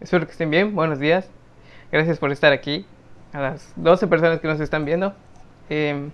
Espero 0.00 0.24
que 0.24 0.32
estén 0.32 0.48
bien. 0.48 0.74
Buenos 0.74 0.98
días. 0.98 1.28
Gracias 1.92 2.18
por 2.18 2.32
estar 2.32 2.54
aquí. 2.54 2.86
A 3.34 3.40
las 3.40 3.74
12 3.76 4.06
personas 4.06 4.40
que 4.40 4.48
nos 4.48 4.58
están 4.58 4.86
viendo. 4.86 5.12
Em, 5.68 6.10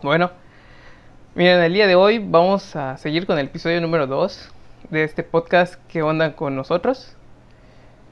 bueno, 0.00 0.30
miren, 1.34 1.60
el 1.60 1.72
día 1.72 1.88
de 1.88 1.96
hoy 1.96 2.20
vamos 2.20 2.76
a 2.76 2.96
seguir 2.98 3.26
con 3.26 3.36
el 3.40 3.46
episodio 3.46 3.80
número 3.80 4.06
2 4.06 4.52
de 4.90 5.02
este 5.02 5.24
podcast 5.24 5.74
¿Qué 5.88 6.02
onda 6.02 6.36
con 6.36 6.54
nosotros? 6.54 7.16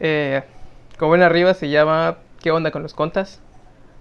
Eh, 0.01 0.43
como 0.99 1.12
ven 1.12 1.23
arriba 1.23 1.55
se 1.55 1.69
llama 1.69 2.19
¿Qué 2.43 2.51
onda 2.51 2.73
con 2.73 2.83
los 2.83 2.93
contas? 2.93 3.41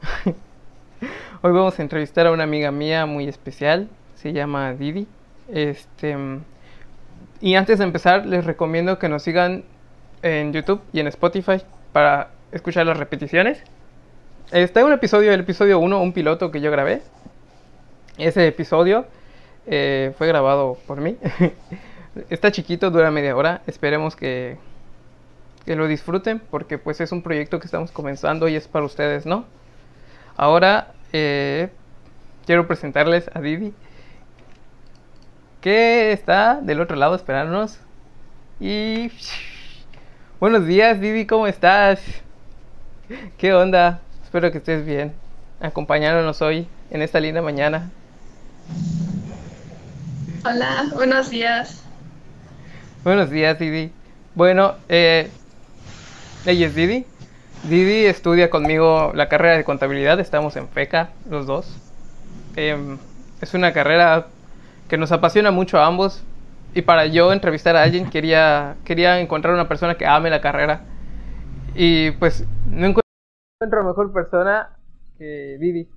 hoy 1.44 1.52
vamos 1.52 1.78
a 1.78 1.84
entrevistar 1.84 2.26
a 2.26 2.32
una 2.32 2.44
amiga 2.44 2.72
mía 2.72 3.06
muy 3.06 3.28
especial. 3.28 3.88
Se 4.16 4.34
llama 4.34 4.74
Didi. 4.74 5.08
Este 5.48 6.18
y 7.40 7.54
antes 7.54 7.78
de 7.78 7.86
empezar, 7.86 8.26
les 8.26 8.46
recomiendo 8.46 8.98
que 8.98 9.10
nos 9.10 9.22
sigan 9.22 9.64
en 10.22 10.54
YouTube 10.54 10.82
y 10.94 11.00
en 11.00 11.08
Spotify 11.08 11.62
para 11.94 12.32
escuchar 12.52 12.86
las 12.86 12.98
repeticiones. 12.98 13.62
Está 14.52 14.86
un 14.86 14.94
episodio, 14.94 15.34
el 15.34 15.42
episodio 15.42 15.80
1, 15.80 16.02
un 16.02 16.14
piloto 16.14 16.52
que 16.52 16.62
yo 16.62 16.72
grabé. 16.72 17.02
Ese 18.18 18.48
episodio 18.48 19.06
eh, 19.66 20.14
fue 20.18 20.28
grabado 20.28 20.78
por 20.88 21.02
mí. 21.02 21.18
Está 22.30 22.52
chiquito, 22.52 22.90
dura 22.90 23.12
media 23.12 23.36
hora. 23.36 23.62
Esperemos 23.68 24.16
que, 24.16 24.58
que 25.66 25.76
lo 25.76 25.88
disfruten 25.88 26.40
porque 26.40 26.78
pues 26.78 27.02
es 27.02 27.12
un 27.12 27.22
proyecto 27.22 27.60
que 27.60 27.66
estamos 27.66 27.92
comenzando 27.92 28.48
y 28.48 28.56
es 28.56 28.68
para 28.68 28.86
ustedes, 28.86 29.26
¿no? 29.26 29.46
Ahora 30.38 30.94
eh, 31.14 31.70
quiero 32.46 32.68
presentarles 32.68 33.30
a 33.34 33.42
Didi 33.42 33.74
que 35.62 36.14
está 36.14 36.62
del 36.62 36.80
otro 36.80 36.96
lado 36.96 37.16
esperándonos. 37.16 37.80
Y 38.60 39.12
buenos 40.40 40.66
días, 40.68 41.00
Didi, 41.02 41.26
¿cómo 41.26 41.48
estás? 41.48 42.00
¿Qué 43.38 43.54
onda? 43.54 44.02
Espero 44.24 44.52
que 44.52 44.60
estés 44.60 44.86
bien. 44.86 45.14
Acompañándonos 45.60 46.42
hoy 46.42 46.68
en 46.92 47.02
esta 47.02 47.20
linda 47.20 47.42
mañana. 47.42 47.90
Hola, 50.46 50.88
buenos 50.94 51.30
días. 51.30 51.84
Buenos 53.04 53.30
días, 53.30 53.58
Didi. 53.58 53.92
Bueno, 54.36 54.76
eh, 54.90 55.30
ella 56.46 56.68
es 56.68 56.76
Didi. 56.76 57.06
Didi 57.64 58.06
estudia 58.06 58.50
conmigo 58.50 59.12
la 59.16 59.30
carrera 59.30 59.58
de 59.58 59.64
contabilidad. 59.64 60.20
Estamos 60.20 60.56
en 60.56 60.68
FECA, 60.70 61.10
los 61.30 61.48
dos. 61.48 61.76
Em, 62.56 62.98
es 63.42 63.54
una 63.54 63.74
carrera 63.74 64.28
que 64.88 64.98
nos 64.98 65.12
apasiona 65.12 65.52
mucho 65.52 65.80
a 65.80 65.88
ambos. 65.88 66.24
Y 66.74 66.82
para 66.82 67.06
yo 67.06 67.34
entrevistar 67.34 67.76
a 67.76 67.84
alguien 67.84 68.10
quería, 68.10 68.76
quería 68.86 69.20
encontrar 69.20 69.54
una 69.54 69.68
persona 69.68 69.96
que 69.96 70.06
ame 70.06 70.30
la 70.30 70.42
carrera. 70.42 70.82
Y 71.76 72.12
pues 72.12 72.46
no 72.70 72.88
encuentro 72.88 73.84
mejor 73.84 74.14
persona 74.14 74.70
que 75.18 75.58
Didi. 75.60 75.90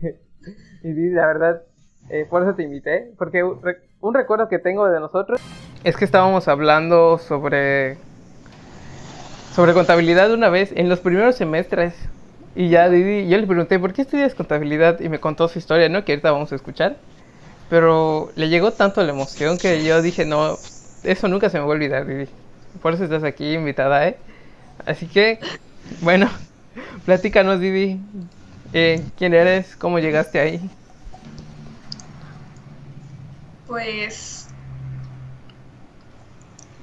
y 0.82 0.92
Didi, 0.92 1.10
la 1.10 1.26
verdad, 1.26 1.62
eh, 2.10 2.26
por 2.28 2.42
eso 2.42 2.54
te 2.54 2.62
invité. 2.62 3.12
Porque 3.18 3.42
un 3.42 4.14
recuerdo 4.14 4.48
que 4.48 4.58
tengo 4.58 4.88
de 4.88 5.00
nosotros 5.00 5.40
es 5.84 5.96
que 5.96 6.04
estábamos 6.04 6.48
hablando 6.48 7.18
sobre, 7.18 7.98
sobre 9.52 9.74
contabilidad 9.74 10.32
una 10.32 10.48
vez 10.48 10.72
en 10.74 10.88
los 10.88 11.00
primeros 11.00 11.36
semestres. 11.36 11.94
Y 12.56 12.68
ya 12.68 12.88
Didi, 12.88 13.28
yo 13.28 13.36
le 13.36 13.46
pregunté, 13.46 13.78
¿por 13.78 13.92
qué 13.92 14.02
estudias 14.02 14.34
contabilidad? 14.34 15.00
Y 15.00 15.08
me 15.08 15.20
contó 15.20 15.48
su 15.48 15.58
historia, 15.58 15.88
¿no? 15.88 16.04
Que 16.04 16.12
ahorita 16.12 16.30
vamos 16.30 16.52
a 16.52 16.54
escuchar. 16.54 16.96
Pero 17.68 18.30
le 18.36 18.48
llegó 18.48 18.72
tanto 18.72 19.02
la 19.02 19.10
emoción 19.10 19.58
que 19.58 19.84
yo 19.84 20.02
dije, 20.02 20.24
no, 20.24 20.58
eso 21.02 21.28
nunca 21.28 21.50
se 21.50 21.58
me 21.58 21.64
va 21.64 21.70
a 21.70 21.76
olvidar, 21.76 22.06
Didi. 22.06 22.28
Por 22.82 22.94
eso 22.94 23.04
estás 23.04 23.24
aquí 23.24 23.52
invitada, 23.54 24.08
¿eh? 24.08 24.16
Así 24.86 25.06
que, 25.06 25.38
bueno, 26.00 26.30
platícanos, 27.04 27.60
Didi. 27.60 28.00
Eh, 28.72 29.04
¿Quién 29.16 29.34
eres? 29.34 29.76
¿Cómo 29.76 29.98
llegaste 29.98 30.40
ahí? 30.40 30.60
Pues... 33.66 34.48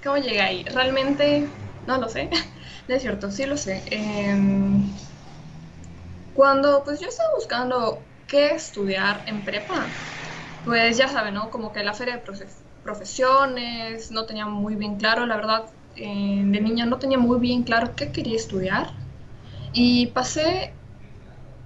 ¿Cómo 0.03 0.18
llegué 0.18 0.42
ahí? 0.42 0.63
Realmente 0.63 1.48
no 1.86 1.98
lo 1.98 2.09
sé. 2.09 2.30
No 2.88 2.96
es 2.96 3.03
cierto, 3.03 3.31
sí 3.31 3.46
lo 3.46 3.56
sé. 3.58 3.84
Em, 3.92 4.84
cuando 6.34 6.84
pues 6.84 7.00
yo 7.00 7.08
estaba 7.08 7.30
buscando 7.36 8.02
qué 8.28 8.48
estudiar 8.48 9.24
en 9.28 9.46
prepa, 9.46 9.86
pues 10.64 10.98
ya 10.98 11.08
saben, 11.08 11.34
¿no? 11.34 11.50
Como 11.50 11.72
que 11.72 11.84
la 11.84 11.94
feria 11.94 12.18
de 12.18 12.24
profesiones 12.84 14.12
no 14.12 14.26
tenía 14.26 14.46
muy 14.46 14.76
bien 14.76 14.98
claro, 14.98 15.26
la 15.26 15.36
verdad, 15.36 15.66
eh, 15.96 16.44
de 16.46 16.62
niña 16.62 16.86
no 16.86 17.00
tenía 17.00 17.18
muy 17.18 17.40
bien 17.40 17.64
claro 17.64 17.96
qué 17.96 18.12
quería 18.12 18.36
estudiar. 18.36 18.94
Y 19.74 20.08
pasé 20.08 20.74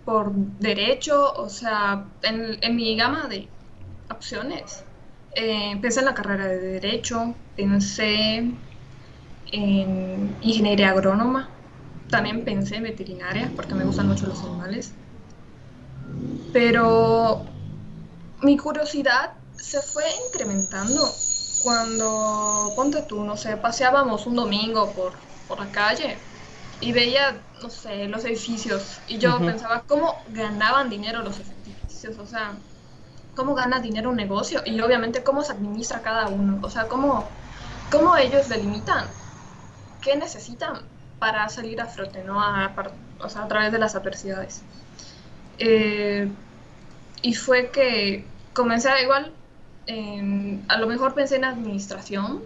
por 0.06 0.32
derecho, 0.34 1.34
o 1.34 1.50
sea, 1.50 2.06
en, 2.22 2.76
mi 2.76 2.96
gama 2.96 3.28
de 3.28 3.50
opciones. 4.10 4.84
Eh, 5.36 5.78
pensé 5.82 6.00
en 6.00 6.06
la 6.06 6.14
carrera 6.14 6.48
de 6.48 6.60
derecho, 6.60 7.36
pensé 7.56 8.38
en 9.52 10.38
ingeniería 10.42 10.92
agrónoma, 10.92 11.50
también 12.10 12.46
pensé 12.46 12.78
en 12.78 12.84
veterinaria 12.84 13.52
porque 13.56 13.76
me 13.76 13.84
gustan 13.84 14.08
mucho 14.08 14.28
los 14.28 14.42
animales. 14.44 14.94
Pero 16.54 17.55
mi 18.42 18.58
curiosidad 18.58 19.34
se 19.58 19.82
fue 19.82 20.04
incrementando 20.28 21.02
cuando, 21.64 22.74
ponte 22.76 23.02
tú, 23.04 23.24
no 23.24 23.38
sé, 23.38 23.58
paseábamos 23.58 24.28
un 24.28 24.36
domingo 24.36 24.92
por, 24.92 25.14
por 25.48 25.60
la 25.60 25.72
calle 25.72 26.18
y 26.82 26.92
veía, 26.92 27.42
no 27.62 27.70
sé, 27.70 28.08
los 28.08 28.24
edificios 28.26 29.00
y 29.08 29.18
yo 29.18 29.40
pensaba 29.40 29.84
cómo 29.88 30.16
ganaban 30.30 30.90
dinero 30.90 31.24
los 31.24 31.40
edificios, 31.40 32.18
o 32.20 32.28
sea, 32.28 32.54
cómo 33.36 33.56
gana 33.56 33.80
dinero 33.80 34.12
un 34.12 34.16
negocio 34.16 34.62
y 34.66 34.80
obviamente 34.82 35.24
cómo 35.24 35.44
se 35.44 35.54
administra 35.54 36.02
cada 36.02 36.28
uno, 36.28 36.60
o 36.62 36.70
sea, 36.70 36.88
cómo, 36.88 37.28
cómo 37.92 38.16
ellos 38.18 38.50
delimitan 38.50 39.08
qué 40.02 40.16
necesitan 40.16 40.82
para 41.20 41.50
salir 41.50 41.82
a 41.82 41.88
frote, 41.88 42.24
¿no? 42.24 42.40
A, 42.40 42.72
o 43.20 43.30
sea, 43.30 43.44
a 43.44 43.48
través 43.48 43.72
de 43.72 43.80
las 43.80 43.96
adversidades. 43.96 44.62
Eh, 45.58 46.30
y 47.30 47.34
fue 47.34 47.72
que 47.72 48.26
comencé 48.54 48.90
a 48.90 49.02
igual, 49.02 49.34
a 50.68 50.78
lo 50.78 50.88
mejor 50.88 51.14
pensé 51.14 51.36
en 51.38 51.46
administración, 51.46 52.44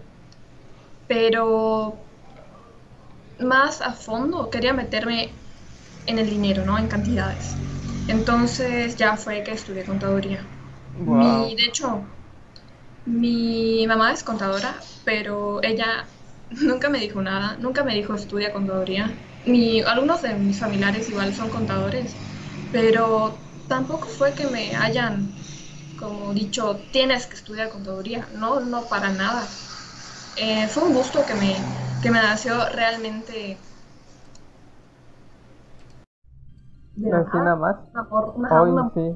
pero 1.07 1.97
más 3.39 3.81
a 3.81 3.94
fondo 3.94 4.50
quería 4.50 4.73
meterme 4.73 5.31
en 6.06 6.19
el 6.19 6.29
dinero, 6.29 6.66
¿no? 6.66 6.78
En 6.78 6.88
cantidades. 6.88 7.57
Entonces 8.07 8.95
ya 8.97 9.18
fue 9.18 9.44
que 9.44 9.51
estudié 9.51 9.85
contaduría. 9.85 10.45
Mi, 11.06 11.56
de 11.56 11.66
hecho, 11.68 12.06
mi 13.06 13.85
mamá 13.88 14.13
es 14.13 14.23
contadora, 14.23 14.75
pero 15.03 15.62
ella 15.63 16.07
nunca 16.50 16.89
me 16.89 17.00
dijo 17.00 17.22
nada, 17.22 17.57
nunca 17.59 17.84
me 17.84 17.95
dijo 17.95 18.13
estudia 18.16 18.53
contaduría. 18.53 19.18
Mi, 19.45 19.81
algunos 19.81 20.22
de 20.22 20.35
mis 20.35 20.59
familiares 20.59 21.09
igual 21.09 21.34
son 21.34 21.50
contadores, 21.50 22.18
pero 22.72 23.39
tampoco 23.69 24.07
fue 24.07 24.34
que 24.34 24.47
me 24.47 24.75
hayan 24.75 25.30
como 26.00 26.34
dicho, 26.34 26.80
tienes 26.91 27.28
que 27.28 27.35
estudiar 27.35 27.69
contaduría. 27.69 28.25
No, 28.35 28.59
no 28.62 28.84
para 28.84 29.09
nada. 29.09 29.44
Eh, 30.38 30.68
fue 30.68 30.84
un 30.84 30.94
gusto 30.94 31.25
que 31.25 31.34
me, 31.34 31.56
que 32.02 32.09
me 32.09 32.22
nació 32.22 32.53
realmente. 32.74 33.57
nada 36.96 37.56
más. 37.56 37.75
sí. 38.94 39.16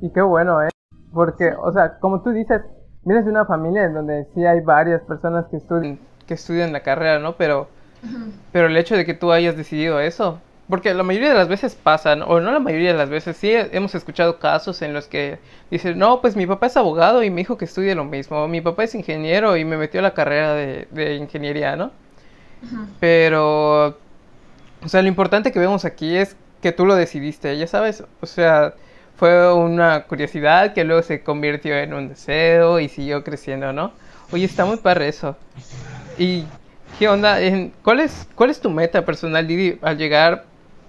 Y 0.00 0.12
qué 0.12 0.22
bueno, 0.22 0.62
¿eh? 0.62 0.70
Porque, 1.12 1.52
o 1.52 1.72
sea, 1.72 1.98
como 2.00 2.22
tú 2.22 2.30
dices, 2.30 2.62
vienes 3.04 3.24
de 3.24 3.30
una 3.30 3.44
familia 3.44 3.84
en 3.84 3.94
donde 3.94 4.26
sí 4.34 4.44
hay 4.44 4.60
varias 4.60 5.02
personas 5.02 5.46
que 5.46 5.58
estudian, 5.58 6.00
que 6.26 6.34
estudian 6.34 6.72
la 6.72 6.82
carrera, 6.82 7.20
¿no? 7.20 7.36
Pero, 7.36 7.68
pero 8.52 8.66
el 8.66 8.76
hecho 8.76 8.96
de 8.96 9.06
que 9.06 9.14
tú 9.14 9.30
hayas 9.30 9.56
decidido 9.56 10.00
eso, 10.00 10.40
porque 10.68 10.94
la 10.94 11.02
mayoría 11.02 11.28
de 11.28 11.34
las 11.34 11.48
veces 11.48 11.74
pasan, 11.74 12.22
o 12.22 12.40
no 12.40 12.50
la 12.50 12.58
mayoría 12.58 12.92
de 12.92 12.98
las 12.98 13.10
veces, 13.10 13.36
sí 13.36 13.52
hemos 13.52 13.94
escuchado 13.94 14.38
casos 14.38 14.80
en 14.82 14.94
los 14.94 15.06
que 15.06 15.38
dicen, 15.70 15.98
no, 15.98 16.20
pues 16.20 16.36
mi 16.36 16.46
papá 16.46 16.66
es 16.66 16.76
abogado 16.76 17.22
y 17.22 17.30
me 17.30 17.42
dijo 17.42 17.58
que 17.58 17.66
estudie 17.66 17.94
lo 17.94 18.04
mismo, 18.04 18.48
mi 18.48 18.60
papá 18.60 18.84
es 18.84 18.94
ingeniero 18.94 19.56
y 19.56 19.64
me 19.64 19.76
metió 19.76 20.00
a 20.00 20.02
la 20.02 20.14
carrera 20.14 20.54
de, 20.54 21.16
ingeniería, 21.16 21.76
¿no? 21.76 21.90
Pero, 22.98 23.88
o 23.88 24.88
sea, 24.88 25.02
lo 25.02 25.08
importante 25.08 25.52
que 25.52 25.58
vemos 25.58 25.84
aquí 25.84 26.16
es 26.16 26.34
que 26.62 26.72
tú 26.72 26.86
lo 26.86 26.94
decidiste, 26.94 27.58
ya 27.58 27.66
sabes, 27.66 28.02
o 28.22 28.26
sea, 28.26 28.72
fue 29.16 29.52
una 29.52 30.04
curiosidad 30.04 30.72
que 30.72 30.82
luego 30.84 31.02
se 31.02 31.22
convirtió 31.22 31.76
en 31.76 31.92
un 31.92 32.08
deseo 32.08 32.80
y 32.80 32.88
siguió 32.88 33.22
creciendo, 33.22 33.72
¿no? 33.74 33.92
Oye, 34.32 34.46
está 34.46 34.64
muy 34.64 34.78
padre 34.78 35.08
eso. 35.08 35.36
¿Y 36.16 36.44
qué 36.98 37.08
onda? 37.08 37.38
¿Cuál 37.82 38.00
es, 38.00 38.26
cuál 38.34 38.48
es 38.48 38.60
tu 38.60 38.70
meta 38.70 39.04
personal, 39.04 39.46
Didi, 39.46 39.78
al 39.82 39.98
llegar 39.98 40.44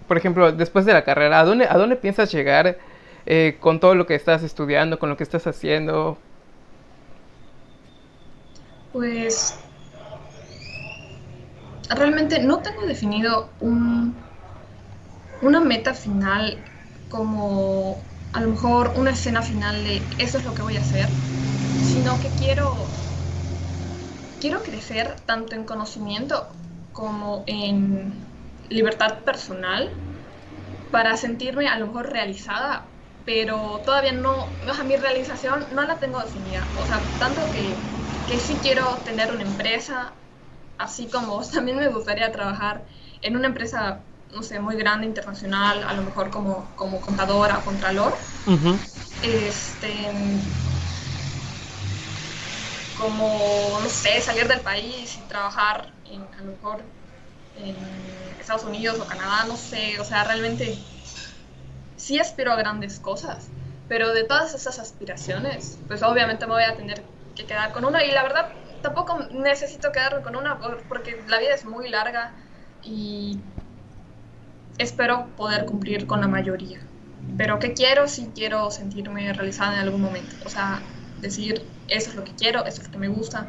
por 0.07 0.17
ejemplo, 0.17 0.51
después 0.51 0.85
de 0.85 0.93
la 0.93 1.03
carrera, 1.03 1.39
¿a 1.39 1.45
dónde, 1.45 1.65
a 1.69 1.77
dónde 1.77 1.95
piensas 1.95 2.31
llegar 2.31 2.77
eh, 3.25 3.57
con 3.59 3.79
todo 3.79 3.95
lo 3.95 4.05
que 4.05 4.15
estás 4.15 4.43
estudiando, 4.43 4.99
con 4.99 5.09
lo 5.09 5.17
que 5.17 5.23
estás 5.23 5.47
haciendo? 5.47 6.17
Pues 8.91 9.59
realmente 11.89 12.39
no 12.43 12.61
tengo 12.61 12.85
definido 12.85 13.55
un, 13.59 14.15
una 15.41 15.59
meta 15.61 15.93
final 15.93 16.65
como 17.07 18.03
a 18.33 18.41
lo 18.41 18.49
mejor 18.49 18.93
una 18.97 19.11
escena 19.11 19.41
final 19.41 19.83
de 19.85 20.09
eso 20.17 20.37
es 20.37 20.43
lo 20.43 20.53
que 20.53 20.61
voy 20.61 20.75
a 20.77 20.81
hacer, 20.81 21.13
sino 21.79 22.19
que 22.19 22.33
quiero 22.35 22.91
quiero 24.39 24.63
crecer 24.63 25.19
tanto 25.25 25.55
en 25.55 25.65
conocimiento 25.65 26.47
como 26.93 27.43
en 27.47 28.24
libertad 28.69 29.23
personal 29.23 29.97
para 30.91 31.17
sentirme 31.17 31.67
a 31.67 31.77
lo 31.79 31.87
mejor 31.87 32.09
realizada, 32.11 32.89
pero 33.25 33.81
todavía 33.85 34.13
no, 34.13 34.57
o 34.61 34.73
sea, 34.73 34.83
mi 34.83 34.95
realización 34.97 35.67
no 35.71 35.83
la 35.83 35.99
tengo 35.99 36.19
definida, 36.21 36.71
o 36.75 36.85
sea, 36.85 37.11
tanto 37.17 37.51
que, 37.51 37.85
que 38.25 38.39
sí 38.39 38.59
quiero 38.61 38.99
tener 39.03 39.31
una 39.31 39.43
empresa, 39.43 40.13
así 40.77 41.09
como 41.09 41.41
también 41.53 41.77
me 41.77 41.89
gustaría 41.89 42.31
trabajar 42.31 42.85
en 43.21 43.35
una 43.35 43.47
empresa, 43.47 44.05
no 44.33 44.43
sé, 44.43 44.59
muy 44.59 44.75
grande, 44.77 45.07
internacional, 45.07 45.83
a 45.83 45.93
lo 45.93 46.03
mejor 46.03 46.29
como, 46.31 46.75
como 46.75 47.01
contadora, 47.01 47.63
contralor. 47.63 48.19
Este 49.21 50.11
como, 52.93 53.79
no 53.81 53.89
sé, 53.89 54.21
salir 54.21 54.47
del 54.47 54.61
país 54.61 55.17
y 55.17 55.27
trabajar 55.27 55.93
en, 56.05 56.33
a 56.33 56.41
lo 56.41 56.51
mejor 56.53 56.83
en 57.53 58.34
Estados 58.45 58.63
Unidos 58.63 58.99
o 58.99 59.07
Canadá, 59.07 59.45
no 59.47 59.57
sé, 59.57 59.99
o 59.99 60.03
sea, 60.03 60.23
realmente 60.23 60.77
sí 61.97 62.19
aspiro 62.19 62.51
a 62.51 62.55
grandes 62.55 62.99
cosas, 62.99 63.49
pero 63.87 64.13
de 64.13 64.23
todas 64.23 64.53
esas 64.53 64.77
aspiraciones, 64.77 65.79
pues 65.87 66.03
obviamente 66.03 66.45
me 66.45 66.53
voy 66.53 66.63
a 66.63 66.75
tener 66.75 67.03
que 67.35 67.47
quedar 67.47 67.71
con 67.71 67.85
una 67.85 68.03
y 68.03 68.11
la 68.11 68.21
verdad 68.21 68.53
tampoco 68.83 69.17
necesito 69.31 69.91
quedarme 69.91 70.21
con 70.21 70.35
una 70.35 70.59
porque 70.87 71.23
la 71.27 71.39
vida 71.39 71.55
es 71.55 71.65
muy 71.65 71.89
larga 71.89 72.35
y 72.83 73.39
espero 74.77 75.25
poder 75.35 75.65
cumplir 75.65 76.05
con 76.05 76.21
la 76.21 76.27
mayoría. 76.27 76.79
Pero 77.37 77.57
¿qué 77.57 77.73
quiero? 77.73 78.07
Si 78.07 78.27
quiero 78.27 78.69
sentirme 78.69 79.33
realizada 79.33 79.73
en 79.73 79.79
algún 79.79 80.01
momento. 80.01 80.35
O 80.45 80.49
sea, 80.49 80.83
decir, 81.19 81.65
eso 81.87 82.11
es 82.11 82.15
lo 82.15 82.23
que 82.23 82.35
quiero, 82.35 82.63
eso 82.65 82.81
es 82.81 82.87
lo 82.87 82.91
que 82.91 82.99
me 82.99 83.07
gusta 83.07 83.47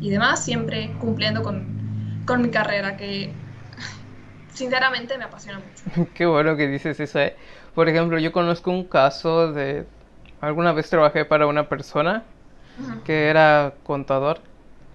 y 0.00 0.10
demás, 0.10 0.44
siempre 0.44 0.92
cumpliendo 1.00 1.42
con, 1.42 2.24
con 2.26 2.42
mi 2.42 2.50
carrera, 2.50 2.98
que 2.98 3.47
sinceramente 4.58 5.16
me 5.16 5.24
apasiona 5.24 5.60
mucho. 5.60 6.10
Qué 6.14 6.26
bueno 6.26 6.56
que 6.56 6.66
dices 6.66 6.98
eso. 6.98 7.20
¿eh? 7.20 7.36
Por 7.74 7.88
ejemplo, 7.88 8.18
yo 8.18 8.32
conozco 8.32 8.70
un 8.70 8.84
caso 8.84 9.52
de, 9.52 9.86
alguna 10.40 10.72
vez 10.72 10.90
trabajé 10.90 11.24
para 11.24 11.46
una 11.46 11.68
persona 11.68 12.24
que 13.04 13.28
era 13.28 13.74
contador, 13.82 14.38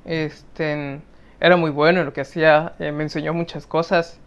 este, 0.06 1.02
era 1.42 1.58
muy 1.58 1.70
bueno 1.70 2.00
en 2.00 2.06
lo 2.06 2.14
que 2.14 2.22
hacía, 2.22 2.74
eh, 2.80 2.94
me 2.94 3.04
enseñó 3.04 3.34
muchas 3.34 3.68
cosas 3.68 4.20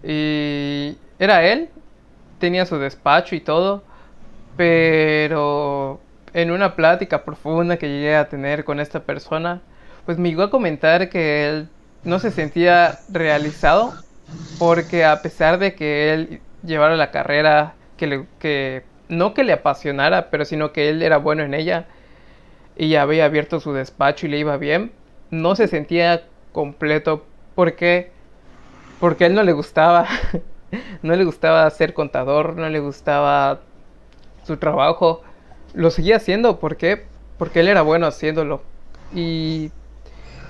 y 0.00 0.96
era 1.18 1.42
él, 1.44 1.70
tenía 2.38 2.66
su 2.66 2.78
despacho 2.78 3.34
y 3.34 3.40
todo, 3.40 3.82
pero 4.56 5.98
en 6.34 6.52
una 6.52 6.76
plática 6.76 7.24
profunda 7.24 7.78
que 7.78 7.88
llegué 7.88 8.14
a 8.14 8.28
tener 8.28 8.64
con 8.64 8.78
esta 8.78 9.00
persona, 9.00 9.60
pues 10.06 10.16
me 10.16 10.28
llegó 10.28 10.44
a 10.44 10.50
comentar 10.50 11.08
que 11.08 11.48
él 11.48 11.68
no 12.04 12.20
se 12.20 12.30
sentía 12.30 13.00
realizado 13.08 14.03
porque 14.58 15.04
a 15.04 15.22
pesar 15.22 15.58
de 15.58 15.74
que 15.74 16.12
él 16.12 16.40
llevara 16.64 16.96
la 16.96 17.10
carrera 17.10 17.74
que, 17.96 18.82
no 19.08 19.34
que 19.34 19.44
le 19.44 19.52
apasionara, 19.52 20.30
pero 20.30 20.44
sino 20.44 20.72
que 20.72 20.88
él 20.88 21.02
era 21.02 21.18
bueno 21.18 21.42
en 21.42 21.54
ella 21.54 21.86
y 22.76 22.94
había 22.96 23.26
abierto 23.26 23.60
su 23.60 23.72
despacho 23.72 24.26
y 24.26 24.30
le 24.30 24.38
iba 24.38 24.56
bien, 24.56 24.92
no 25.30 25.56
se 25.56 25.68
sentía 25.68 26.24
completo 26.52 27.24
porque 27.54 28.12
porque 29.00 29.26
él 29.26 29.34
no 29.34 29.42
le 29.42 29.52
gustaba 29.52 30.06
no 31.02 31.14
le 31.14 31.24
gustaba 31.24 31.68
ser 31.70 31.94
contador, 31.94 32.56
no 32.56 32.68
le 32.68 32.80
gustaba 32.80 33.60
su 34.44 34.56
trabajo 34.56 35.22
lo 35.74 35.90
seguía 35.90 36.16
haciendo. 36.16 36.58
¿Por 36.58 36.76
qué? 36.76 37.04
Porque 37.36 37.60
él 37.60 37.68
era 37.68 37.82
bueno 37.82 38.06
haciéndolo. 38.06 38.62
Y 39.14 39.70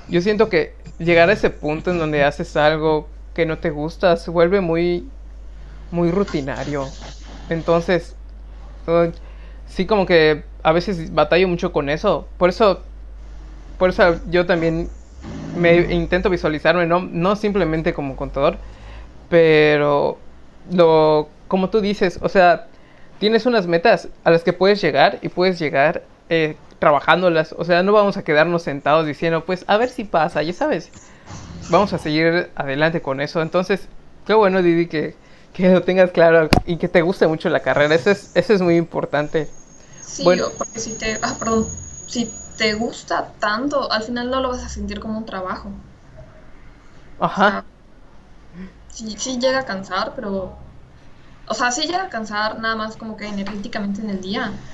yo 0.09 0.21
siento 0.21 0.49
que 0.49 0.75
llegar 0.99 1.29
a 1.31 1.32
ese 1.32 1.50
punto 1.50 1.91
en 1.91 1.99
donde 1.99 2.23
haces 2.23 2.56
algo 2.56 3.09
que 3.34 3.46
no 3.46 3.58
te 3.58 3.70
gusta 3.70 4.16
se 4.16 4.31
vuelve 4.31 4.60
muy, 4.60 5.08
muy 5.90 6.10
rutinario. 6.10 6.86
Entonces, 7.50 8.14
sí 9.66 9.86
como 9.86 10.06
que 10.06 10.44
a 10.62 10.72
veces 10.72 11.12
batallo 11.12 11.48
mucho 11.48 11.72
con 11.72 11.88
eso. 11.88 12.26
Por 12.38 12.48
eso, 12.48 12.81
por 13.78 13.90
eso 13.90 14.20
yo 14.31 14.46
también 14.46 14.88
me 15.56 15.76
intento 15.92 16.31
visualizarme, 16.31 16.86
no, 16.86 17.00
no 17.00 17.36
simplemente 17.36 17.92
como 17.92 18.16
contador, 18.16 18.56
pero 19.28 20.19
lo, 20.72 21.28
como 21.48 21.70
tú 21.70 21.80
dices, 21.80 22.19
o 22.22 22.28
sea, 22.28 22.66
tienes 23.19 23.46
unas 23.46 23.66
metas 23.66 24.08
a 24.25 24.30
las 24.30 24.42
que 24.42 24.52
puedes 24.52 24.80
llegar 24.80 25.19
y 25.22 25.28
puedes 25.28 25.58
llegar 25.58 26.02
eh, 26.28 26.56
trabajándolas. 26.78 27.54
O 27.56 27.64
sea, 27.64 27.82
no 27.82 27.92
vamos 27.92 28.16
a 28.16 28.25
quedarnos 28.25 28.62
sentados 28.62 29.06
diciendo, 29.06 29.44
pues 29.44 29.64
a 29.69 29.76
ver 29.76 29.88
si 29.88 30.04
pasa, 30.04 30.42
ya 30.42 30.52
sabes. 30.52 30.90
Vamos 31.69 31.93
a 31.93 31.99
seguir 31.99 32.52
adelante 32.56 33.02
con 33.02 33.20
eso. 33.20 33.43
Entonces, 33.43 33.88
qué 34.26 34.34
bueno, 34.34 34.62
Didi, 34.62 34.87
que, 34.88 35.16
que 35.52 35.70
lo 35.70 35.82
tengas 35.82 36.11
claro 36.12 36.50
y 36.66 36.76
que 36.78 36.88
te 36.88 37.02
guste 37.02 37.26
mucho 37.26 37.49
la 37.49 37.61
carrera. 37.62 37.94
Eso 37.94 38.11
es, 38.11 38.31
eso 38.34 38.52
es 38.55 38.61
muy 38.62 38.76
importante. 38.76 39.50
Sí, 40.00 40.25
bueno, 40.25 40.52
porque 40.56 40.78
si 40.81 40.96
te, 40.96 41.19
ah, 41.22 41.37
perdón, 41.38 41.66
si 42.06 42.40
te 42.56 42.75
gusta 42.75 43.34
tanto, 43.40 43.90
al 43.90 44.02
final 44.05 44.31
no 44.31 44.40
lo 44.40 44.50
vas 44.50 44.62
a 44.64 44.69
sentir 44.69 45.00
como 45.00 45.19
un 45.19 45.26
trabajo. 45.26 45.70
Ajá. 47.19 47.64
sí, 48.88 49.16
sí 49.19 49.38
llega 49.38 49.61
a 49.61 49.64
cansar, 49.64 50.14
pero 50.14 50.58
o 51.49 51.55
sea, 51.55 51.72
sí 51.72 51.82
llega 51.87 52.05
a 52.05 52.11
cansar 52.11 52.61
nada 52.61 52.76
más 52.76 52.96
como 52.96 53.16
que 53.16 53.28
energéticamente 53.28 54.02
en 54.02 54.11
el 54.11 54.20
día, 54.20 54.64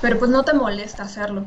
pero 0.00 0.18
pues 0.18 0.30
no 0.30 0.44
te 0.44 0.54
molesta 0.54 1.04
hacerlo. 1.04 1.46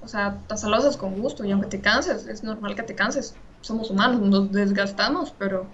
O 0.00 0.08
sea, 0.08 0.44
hasta 0.50 0.68
lo 0.68 0.76
haces 0.76 0.96
con 0.98 1.16
gusto 1.20 1.44
y 1.44 1.52
aunque 1.52 1.68
te 1.68 1.80
canses, 1.82 2.26
es 2.26 2.44
normal 2.44 2.76
que 2.76 2.84
te 2.84 2.96
canses. 2.96 3.40
Somos 3.62 3.90
humanos, 3.90 4.20
nos 4.20 4.52
desgastamos, 4.52 5.32
pero 5.38 5.66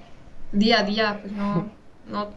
día 0.52 0.81
a 0.81 0.82
día, 0.85 1.19
pues 1.20 1.32
no, 1.32 1.69
no, 2.11 2.29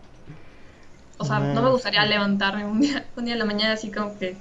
o 1.21 1.25
sea, 1.25 1.39
no 1.39 1.61
me 1.61 1.69
gustaría 1.69 2.03
levantarme 2.05 2.65
un 2.65 2.81
día, 2.81 3.05
un 3.15 3.25
día 3.25 3.33
en 3.33 3.39
la 3.39 3.45
mañana 3.45 3.73
así 3.73 3.91
como 3.91 4.17
que 4.17 4.37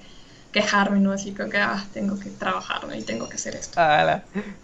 quejarme, 0.51 0.99
¿no? 0.99 1.13
Así 1.13 1.33
como 1.33 1.51
que, 1.51 1.59
ah, 1.59 1.85
tengo 1.93 2.19
que 2.19 2.31
trabajar, 2.31 2.81
Y 2.97 3.03
tengo 3.03 3.29
que 3.29 3.35
hacer 3.35 3.55
esto. 3.55 3.79
Ah, 3.81 4.23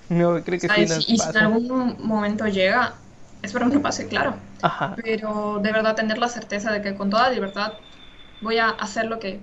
no, 0.09 0.43
creo 0.43 0.59
que 0.59 0.69
sí 0.89 1.05
Y 1.13 1.19
si 1.19 1.29
en 1.29 1.37
algún 1.37 1.97
momento 2.01 2.47
llega, 2.47 2.95
espero 3.43 3.69
que 3.69 3.77
no 3.77 3.83
pase, 3.83 4.09
claro. 4.09 4.35
Pero 5.03 5.61
de 5.63 5.73
verdad 5.73 5.95
tener 5.95 6.19
la 6.19 6.29
certeza 6.29 6.73
de 6.73 6.81
que 6.81 6.95
con 6.95 7.11
toda 7.11 7.31
libertad 7.31 7.75
voy 8.41 8.59
a 8.59 8.71
hacer 8.71 9.07
lo 9.07 9.19
que, 9.19 9.41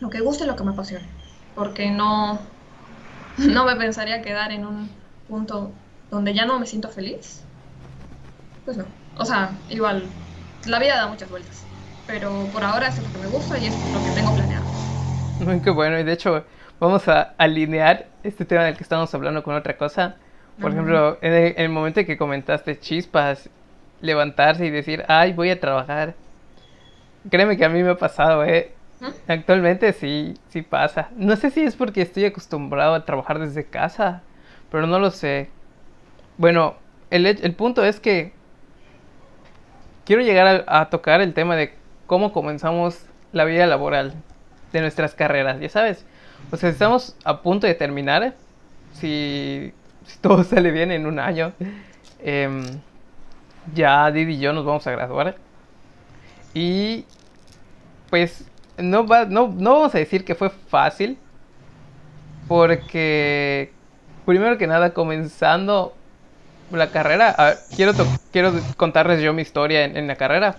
lo 0.00 0.08
que 0.08 0.20
guste 0.20 0.44
y 0.44 0.46
lo 0.46 0.54
que 0.54 0.62
me 0.64 0.70
apasione. 0.70 1.06
Porque 1.56 1.90
no, 1.90 2.38
no 3.38 3.64
me 3.64 3.74
pensaría 3.74 4.22
quedar 4.22 4.52
en 4.52 4.64
un 4.64 4.88
punto 5.28 5.72
donde 6.10 6.34
ya 6.34 6.46
no 6.46 6.58
me 6.58 6.66
siento 6.66 6.88
feliz. 6.88 7.42
Pues 8.64 8.76
no. 8.76 8.84
O 9.16 9.24
sea, 9.24 9.50
igual, 9.68 10.04
la 10.66 10.78
vida 10.78 10.96
da 10.96 11.06
muchas 11.08 11.30
vueltas. 11.30 11.64
Pero 12.06 12.46
por 12.52 12.64
ahora 12.64 12.88
es 12.88 12.98
lo 12.98 13.12
que 13.12 13.18
me 13.18 13.26
gusta 13.26 13.58
y 13.58 13.66
es 13.66 13.74
lo 13.92 14.04
que 14.04 14.10
tengo 14.12 14.34
planeado. 14.34 14.64
Muy 15.40 15.60
que 15.60 15.70
bueno, 15.70 15.98
y 15.98 16.04
de 16.04 16.12
hecho 16.12 16.44
vamos 16.80 17.08
a 17.08 17.34
alinear 17.38 18.06
este 18.22 18.44
tema 18.44 18.64
del 18.64 18.76
que 18.76 18.82
estamos 18.82 19.12
hablando 19.14 19.42
con 19.42 19.54
otra 19.54 19.76
cosa 19.76 20.16
por 20.60 20.72
ejemplo, 20.72 21.18
en 21.20 21.54
el, 21.56 21.68
momento 21.68 22.00
en 22.00 22.06
que 22.06 22.16
comentaste 22.16 22.78
chispas, 22.78 23.48
levantarse 24.00 24.66
y 24.66 24.70
decir, 24.70 25.04
ay, 25.06 25.32
voy 25.32 25.50
a 25.50 25.60
trabajar. 25.60 26.14
Créeme 27.30 27.56
que 27.56 27.64
a 27.64 27.68
mí 27.68 27.82
me 27.82 27.90
ha 27.90 27.96
pasado, 27.96 28.44
¿eh? 28.44 28.72
Actualmente 29.28 29.92
sí, 29.92 30.34
sí 30.48 30.62
pasa. 30.62 31.10
No 31.16 31.36
sé 31.36 31.50
si 31.50 31.62
es 31.62 31.76
porque 31.76 32.02
estoy 32.02 32.24
acostumbrado 32.24 32.94
a 32.94 33.04
trabajar 33.04 33.38
desde 33.38 33.64
casa, 33.64 34.22
pero 34.70 34.88
no 34.88 34.98
lo 34.98 35.12
sé. 35.12 35.50
Bueno, 36.38 36.76
el, 37.10 37.26
el 37.26 37.54
punto 37.54 37.84
es 37.84 38.00
que 38.00 38.32
quiero 40.06 40.22
llegar 40.22 40.64
a, 40.66 40.88
tocar 40.88 41.20
el 41.20 41.34
tema 41.34 41.54
de 41.56 41.74
cómo 42.06 42.32
comenzamos 42.32 43.04
la 43.32 43.44
vida 43.44 43.66
laboral 43.66 44.14
de 44.72 44.80
nuestras 44.80 45.14
carreras, 45.14 45.60
ya 45.60 45.68
sabes. 45.68 46.06
O 46.50 46.56
sea, 46.56 46.70
estamos 46.70 47.16
a 47.24 47.42
punto 47.42 47.66
de 47.66 47.74
terminar. 47.74 48.34
Si 48.94 49.74
si 50.08 50.18
todo 50.20 50.42
sale 50.42 50.70
bien 50.70 50.90
en 50.90 51.06
un 51.06 51.18
año, 51.18 51.52
em, 52.20 52.64
ya 53.74 54.10
Didi 54.10 54.34
y 54.34 54.38
yo 54.40 54.52
nos 54.52 54.64
vamos 54.64 54.86
a 54.86 54.90
graduar. 54.90 55.36
Y 56.54 57.04
pues 58.10 58.48
no, 58.78 59.06
va, 59.06 59.26
no, 59.26 59.48
no 59.48 59.74
vamos 59.74 59.94
a 59.94 59.98
decir 59.98 60.24
que 60.24 60.34
fue 60.34 60.50
fácil, 60.50 61.18
porque 62.48 63.70
primero 64.24 64.56
que 64.56 64.66
nada, 64.66 64.94
comenzando 64.94 65.94
la 66.70 66.90
carrera, 66.90 67.60
quiero, 67.74 67.92
quiero 68.32 68.52
contarles 68.76 69.20
yo 69.20 69.32
mi 69.32 69.42
historia 69.42 69.84
en, 69.84 70.06
la 70.06 70.16
carrera. 70.16 70.56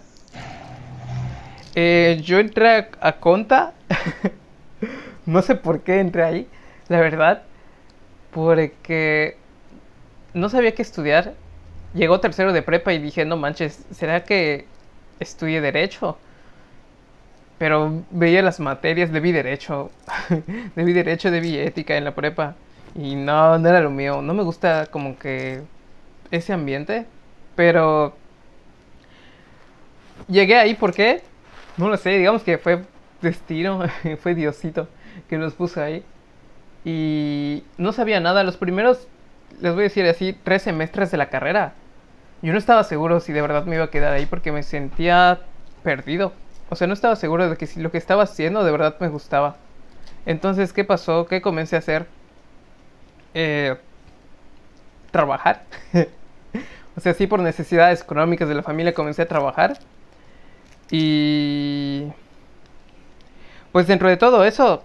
Eh, 1.75 2.19
yo 2.23 2.39
entré 2.39 2.69
a, 2.69 2.89
a 2.99 3.13
Conta, 3.13 3.73
no 5.25 5.41
sé 5.41 5.55
por 5.55 5.81
qué 5.81 5.99
entré 5.99 6.23
ahí, 6.23 6.47
la 6.87 6.99
verdad 6.99 7.43
porque 8.31 9.37
no 10.33 10.49
sabía 10.49 10.73
qué 10.73 10.81
estudiar 10.81 11.33
llegó 11.93 12.19
tercero 12.19 12.53
de 12.53 12.61
prepa 12.61 12.93
y 12.93 12.99
dije, 12.99 13.25
no 13.25 13.37
manches, 13.37 13.85
¿será 13.91 14.23
que 14.23 14.65
estudie 15.19 15.61
derecho? 15.61 16.17
Pero 17.57 18.03
veía 18.11 18.41
las 18.41 18.59
materias, 18.59 19.11
debí 19.11 19.31
derecho, 19.31 19.91
debí 20.75 20.93
derecho, 20.93 21.31
debí 21.31 21.57
ética 21.57 21.97
en 21.97 22.05
la 22.05 22.15
prepa. 22.15 22.55
Y 22.95 23.15
no, 23.15 23.57
no 23.57 23.69
era 23.69 23.81
lo 23.81 23.89
mío, 23.89 24.21
no 24.21 24.33
me 24.33 24.43
gusta 24.43 24.85
como 24.87 25.17
que 25.17 25.61
ese 26.31 26.53
ambiente, 26.53 27.05
pero 27.55 28.15
llegué 30.27 30.57
ahí, 30.57 30.75
¿por 30.75 30.93
qué? 30.93 31.21
No 31.77 31.89
lo 31.89 31.97
sé, 31.97 32.11
digamos 32.11 32.43
que 32.43 32.57
fue 32.57 32.83
destino, 33.21 33.83
fue 34.21 34.35
Diosito 34.35 34.87
que 35.27 35.37
nos 35.37 35.53
puso 35.53 35.81
ahí. 35.81 36.03
Y 36.85 37.63
no 37.77 37.91
sabía 37.91 38.19
nada, 38.19 38.43
los 38.43 38.57
primeros, 38.57 39.07
les 39.59 39.73
voy 39.73 39.81
a 39.81 39.83
decir 39.83 40.05
así, 40.05 40.37
tres 40.43 40.63
semestres 40.63 41.11
de 41.11 41.17
la 41.17 41.29
carrera. 41.29 41.73
Yo 42.41 42.53
no 42.53 42.57
estaba 42.57 42.83
seguro 42.83 43.19
si 43.19 43.33
de 43.33 43.41
verdad 43.41 43.65
me 43.65 43.75
iba 43.75 43.85
a 43.85 43.89
quedar 43.89 44.13
ahí 44.13 44.25
porque 44.25 44.51
me 44.51 44.63
sentía 44.63 45.39
perdido. 45.83 46.33
O 46.69 46.75
sea, 46.75 46.87
no 46.87 46.93
estaba 46.93 47.15
seguro 47.15 47.49
de 47.49 47.57
que 47.57 47.67
si 47.67 47.81
lo 47.81 47.91
que 47.91 47.97
estaba 47.97 48.23
haciendo 48.23 48.63
de 48.63 48.71
verdad 48.71 48.95
me 48.99 49.09
gustaba. 49.09 49.57
Entonces, 50.25 50.71
¿qué 50.73 50.83
pasó? 50.83 51.25
¿Qué 51.25 51.41
comencé 51.41 51.75
a 51.75 51.79
hacer? 51.79 52.07
Eh, 53.33 53.75
trabajar. 55.11 55.63
o 56.99 57.01
sea, 57.01 57.13
sí, 57.13 57.27
por 57.27 57.39
necesidades 57.39 58.01
económicas 58.01 58.49
de 58.49 58.55
la 58.55 58.61
familia 58.61 58.93
comencé 58.93 59.21
a 59.21 59.25
trabajar. 59.25 59.77
Y... 60.91 62.07
Pues 63.71 63.87
dentro 63.87 64.09
de 64.09 64.17
todo 64.17 64.43
eso, 64.43 64.83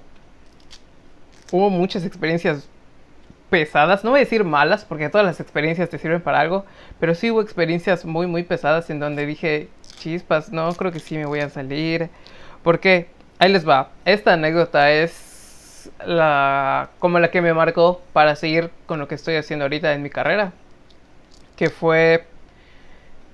hubo 1.50 1.70
muchas 1.70 2.04
experiencias 2.04 2.68
pesadas, 3.50 4.04
no 4.04 4.10
voy 4.10 4.20
a 4.20 4.24
decir 4.24 4.44
malas, 4.44 4.84
porque 4.84 5.08
todas 5.08 5.26
las 5.26 5.40
experiencias 5.40 5.90
te 5.90 5.98
sirven 5.98 6.20
para 6.20 6.38
algo, 6.38 6.64
pero 7.00 7.16
sí 7.16 7.32
hubo 7.32 7.42
experiencias 7.42 8.04
muy, 8.04 8.28
muy 8.28 8.44
pesadas 8.44 8.90
en 8.90 9.00
donde 9.00 9.26
dije, 9.26 9.68
chispas, 9.96 10.52
no, 10.52 10.72
creo 10.74 10.92
que 10.92 11.00
sí 11.00 11.16
me 11.16 11.26
voy 11.26 11.40
a 11.40 11.48
salir. 11.48 12.10
Porque, 12.62 13.08
ahí 13.40 13.50
les 13.50 13.68
va, 13.68 13.90
esta 14.04 14.34
anécdota 14.34 14.92
es 14.92 15.90
la 16.06 16.90
como 17.00 17.18
la 17.18 17.32
que 17.32 17.42
me 17.42 17.52
marcó 17.54 18.00
para 18.12 18.36
seguir 18.36 18.70
con 18.86 19.00
lo 19.00 19.08
que 19.08 19.16
estoy 19.16 19.34
haciendo 19.34 19.64
ahorita 19.64 19.92
en 19.94 20.02
mi 20.02 20.10
carrera, 20.10 20.52
que 21.56 21.70
fue 21.70 22.26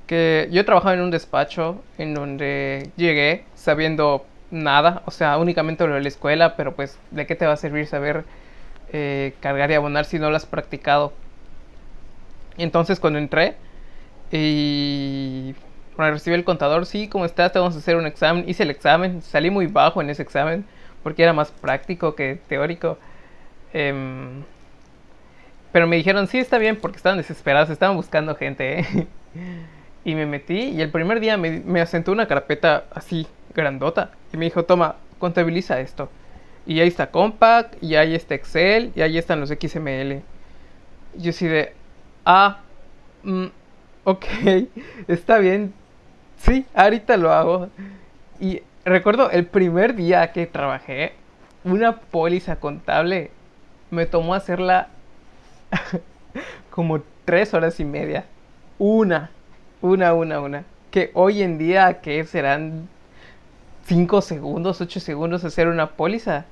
que 0.07 0.49
yo 0.51 0.65
trabajaba 0.65 0.95
en 0.95 1.03
un 1.03 1.11
despacho 1.11 1.83
en 1.99 2.15
donde 2.15 2.91
llegué 2.97 3.45
sabiendo 3.55 4.27
nada, 4.51 5.03
o 5.07 5.11
sea, 5.11 5.39
únicamente 5.39 5.87
lo 5.87 5.95
de 5.95 6.01
la 6.01 6.09
escuela, 6.09 6.57
pero 6.57 6.75
pues, 6.75 6.99
¿de 7.11 7.27
qué 7.27 7.37
te 7.37 7.47
va 7.47 7.53
a 7.53 7.57
servir 7.57 7.87
saber 7.87 8.25
eh, 8.93 9.35
cargar 9.41 9.71
y 9.71 9.75
abonar 9.75 10.05
si 10.05 10.19
no 10.19 10.31
lo 10.31 10.37
has 10.37 10.47
practicado? 10.47 11.13
Entonces, 12.59 12.99
cuando 13.01 13.19
entré 13.19 13.55
y 14.33 15.55
bueno, 15.97 16.13
recibí 16.13 16.35
el 16.35 16.45
contador, 16.45 16.87
sí, 16.87 17.09
¿cómo 17.09 17.25
estás? 17.25 17.53
Te 17.53 17.59
vamos 17.59 17.75
a 17.75 17.79
hacer 17.79 17.97
un 17.97 18.07
examen. 18.07 18.49
Hice 18.49 18.63
el 18.63 18.71
examen, 18.71 19.23
salí 19.23 19.51
muy 19.51 19.67
bajo 19.67 20.01
en 20.01 20.11
ese 20.11 20.23
examen 20.23 20.65
porque 21.03 21.23
era 21.23 21.33
más 21.33 21.51
práctico 21.51 22.15
que 22.15 22.41
teórico. 22.49 22.99
Em, 23.73 24.43
pero 25.73 25.87
me 25.87 25.97
dijeron, 25.97 26.27
sí, 26.27 26.39
está 26.39 26.59
bien, 26.59 26.77
porque 26.77 26.97
estaban 26.97 27.19
desesperados, 27.19 27.71
estaban 27.71 27.97
buscando 27.97 28.35
gente. 28.35 28.81
¿eh? 28.81 29.07
y 30.05 30.15
me 30.15 30.27
metí 30.27 30.71
y 30.71 30.81
el 30.81 30.91
primer 30.91 31.21
día 31.21 31.37
me, 31.37 31.61
me 31.61 31.81
asentó 31.81 32.13
una 32.13 32.27
carpeta 32.27 32.85
así, 32.93 33.27
grandota. 33.55 34.11
Y 34.33 34.37
me 34.37 34.47
dijo, 34.47 34.65
toma, 34.65 34.97
contabiliza 35.19 35.81
esto. 35.81 36.09
Y 36.67 36.81
ahí 36.81 36.89
está 36.89 37.11
Compact, 37.11 37.83
y 37.83 37.97
ahí 37.97 38.15
está 38.15 38.35
Excel, 38.35 38.93
y 38.95 39.03
ahí 39.03 39.19
están 39.19 39.41
los 39.41 39.51
XML. 39.51 40.23
Yo 41.17 41.31
así 41.31 41.47
de, 41.47 41.73
ah, 42.25 42.61
mm, 43.23 43.47
ok, 44.05 44.25
está 45.09 45.39
bien. 45.39 45.73
Sí, 46.39 46.67
ahorita 46.75 47.17
lo 47.17 47.33
hago. 47.33 47.69
Y 48.41 48.63
recuerdo 48.85 49.31
el 49.31 49.47
primer 49.47 49.95
día 49.95 50.33
que 50.33 50.47
trabajé, 50.47 51.13
una 51.65 51.97
póliza 51.97 52.57
contable 52.57 53.31
me 53.91 54.07
tomó 54.07 54.35
hacerla 54.35 54.89
como 56.71 57.03
tres 57.25 57.55
horas 57.55 57.81
y 57.81 57.85
media. 57.85 58.25
Una, 58.79 59.31
una, 59.83 60.15
una, 60.15 60.41
una. 60.41 60.65
Que 60.91 61.11
hoy 61.15 61.43
en 61.43 61.59
día, 61.59 62.01
que 62.01 62.25
serán 62.25 62.89
5 63.87 64.23
segundos, 64.23 64.81
8 64.81 65.01
segundos 65.01 65.45
hacer 65.45 65.69
una 65.69 65.91
póliza. 65.91 66.45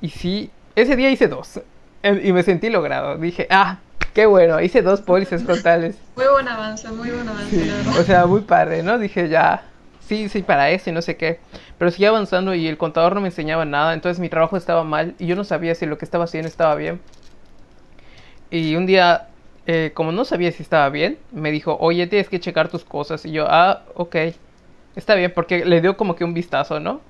Y 0.00 0.10
sí, 0.10 0.50
ese 0.76 0.96
día 0.96 1.10
hice 1.10 1.28
dos. 1.28 1.60
Y 2.02 2.32
me 2.32 2.42
sentí 2.42 2.70
logrado. 2.70 3.18
Dije, 3.18 3.46
ah, 3.50 3.78
qué 4.14 4.26
bueno, 4.26 4.60
hice 4.60 4.82
dos 4.82 5.00
pólizas 5.00 5.44
totales. 5.44 5.96
Muy 6.16 6.26
buen 6.26 6.48
avance, 6.48 6.88
muy 6.88 7.10
buen 7.10 7.28
avance. 7.28 7.70
o 7.98 8.02
sea, 8.04 8.26
muy 8.26 8.42
padre, 8.42 8.82
¿no? 8.82 8.98
Dije, 8.98 9.28
ya, 9.28 9.62
sí, 10.00 10.28
sí, 10.28 10.42
para 10.42 10.70
eso 10.70 10.90
y 10.90 10.92
no 10.92 11.02
sé 11.02 11.16
qué. 11.16 11.40
Pero 11.78 11.90
seguía 11.90 12.08
avanzando 12.08 12.54
y 12.54 12.66
el 12.68 12.78
contador 12.78 13.14
no 13.14 13.20
me 13.20 13.28
enseñaba 13.28 13.64
nada. 13.64 13.94
Entonces 13.94 14.20
mi 14.20 14.28
trabajo 14.28 14.56
estaba 14.56 14.84
mal 14.84 15.14
y 15.18 15.26
yo 15.26 15.36
no 15.36 15.44
sabía 15.44 15.74
si 15.74 15.86
lo 15.86 15.98
que 15.98 16.04
estaba 16.04 16.24
haciendo 16.24 16.48
estaba 16.48 16.74
bien. 16.74 17.00
Y 18.50 18.76
un 18.76 18.86
día, 18.86 19.28
eh, 19.66 19.92
como 19.94 20.12
no 20.12 20.24
sabía 20.24 20.52
si 20.52 20.62
estaba 20.62 20.88
bien, 20.90 21.18
me 21.32 21.50
dijo, 21.50 21.76
oye, 21.80 22.06
tienes 22.06 22.28
que 22.28 22.40
checar 22.40 22.68
tus 22.68 22.84
cosas. 22.84 23.24
Y 23.26 23.32
yo, 23.32 23.46
ah, 23.48 23.82
ok. 23.94 24.16
Está 24.96 25.14
bien, 25.14 25.32
porque 25.34 25.64
le 25.64 25.80
dio 25.80 25.96
como 25.96 26.16
que 26.16 26.24
un 26.24 26.34
vistazo, 26.34 26.80
¿no? 26.80 27.00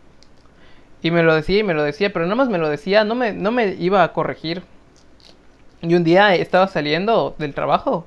Y 1.02 1.10
me 1.10 1.22
lo 1.22 1.34
decía 1.34 1.60
y 1.60 1.62
me 1.62 1.74
lo 1.74 1.82
decía, 1.82 2.12
pero 2.12 2.24
nada 2.26 2.34
más 2.36 2.48
me 2.48 2.58
lo 2.58 2.68
decía, 2.68 3.04
no 3.04 3.14
me, 3.14 3.32
no 3.32 3.52
me 3.52 3.74
iba 3.78 4.02
a 4.02 4.12
corregir. 4.12 4.62
Y 5.80 5.94
un 5.94 6.04
día 6.04 6.34
estaba 6.34 6.66
saliendo 6.66 7.36
del 7.38 7.54
trabajo 7.54 8.06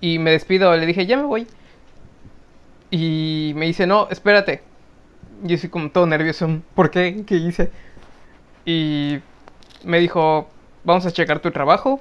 y 0.00 0.18
me 0.18 0.30
despido, 0.32 0.74
le 0.76 0.86
dije, 0.86 1.06
ya 1.06 1.16
me 1.16 1.24
voy. 1.24 1.46
Y 2.90 3.52
me 3.56 3.66
dice, 3.66 3.86
no, 3.86 4.08
espérate. 4.10 4.62
Yo 5.42 5.56
soy 5.58 5.70
como 5.70 5.90
todo 5.90 6.06
nervioso, 6.06 6.60
¿por 6.74 6.90
qué? 6.90 7.24
¿Qué 7.26 7.36
hice? 7.36 7.70
Y 8.64 9.18
me 9.84 10.00
dijo, 10.00 10.48
vamos 10.84 11.06
a 11.06 11.10
checar 11.10 11.40
tu 11.40 11.50
trabajo. 11.50 12.00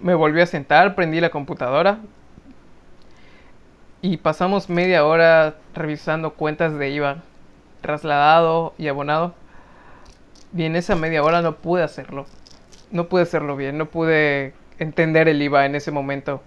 Me 0.00 0.14
volví 0.14 0.40
a 0.40 0.46
sentar, 0.46 0.94
prendí 0.94 1.20
la 1.20 1.30
computadora, 1.30 1.98
y 4.02 4.18
pasamos 4.18 4.68
media 4.68 5.04
hora 5.04 5.56
revisando 5.74 6.34
cuentas 6.34 6.78
de 6.78 6.90
IVA 6.90 7.22
trasladado 7.80 8.74
y 8.78 8.88
abonado. 8.88 9.34
Y 10.56 10.64
en 10.64 10.76
esa 10.76 10.96
media 10.96 11.22
hora 11.22 11.42
no 11.42 11.56
pude 11.56 11.82
hacerlo. 11.82 12.26
No 12.90 13.08
pude 13.08 13.22
hacerlo 13.22 13.56
bien, 13.56 13.78
no 13.78 13.86
pude 13.86 14.54
entender 14.78 15.28
el 15.28 15.40
IVA 15.42 15.66
en 15.66 15.74
ese 15.74 15.90
momento. 15.90 16.42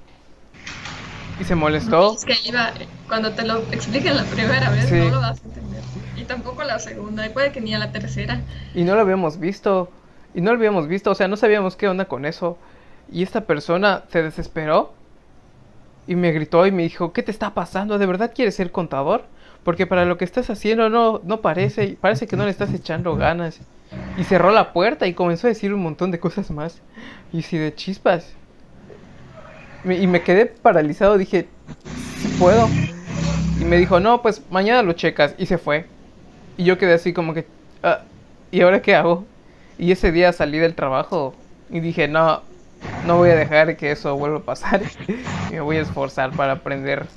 Y 1.40 1.44
se 1.44 1.56
molestó. 1.56 2.16
Es 2.16 2.26
que 2.26 2.36
IVA, 2.50 2.72
cuando 3.08 3.32
te 3.32 3.46
lo 3.46 3.58
expliquen 3.72 4.16
la 4.16 4.24
primera 4.24 4.70
vez, 4.70 4.92
no 4.92 5.10
lo 5.10 5.22
vas 5.22 5.42
a 5.42 5.46
entender. 5.46 5.82
Y 6.18 6.24
tampoco 6.24 6.64
la 6.64 6.80
segunda, 6.80 7.26
y 7.26 7.30
puede 7.30 7.52
que 7.52 7.62
ni 7.62 7.74
a 7.74 7.80
la 7.80 7.92
tercera. 7.92 8.42
Y 8.74 8.84
no 8.84 8.96
lo 8.96 9.02
habíamos 9.02 9.40
visto. 9.40 9.92
Y 10.34 10.42
no 10.42 10.52
lo 10.52 10.58
habíamos 10.58 10.88
visto, 10.88 11.12
o 11.12 11.16
sea, 11.16 11.28
no 11.28 11.38
sabíamos 11.38 11.76
qué 11.76 11.88
onda 11.88 12.06
con 12.06 12.26
eso. 12.26 12.58
Y 13.12 13.24
esta 13.24 13.42
persona 13.42 14.04
se 14.10 14.22
desesperó 14.22 14.94
y 16.08 16.16
me 16.16 16.32
gritó 16.32 16.66
y 16.66 16.72
me 16.72 16.84
dijo, 16.84 17.14
¿qué 17.14 17.24
te 17.24 17.32
está 17.32 17.54
pasando? 17.54 17.98
¿De 17.98 18.06
verdad 18.06 18.32
quieres 18.34 18.56
ser 18.56 18.72
contador? 18.72 19.26
Porque 19.64 19.88
para 19.88 20.06
lo 20.06 20.18
que 20.18 20.26
estás 20.26 20.50
haciendo 20.50 20.90
no, 20.90 21.22
no 21.24 21.42
parece, 21.42 21.98
parece 22.00 22.28
que 22.28 22.36
no 22.36 22.46
le 22.46 22.52
estás 22.52 22.74
echando 22.74 23.16
ganas. 23.16 23.60
Y 24.18 24.24
cerró 24.24 24.52
la 24.52 24.74
puerta 24.74 25.08
y 25.08 25.14
comenzó 25.14 25.48
a 25.48 25.50
decir 25.50 25.74
un 25.74 25.82
montón 25.82 26.12
de 26.12 26.20
cosas 26.20 26.52
más. 26.52 26.82
Y 27.34 27.42
si 27.42 27.58
de 27.58 27.74
chispas. 27.74 28.34
y 29.86 30.08
me 30.08 30.22
quedé 30.22 30.46
paralizado, 30.46 31.18
dije, 31.18 31.48
si 32.18 32.28
puedo. 32.40 32.68
Y 33.60 33.66
me 33.66 33.78
dijo, 33.78 34.00
no, 34.00 34.22
pues 34.22 34.44
mañana 34.50 34.84
lo 34.84 34.94
checas. 34.94 35.36
Y 35.38 35.48
se 35.48 35.58
fue. 35.58 35.86
Y 36.58 36.64
yo 36.64 36.78
quedé 36.78 36.94
así 36.94 37.14
como 37.14 37.34
que, 37.34 37.46
ah, 37.84 38.02
¿y 38.52 38.62
ahora 38.62 38.82
qué 38.82 38.96
hago? 38.96 39.26
Y 39.80 39.94
ese 39.94 40.12
día 40.12 40.34
salí 40.34 40.60
del 40.60 40.76
trabajo 40.76 41.34
y 41.70 41.80
dije, 41.80 42.10
no, 42.10 42.42
no 43.08 43.16
voy 43.16 43.30
a 43.30 43.36
dejar 43.36 43.78
que 43.78 43.92
eso 43.92 44.18
vuelva 44.18 44.40
a 44.40 44.42
pasar. 44.42 44.82
me 45.52 45.62
voy 45.62 45.78
a 45.78 45.82
esforzar 45.82 46.32
para 46.32 46.52
aprender 46.52 47.08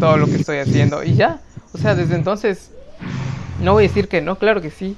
todo 0.00 0.16
lo 0.16 0.24
que 0.24 0.36
estoy 0.36 0.56
haciendo. 0.56 1.04
Y 1.04 1.14
ya, 1.14 1.40
o 1.74 1.78
sea, 1.78 1.94
desde 1.94 2.14
entonces, 2.14 2.72
no 3.60 3.74
voy 3.74 3.84
a 3.84 3.88
decir 3.88 4.08
que 4.08 4.22
no, 4.22 4.36
claro 4.36 4.62
que 4.62 4.70
sí. 4.70 4.96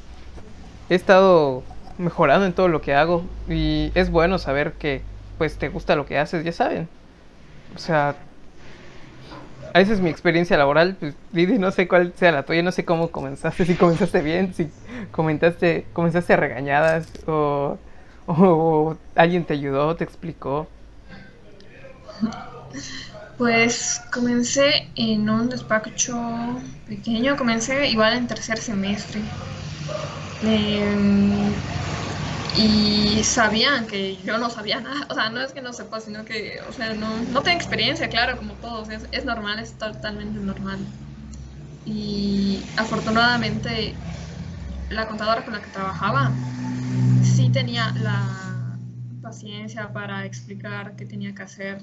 He 0.89 0.95
estado 0.95 1.65
mejorando 1.99 2.47
en 2.47 2.53
todo 2.53 2.69
lo 2.69 2.81
que 2.81 2.95
hago. 2.95 3.25
Y 3.49 3.91
es 3.97 4.09
bueno 4.09 4.39
saber 4.39 4.75
que, 4.75 5.03
pues, 5.37 5.59
te 5.59 5.69
gusta 5.71 5.97
lo 5.97 6.07
que 6.07 6.17
haces, 6.17 6.45
ya 6.45 6.53
saben. 6.53 6.89
O 7.75 7.79
sea, 7.79 8.15
esa 9.75 9.93
es 9.93 10.01
mi 10.01 10.11
experiencia 10.11 10.57
laboral. 10.57 10.97
Pues, 10.99 11.15
no 11.59 11.71
sé 11.71 11.89
cuál 11.89 12.13
sea 12.17 12.33
la 12.33 12.45
tuya, 12.45 12.63
no 12.63 12.73
sé 12.73 12.85
cómo 12.85 13.11
comenzaste, 13.11 13.65
si 13.65 13.75
comenzaste 13.75 14.23
bien, 14.23 14.55
si 14.55 14.71
comentaste, 15.13 15.87
comenzaste 15.93 16.37
regañadas 16.37 17.09
o 17.27 17.79
¿O 18.31 18.95
alguien 19.15 19.43
te 19.43 19.55
ayudó, 19.55 19.97
te 19.97 20.05
explicó? 20.05 20.69
Pues 23.39 24.03
comencé 24.13 24.91
en 24.97 25.31
un 25.31 25.49
despacho 25.49 26.15
pequeño, 26.87 27.39
comencé 27.39 27.89
igual 27.89 28.19
en 28.19 28.27
tercer 28.27 28.59
semestre. 28.59 29.23
Em, 30.43 31.55
y 32.55 33.23
sabían 33.25 33.87
que 33.87 34.17
yo 34.23 34.39
no 34.39 34.51
sabía 34.51 34.81
nada, 34.81 35.07
o 35.11 35.15
sea, 35.15 35.31
no 35.31 35.41
es 35.41 35.53
que 35.53 35.63
no 35.63 35.73
sepa, 35.73 36.01
sino 36.01 36.25
que, 36.25 36.61
o 36.67 36.73
sea, 36.73 36.95
no, 36.95 37.19
no 37.23 37.43
tengo 37.43 37.57
experiencia, 37.57 38.09
claro, 38.09 38.37
como 38.39 38.59
todos, 38.59 38.89
es, 38.91 39.09
es 39.13 39.25
normal, 39.25 39.59
es 39.61 39.77
totalmente 39.79 40.41
normal. 40.41 40.87
Y 41.85 42.73
afortunadamente 42.77 43.97
la 44.89 45.07
contadora 45.09 45.45
con 45.45 45.55
la 45.55 45.63
que 45.63 45.71
trabajaba 45.71 46.41
sí 47.21 47.51
tenía 47.51 47.93
la 47.97 48.79
paciencia 49.23 49.93
para 49.93 50.25
explicar 50.27 50.97
qué 50.97 51.07
tenía 51.07 51.35
que 51.35 51.43
hacer. 51.43 51.83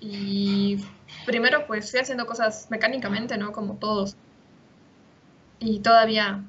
Y 0.00 0.84
primero 1.26 1.66
pues 1.66 1.90
fui 1.90 2.00
haciendo 2.00 2.26
cosas 2.26 2.68
mecánicamente, 2.70 3.36
¿no? 3.36 3.52
Como 3.52 3.76
todos. 3.78 4.16
Y 5.60 5.80
todavía 5.80 6.44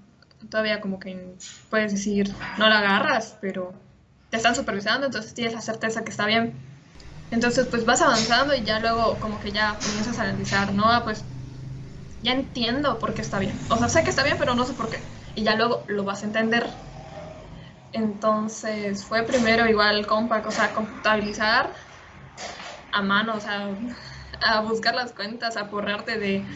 todavía 0.50 0.82
como 0.82 1.00
que 1.00 1.36
puedes 1.70 1.92
decir, 1.92 2.34
no 2.58 2.70
la 2.70 2.80
agarras, 2.80 3.38
pero 3.42 3.74
te 4.30 4.38
están 4.38 4.56
supervisando, 4.56 5.06
entonces 5.06 5.34
tienes 5.34 5.54
la 5.54 5.62
certeza 5.62 6.04
que 6.04 6.12
está 6.12 6.26
bien. 6.26 6.54
Entonces, 7.32 7.68
pues 7.68 7.86
vas 7.86 8.02
avanzando 8.02 8.56
y 8.56 8.64
ya 8.64 8.80
luego 8.80 9.20
como 9.20 9.40
que 9.40 9.52
ya 9.52 9.78
comienzas 9.84 10.18
a 10.20 10.24
analizar, 10.24 10.74
no, 10.74 10.92
ah, 10.92 11.04
pues 11.04 11.26
ya 12.22 12.34
entiendo 12.34 13.00
por 13.00 13.14
qué 13.14 13.22
está 13.22 13.40
bien. 13.40 13.58
O 13.70 13.78
sea, 13.78 13.90
sé 13.90 14.04
que 14.04 14.10
está 14.10 14.24
bien, 14.24 14.38
pero 14.40 14.56
no 14.56 14.66
sé 14.66 14.74
por 14.74 14.90
qué. 14.90 15.00
Y 15.36 15.44
ya 15.44 15.56
luego 15.56 15.86
lo 15.88 16.04
vas 16.04 16.24
a 16.24 16.26
entender. 16.26 16.68
Entonces, 17.92 19.06
fue 19.06 19.24
primero 19.24 19.68
igual 19.68 20.06
compact, 20.06 20.46
o 20.48 20.52
sea, 20.52 20.74
computabilizar 20.74 21.74
a 22.92 23.02
mano, 23.02 23.36
o 23.36 23.40
sea, 23.40 23.76
a 24.42 24.62
buscar 24.62 24.96
las 24.96 25.14
cuentas, 25.14 25.58
a 25.58 25.70
porrarte 25.70 26.18
de, 26.18 26.48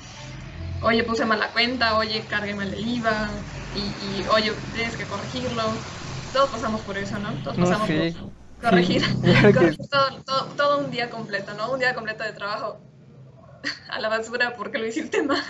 oye, 0.82 1.04
puse 1.04 1.26
mal 1.26 1.40
la 1.40 1.52
cuenta, 1.52 1.98
oye, 1.98 2.28
cargué 2.28 2.54
mal 2.56 2.74
el 2.74 2.88
IVA, 2.88 3.44
y, 3.76 4.28
oye, 4.30 4.52
tienes 4.74 4.96
que 4.96 5.04
corregirlo. 5.06 5.64
Todos 6.32 6.50
pasamos 6.50 6.82
por 6.82 6.98
eso, 6.98 7.18
¿no? 7.20 7.32
Todos 7.44 7.58
pasamos 7.58 7.90
por 7.90 8.32
corregir, 8.62 9.04
todo, 10.26 10.46
todo, 10.56 10.80
un 10.80 10.92
día 10.92 11.10
completo, 11.10 11.54
¿no? 11.56 11.72
Un 11.72 11.80
día 11.80 11.94
completo 11.94 12.24
de 12.24 12.32
trabajo 12.32 12.80
a 13.90 14.00
la 14.00 14.10
basura 14.10 14.56
porque 14.58 14.78
lo 14.78 14.88
hiciste 14.88 15.22
mal. 15.24 15.44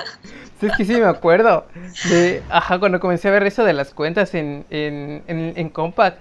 Sí, 0.59 0.67
es 0.67 0.77
que 0.77 0.85
sí, 0.85 0.93
me 0.93 1.05
acuerdo. 1.05 1.67
De, 2.09 2.43
ajá, 2.49 2.79
cuando 2.79 2.99
comencé 2.99 3.27
a 3.27 3.31
ver 3.31 3.43
eso 3.43 3.63
de 3.63 3.73
las 3.73 3.93
cuentas 3.93 4.33
en, 4.33 4.65
en, 4.69 5.23
en, 5.27 5.53
en 5.55 5.69
Compact, 5.69 6.17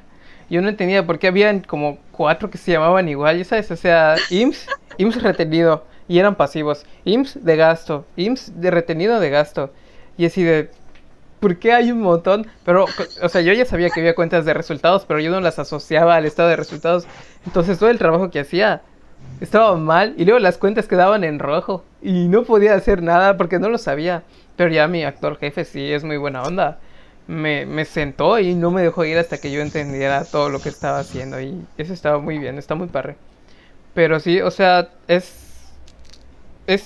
yo 0.51 0.61
no 0.61 0.69
entendía 0.69 1.07
por 1.07 1.19
qué 1.19 1.29
habían 1.29 1.61
como 1.61 1.99
cuatro 2.11 2.51
que 2.51 2.59
se 2.59 2.73
llamaban 2.73 3.09
igual, 3.09 3.45
¿sabes? 3.45 3.71
O 3.71 3.77
sea, 3.77 4.17
IMSS, 4.31 4.69
IMSS 4.99 5.23
retenido, 5.23 5.87
y 6.09 6.19
eran 6.19 6.35
pasivos. 6.35 6.85
IMSS 7.05 7.43
de 7.43 7.57
gasto, 7.57 8.07
IMSS 8.17 8.61
de 8.61 8.71
retenido 8.71 9.19
de 9.19 9.31
gasto. 9.31 9.73
Y 10.19 10.27
así 10.27 10.43
de, 10.43 10.71
¿por 11.43 11.57
qué 11.57 11.73
hay 11.73 11.91
un 11.91 12.01
montón? 12.01 12.47
Pero, 12.65 12.87
o 13.21 13.29
sea, 13.29 13.41
yo 13.41 13.53
ya 13.53 13.65
sabía 13.65 13.91
que 13.91 13.99
había 13.99 14.15
cuentas 14.15 14.45
de 14.45 14.55
resultados, 14.55 15.05
pero 15.07 15.19
yo 15.19 15.31
no 15.33 15.41
las 15.41 15.59
asociaba 15.59 16.15
al 16.15 16.25
estado 16.25 16.49
de 16.49 16.57
resultados. 16.57 17.05
Entonces 17.45 17.81
todo 17.81 17.91
el 17.91 17.99
trabajo 17.99 18.31
que 18.31 18.39
hacía 18.39 18.83
estaba 19.41 19.77
mal 19.77 20.15
y 20.17 20.25
luego 20.25 20.39
las 20.39 20.57
cuentas 20.57 20.87
quedaban 20.87 21.25
en 21.25 21.41
rojo 21.41 21.85
y 22.01 22.29
no 22.29 22.45
podía 22.45 22.75
hacer 22.75 23.03
nada 23.03 23.37
porque 23.37 23.59
no 23.59 23.69
lo 23.69 23.79
sabía. 23.79 24.23
Pero 24.57 24.71
ya 24.71 24.87
mi 24.87 25.03
actual 25.03 25.37
jefe 25.37 25.65
sí 25.65 25.93
es 25.93 26.05
muy 26.05 26.17
buena 26.17 26.45
onda. 26.45 26.79
Me, 27.27 27.67
me 27.67 27.85
sentó 27.87 28.39
y 28.39 28.55
no 28.55 28.71
me 28.71 28.83
dejó 28.83 29.05
ir 29.05 29.19
hasta 29.19 29.39
que 29.39 29.51
yo 29.51 29.63
entendiera 29.63 30.25
todo 30.25 30.49
lo 30.49 30.61
que 30.61 30.69
estaba 30.69 31.01
haciendo 31.01 31.41
y 31.41 31.67
eso 31.77 31.93
estaba 31.93 32.19
muy 32.21 32.39
bien, 32.39 32.57
está 32.57 32.77
muy 32.77 32.87
parre. 32.87 33.17
Pero 33.95 34.21
sí, 34.21 34.41
o 34.41 34.51
sea, 34.53 34.91
es 35.09 35.42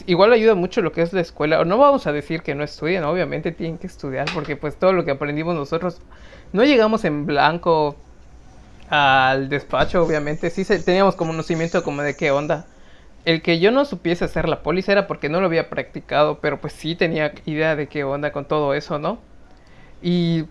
igual 0.06 0.32
ayuda 0.32 0.54
mucho 0.54 0.80
lo 0.82 0.92
que 0.92 1.02
es 1.02 1.12
la 1.12 1.20
escuela. 1.20 1.64
No 1.64 1.78
vamos 1.78 2.06
a 2.06 2.12
decir 2.12 2.42
que 2.42 2.54
no 2.54 2.64
estudian, 2.64 3.04
obviamente 3.04 3.52
tienen 3.52 3.78
que 3.78 3.86
estudiar 3.86 4.26
porque 4.34 4.56
pues 4.56 4.76
todo 4.76 4.92
lo 4.92 5.04
que 5.04 5.10
aprendimos 5.10 5.54
nosotros 5.54 6.00
no 6.52 6.64
llegamos 6.64 7.04
en 7.04 7.26
blanco 7.26 7.96
al 8.88 9.48
despacho, 9.48 10.02
obviamente. 10.02 10.50
Sí 10.50 10.64
teníamos 10.64 11.16
como 11.16 11.32
conocimiento 11.32 11.82
como 11.82 12.02
de 12.02 12.16
qué 12.16 12.30
onda. 12.30 12.66
El 13.24 13.42
que 13.42 13.58
yo 13.58 13.72
no 13.72 13.84
supiese 13.84 14.24
hacer 14.24 14.48
la 14.48 14.62
póliza 14.62 14.92
era 14.92 15.06
porque 15.06 15.28
no 15.28 15.40
lo 15.40 15.46
había 15.46 15.68
practicado, 15.68 16.38
pero 16.40 16.60
pues 16.60 16.72
sí 16.72 16.94
tenía 16.94 17.32
idea 17.44 17.74
de 17.74 17.88
qué 17.88 18.04
onda 18.04 18.30
con 18.32 18.44
todo 18.44 18.72
eso, 18.74 18.98
¿no? 18.98 19.18
Y 20.00 20.44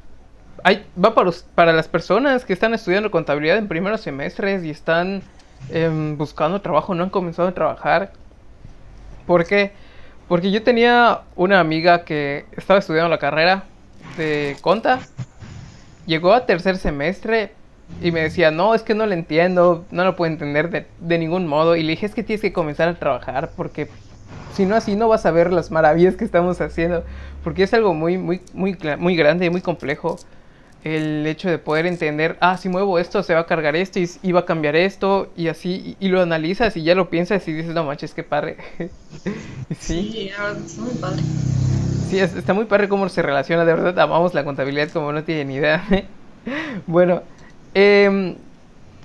hay, 0.64 0.86
va 1.02 1.16
para, 1.16 1.32
para 1.56 1.74
las 1.74 1.88
personas 1.88 2.44
que 2.44 2.54
están 2.54 2.74
estudiando 2.74 3.12
contabilidad 3.12 3.58
en 3.58 3.68
primeros 3.68 4.02
semestres 4.02 4.64
y 4.64 4.72
están 4.72 5.22
em, 5.70 6.18
buscando 6.18 6.62
trabajo, 6.62 6.94
no 6.96 7.04
han 7.04 7.10
comenzado 7.10 7.48
a 7.48 7.54
trabajar 7.54 8.12
¿Por 9.26 9.46
qué? 9.46 9.72
Porque 10.28 10.52
yo 10.52 10.64
tenía 10.64 11.22
una 11.36 11.60
amiga 11.60 12.04
que 12.04 12.46
estaba 12.56 12.80
estudiando 12.80 13.10
la 13.10 13.20
carrera 13.20 13.64
de 14.18 14.56
conta. 14.62 15.00
Llegó 16.06 16.34
a 16.34 16.46
tercer 16.46 16.78
semestre 16.78 17.52
y 18.02 18.12
me 18.12 18.22
decía, 18.22 18.52
no, 18.52 18.74
es 18.74 18.82
que 18.82 18.96
no 18.96 19.06
lo 19.06 19.14
entiendo, 19.14 19.86
no 19.92 20.04
lo 20.04 20.16
puedo 20.16 20.32
entender 20.32 20.70
de, 20.70 20.88
de, 21.00 21.18
ningún 21.18 21.48
modo. 21.48 21.76
Y 21.76 21.84
le 21.84 21.92
dije, 21.92 22.06
es 22.06 22.16
que 22.16 22.24
tienes 22.24 22.42
que 22.42 22.54
comenzar 22.54 22.88
a 22.88 22.96
trabajar 22.96 23.52
porque 23.56 23.88
si 24.54 24.66
no 24.66 24.76
así 24.76 24.96
no 24.96 25.08
vas 25.08 25.26
a 25.26 25.32
ver 25.32 25.52
las 25.52 25.72
maravillas 25.72 26.16
que 26.16 26.26
estamos 26.26 26.60
haciendo. 26.62 27.04
Porque 27.44 27.64
es 27.64 27.74
algo 27.74 27.94
muy, 27.94 28.18
muy, 28.18 28.42
muy, 28.54 28.78
muy 28.98 29.16
grande 29.16 29.50
muy 29.50 29.62
complejo 29.62 30.18
el 30.86 31.26
hecho 31.26 31.50
de 31.50 31.58
poder 31.58 31.88
entender, 31.88 32.38
ah, 32.42 32.58
si 32.58 32.70
muevo 32.70 33.00
esto, 33.00 33.24
se 33.24 33.34
va 33.34 33.40
a 33.40 33.46
cargar 33.48 33.76
esto 33.76 34.00
y, 34.00 34.32
va 34.32 34.42
a 34.42 34.46
cambiar 34.46 34.76
esto, 34.76 35.32
y 35.36 35.48
así, 35.48 35.98
y, 36.00 36.08
lo 36.10 36.22
analizas 36.22 36.78
y 36.78 36.84
ya 36.84 36.94
lo 36.94 37.10
piensas 37.10 37.46
y 37.48 37.54
dices, 37.54 37.74
no 37.74 37.84
manches, 37.84 38.14
qué 38.14 38.22
padre. 38.22 38.58
sí, 39.80 40.12
sí 40.12 40.30
es 40.30 40.78
muy 40.78 40.94
padre. 40.94 41.24
Sí, 42.08 42.20
está 42.20 42.54
muy 42.54 42.66
padre 42.66 42.88
cómo 42.88 43.10
se 43.10 43.24
relaciona, 43.24 43.66
de 43.66 43.74
verdad, 43.74 44.00
amamos 44.00 44.36
la 44.36 44.44
contabilidad 44.44 44.90
como 44.92 45.12
no 45.12 45.24
tienen 45.24 45.48
ni 45.48 45.56
idea. 45.56 45.84
bueno, 46.86 47.24
eh, 47.74 48.38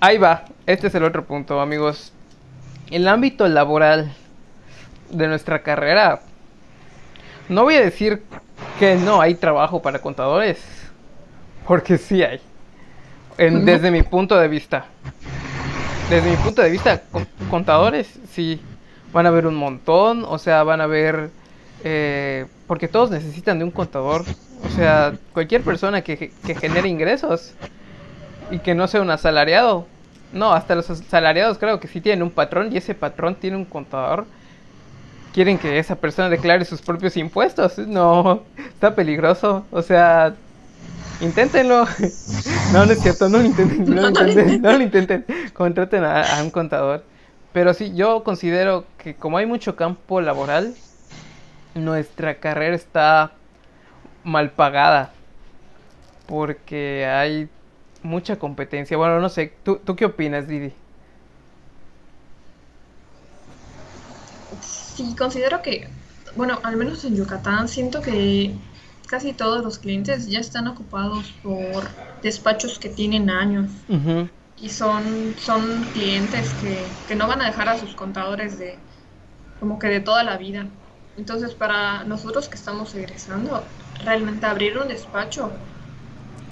ahí 0.01 0.19
va, 0.19 0.45
este 0.67 0.89
es 0.89 0.95
el 0.95 1.05
otro 1.05 1.25
punto, 1.25 1.63
amigos. 1.63 2.13
El 2.91 3.09
ámbito 3.09 3.49
laboral 3.49 4.13
de 5.09 5.29
nuestra 5.29 5.63
carrera, 5.63 6.21
no 7.49 7.63
voy 7.63 7.77
a 7.77 7.81
decir 7.81 8.23
que 8.79 8.97
no 8.97 9.23
hay 9.23 9.35
trabajo 9.35 9.81
para 9.81 10.01
contadores 10.01 10.80
porque 11.71 11.99
sí 11.99 12.21
hay. 12.25 12.41
desde 13.39 13.93
mi 13.93 14.03
punto 14.03 14.37
de 14.37 14.49
vista. 14.49 14.87
Desde 16.11 16.29
mi 16.29 16.37
punto 16.39 16.63
de 16.63 16.69
vista, 16.69 17.01
contadores, 17.49 18.13
sí. 18.33 18.61
Van 19.13 19.25
a 19.25 19.29
haber 19.29 19.47
un 19.47 19.55
montón, 19.55 20.25
o 20.27 20.37
sea, 20.39 20.65
van 20.65 20.81
a 20.81 20.85
haber... 20.85 21.31
Eh, 21.85 22.47
porque 22.67 22.89
todos 22.89 23.13
necesitan 23.13 23.61
de 23.61 23.65
un 23.65 23.71
contador. 23.71 24.25
O 24.67 24.71
sea, 24.71 25.15
cualquier 25.33 25.63
persona 25.63 26.03
que, 26.03 26.33
que 26.45 26.57
genere 26.57 26.89
ingresos 26.89 27.53
y 28.51 28.59
que 28.59 28.75
no 28.75 28.89
sea 28.89 29.01
un 29.01 29.11
asalariado. 29.11 29.87
No, 30.33 30.53
hasta 30.53 30.75
los 30.75 30.91
asalariados 30.91 31.57
creo 31.59 31.79
que 31.79 31.87
sí 31.87 32.01
tienen 32.01 32.25
un 32.25 32.33
patrón 32.33 32.73
y 32.73 32.79
ese 32.79 32.97
patrón 32.97 33.37
tiene 33.37 33.57
un 33.57 33.65
contador. 33.65 34.27
Quieren 35.33 35.57
que 35.57 35.79
esa 35.79 35.95
persona 35.95 36.29
declare 36.29 36.65
sus 36.65 36.83
propios 36.83 37.17
impuestos. 37.17 37.79
No, 37.79 38.43
está 38.59 38.97
peligroso. 38.97 39.65
O 39.71 39.83
sea, 39.83 40.35
Inténtenlo. 41.21 41.87
No, 42.73 42.87
no 42.87 42.93
es 42.93 43.01
cierto, 43.01 43.29
no 43.29 43.39
lo 43.39 43.45
intenten, 43.45 43.85
no 43.95 44.03
lo 44.03 44.09
intenten, 44.09 44.63
no 44.63 44.73
lo 44.73 44.83
intenten. 44.83 45.27
Contraten 45.53 46.05
a, 46.05 46.41
un 46.41 46.51
contador. 46.51 47.03
Pero 47.53 47.75
sí, 47.75 47.93
yo 47.97 48.23
considero 48.23 48.85
que 48.97 49.17
como 49.17 49.39
hay 49.39 49.47
mucho 49.47 49.75
campo 49.75 50.21
laboral, 50.21 50.77
nuestra 51.75 52.39
carrera 52.39 52.77
está 52.77 53.33
mal 54.23 54.53
pagada. 54.53 55.11
Porque 56.29 57.07
hay 57.07 57.49
mucha 58.05 58.39
competencia. 58.39 58.97
Bueno, 58.97 59.19
no 59.19 59.29
sé, 59.29 59.53
¿tú, 59.65 59.81
tú 59.85 59.97
qué 59.97 60.05
opinas, 60.05 60.47
Didi? 60.47 60.73
Sí, 64.61 65.17
considero 65.19 65.61
que, 65.61 65.89
bueno, 66.37 66.61
al 66.63 66.77
menos 66.77 67.05
en 67.05 67.17
Yucatán 67.17 67.67
siento 67.67 68.01
que 68.01 68.55
casi 69.11 69.33
todos 69.33 69.65
los 69.65 69.81
clientes 69.81 70.29
ya 70.29 70.39
están 70.39 70.69
ocupados 70.69 71.35
por 71.43 71.83
despachos 72.23 72.79
que 72.79 72.89
tienen 72.89 73.29
años. 73.29 73.69
Y 74.57 74.69
son, 74.69 75.35
son 75.37 75.83
clientes 75.93 76.55
que, 76.55 76.87
que, 77.09 77.17
no 77.17 77.27
van 77.27 77.43
a 77.43 77.47
dejar 77.47 77.69
a 77.69 77.79
sus 77.79 77.95
contadores 77.97 78.59
de 78.59 78.79
como 79.59 79.81
que 79.81 79.89
de 79.89 80.01
toda 80.01 80.23
la 80.23 80.37
vida. 80.37 80.67
Entonces, 81.17 81.55
para 81.55 82.05
nosotros 82.05 82.49
que 82.49 82.55
estamos 82.55 82.95
egresando, 82.95 83.65
realmente 84.05 84.47
abrir 84.47 84.79
un 84.79 84.87
despacho, 84.87 85.51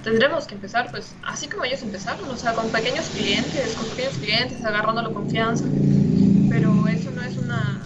tendremos 0.03 0.45
que 0.45 0.55
empezar, 0.55 0.91
pues, 0.91 1.15
así 1.25 1.47
como 1.47 1.63
ellos 1.63 1.81
empezaron, 1.81 2.29
o 2.29 2.35
sea, 2.35 2.53
con 2.53 2.69
pequeños 2.71 3.05
clientes, 3.09 3.73
con 3.75 3.87
pequeños 3.91 4.17
clientes, 4.17 4.65
agarrándolo 4.65 5.13
confianza. 5.13 5.63
Pero 6.49 6.87
eso 6.89 7.11
no 7.11 7.21
es 7.21 7.37
una, 7.37 7.81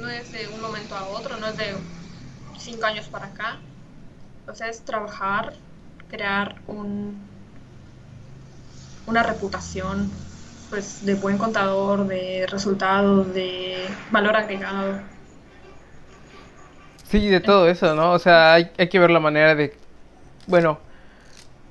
no 0.00 0.08
es 0.08 0.32
de 0.32 0.48
un 0.48 0.60
momento 0.60 0.96
a 0.96 1.06
otro, 1.06 1.36
no 1.36 1.46
es 1.46 1.56
de 1.56 1.74
cinco 2.58 2.86
años 2.86 3.06
para 3.06 3.26
acá. 3.26 3.60
O 4.48 4.54
sea, 4.54 4.68
es 4.68 4.80
trabajar, 4.80 5.52
crear 6.08 6.56
un, 6.66 7.18
una 9.06 9.22
reputación 9.22 10.10
pues 10.70 11.04
de 11.04 11.14
buen 11.14 11.38
contador, 11.38 12.06
de 12.06 12.46
resultados, 12.48 13.32
de 13.34 13.86
valor 14.10 14.36
agregado. 14.36 15.00
Sí, 17.04 17.28
de 17.28 17.40
todo 17.40 17.68
eso, 17.68 17.94
¿no? 17.94 18.12
O 18.12 18.18
sea, 18.18 18.54
hay, 18.54 18.70
hay 18.76 18.88
que 18.88 18.98
ver 18.98 19.10
la 19.10 19.20
manera 19.20 19.54
de, 19.54 19.74
bueno, 20.46 20.78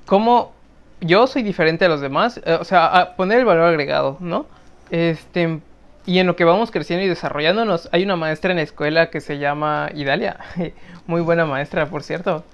cómo 0.06 0.52
yo 1.00 1.26
soy 1.28 1.42
diferente 1.42 1.84
a 1.84 1.88
los 1.88 2.00
demás, 2.00 2.40
eh, 2.44 2.58
o 2.60 2.64
sea, 2.64 2.86
a 2.86 3.16
poner 3.16 3.38
el 3.38 3.44
valor 3.44 3.68
agregado, 3.68 4.16
¿no? 4.20 4.46
Este, 4.90 5.60
y 6.06 6.18
en 6.18 6.26
lo 6.26 6.34
que 6.34 6.44
vamos 6.44 6.70
creciendo 6.70 7.04
y 7.04 7.08
desarrollándonos, 7.08 7.88
hay 7.92 8.02
una 8.02 8.16
maestra 8.16 8.50
en 8.50 8.56
la 8.56 8.62
escuela 8.62 9.10
que 9.10 9.20
se 9.20 9.38
llama 9.38 9.90
Idalia, 9.94 10.38
muy 11.06 11.20
buena 11.20 11.44
maestra, 11.44 11.86
por 11.86 12.02
cierto. 12.02 12.44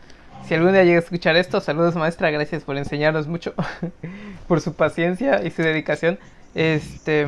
Si 0.46 0.52
algún 0.52 0.72
día 0.72 0.84
llega 0.84 0.98
a 0.98 1.02
escuchar 1.02 1.36
esto, 1.36 1.60
saludos 1.60 1.96
maestra, 1.96 2.30
gracias 2.30 2.64
por 2.64 2.76
enseñarnos 2.76 3.26
mucho, 3.26 3.54
por 4.48 4.60
su 4.60 4.74
paciencia 4.74 5.42
y 5.42 5.50
su 5.50 5.62
dedicación. 5.62 6.18
Este, 6.54 7.26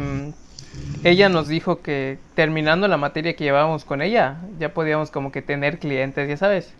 ella 1.02 1.30
nos 1.30 1.48
dijo 1.48 1.80
que 1.80 2.18
terminando 2.34 2.88
la 2.88 2.98
materia 2.98 3.34
que 3.34 3.44
llevábamos 3.44 3.86
con 3.86 4.02
ella, 4.02 4.36
ya 4.58 4.74
podíamos 4.74 5.10
como 5.10 5.32
que 5.32 5.40
tener 5.40 5.78
clientes, 5.78 6.28
ya 6.28 6.36
sabes. 6.36 6.74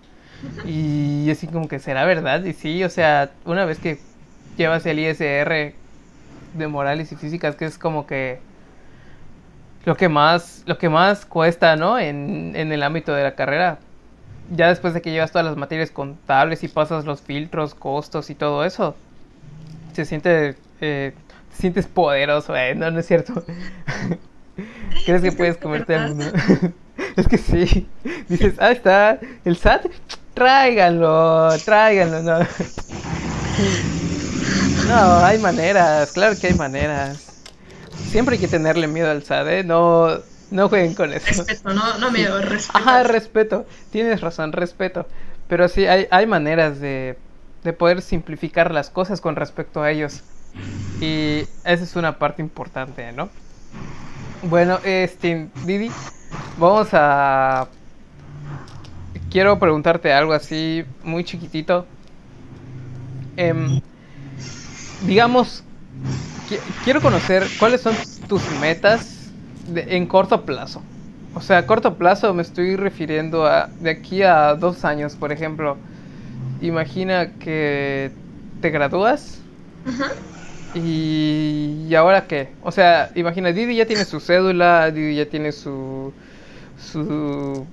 Y 0.67 1.31
así 1.31 1.47
como 1.47 1.69
que 1.69 1.79
será 1.79 2.05
verdad. 2.05 2.45
Y 2.45 2.53
sí, 2.53 2.85
o 2.85 2.91
sea, 2.91 3.31
una 3.47 3.65
vez 3.65 3.79
que 3.79 3.99
llevas 4.59 4.85
el 4.85 4.99
ISR 4.99 5.73
de 6.53 6.69
morales 6.69 7.13
y 7.13 7.17
físicas, 7.17 7.57
que 7.57 7.65
es 7.65 7.79
como 7.79 8.07
que 8.07 8.41
lo 9.87 9.97
que 9.97 10.11
más, 10.11 10.65
lo 10.67 10.77
que 10.77 10.91
más 10.91 11.25
cuesta, 11.25 11.77
¿no? 11.77 11.99
En, 11.99 12.53
en 12.57 12.73
el 12.73 12.83
ámbito 12.83 13.15
de 13.15 13.23
la 13.23 13.35
carrera. 13.35 13.79
Ya 14.51 14.69
después 14.69 14.95
de 14.95 15.03
que 15.03 15.11
llevas 15.11 15.33
todas 15.33 15.47
las 15.47 15.57
materias 15.57 15.91
contables 15.91 16.63
y 16.63 16.69
pasas 16.69 17.05
los 17.05 17.21
filtros, 17.21 17.75
costos 17.75 18.31
y 18.31 18.35
todo 18.35 18.65
eso, 18.65 18.95
se 19.93 20.05
siente, 20.05 20.57
eh, 20.81 21.15
te 21.51 21.57
sientes 21.57 21.87
poderoso, 21.87 22.55
eh, 22.55 22.75
no, 22.75 22.91
no 22.91 23.01
es 23.01 23.07
cierto. 23.07 23.45
¿Crees 25.05 25.23
que 25.23 25.33
puedes 25.33 25.57
comerte 25.57 25.95
al 25.95 26.15
mundo? 26.15 26.33
es 27.17 27.29
que 27.29 27.39
sí. 27.39 27.89
Dices, 28.29 28.55
ah, 28.59 28.71
está 28.71 29.19
el 29.45 29.57
SAT, 29.57 29.87
tráiganlo, 30.35 31.49
tráiganlo, 31.65 32.23
no. 32.23 32.47
No, 34.89 35.19
hay 35.25 35.39
maneras, 35.39 36.13
claro 36.13 36.37
que 36.41 36.47
hay 36.47 36.55
maneras. 36.55 37.43
Siempre 38.11 38.37
hay 38.37 38.41
que 38.41 38.47
tenerle 38.47 38.87
miedo 38.87 39.11
al 39.11 39.25
SAT, 39.25 39.49
¿eh? 39.49 39.65
No, 39.65 40.21
no 40.51 40.69
jueguen 40.69 40.95
con 40.95 41.13
eso. 41.13 41.45
Respeto, 41.45 41.75
no, 41.75 41.99
no 41.99 42.11
miedo, 42.11 42.41
respeto. 42.41 42.79
Ajá, 42.79 43.03
respeto. 43.03 43.67
Tienes 43.91 44.21
razón, 44.21 44.53
respeto. 44.53 45.07
Pero 45.49 45.69
sí, 45.69 45.87
hay, 45.87 46.07
hay 46.11 46.27
maneras 46.27 46.81
de, 46.81 47.19
de 47.63 47.73
poder 47.73 48.03
simplificar 48.03 48.73
las 48.73 48.91
cosas 48.91 49.21
con 49.21 49.37
respecto 49.37 49.83
a 49.83 49.91
ellos. 49.91 50.25
Y 51.01 51.49
esa 51.65 51.85
es 51.85 51.97
una 51.97 52.19
parte 52.19 52.43
importante, 52.43 53.13
¿no? 53.13 53.31
Bueno, 54.43 54.81
este, 54.83 55.51
Didi, 55.55 55.97
vamos 56.57 56.89
a... 56.93 57.69
Quiero 59.31 59.59
preguntarte 59.59 60.13
algo 60.13 60.33
así 60.33 60.85
muy 61.03 61.25
chiquitito. 61.25 61.87
Em, 63.37 63.81
digamos, 64.99 65.65
qui- 66.47 66.63
quiero 66.81 67.03
conocer 67.03 67.55
cuáles 67.57 67.83
son 67.83 68.05
tus 68.27 68.51
metas 68.51 69.16
de- 69.67 69.97
en 69.97 70.07
corto 70.07 70.45
plazo. 70.45 70.83
O 71.35 71.41
sea, 71.41 71.59
a 71.59 71.67
corto 71.67 71.97
plazo 71.97 72.33
me 72.35 72.43
estoy 72.43 72.77
refiriendo 72.77 73.47
a 73.47 73.69
de 73.81 73.91
aquí 73.91 74.23
a 74.23 74.55
dos 74.55 74.85
años, 74.85 75.17
por 75.17 75.33
ejemplo. 75.33 75.77
Imagina 76.61 77.33
que 77.39 78.11
te 78.61 78.71
gradúas 78.71 79.45
Ujú. 79.87 80.05
y, 80.75 81.87
¿y 81.89 81.95
ahora 81.95 82.27
qué? 82.27 82.51
O 82.63 82.73
sea, 82.73 83.11
imagina, 83.15 83.53
Didi 83.53 83.77
ya 83.77 83.87
tiene 83.87 84.05
su 84.05 84.21
cédula, 84.21 84.91
Didi 84.91 85.17
ya 85.17 85.27
tiene 85.27 85.53
su 85.53 86.13
su 86.79 87.67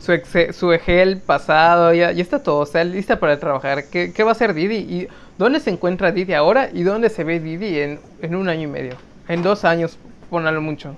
su, 0.00 0.12
exe- 0.12 0.52
su 0.52 0.72
EGEL 0.72 1.18
pasado, 1.20 1.94
ya, 1.94 2.12
ya 2.12 2.22
está 2.22 2.42
todo, 2.42 2.60
o 2.60 2.66
sea, 2.66 2.84
lista 2.84 3.20
para 3.20 3.38
trabajar. 3.38 3.84
¿Qué, 3.90 4.12
qué 4.12 4.22
va 4.24 4.30
a 4.30 4.32
hacer 4.32 4.54
Didi? 4.54 4.76
¿Y 4.76 5.08
dónde 5.38 5.60
se 5.60 5.70
encuentra 5.70 6.12
Didi 6.12 6.34
ahora? 6.34 6.68
¿Y 6.72 6.82
dónde 6.82 7.08
se 7.10 7.24
ve 7.24 7.40
Didi 7.40 7.78
en, 7.78 8.00
en 8.20 8.34
un 8.34 8.48
año 8.48 8.62
y 8.64 8.66
medio? 8.66 8.96
En 9.28 9.42
dos 9.42 9.64
años, 9.64 9.98
ponalo 10.32 10.60
mucho. 10.62 10.88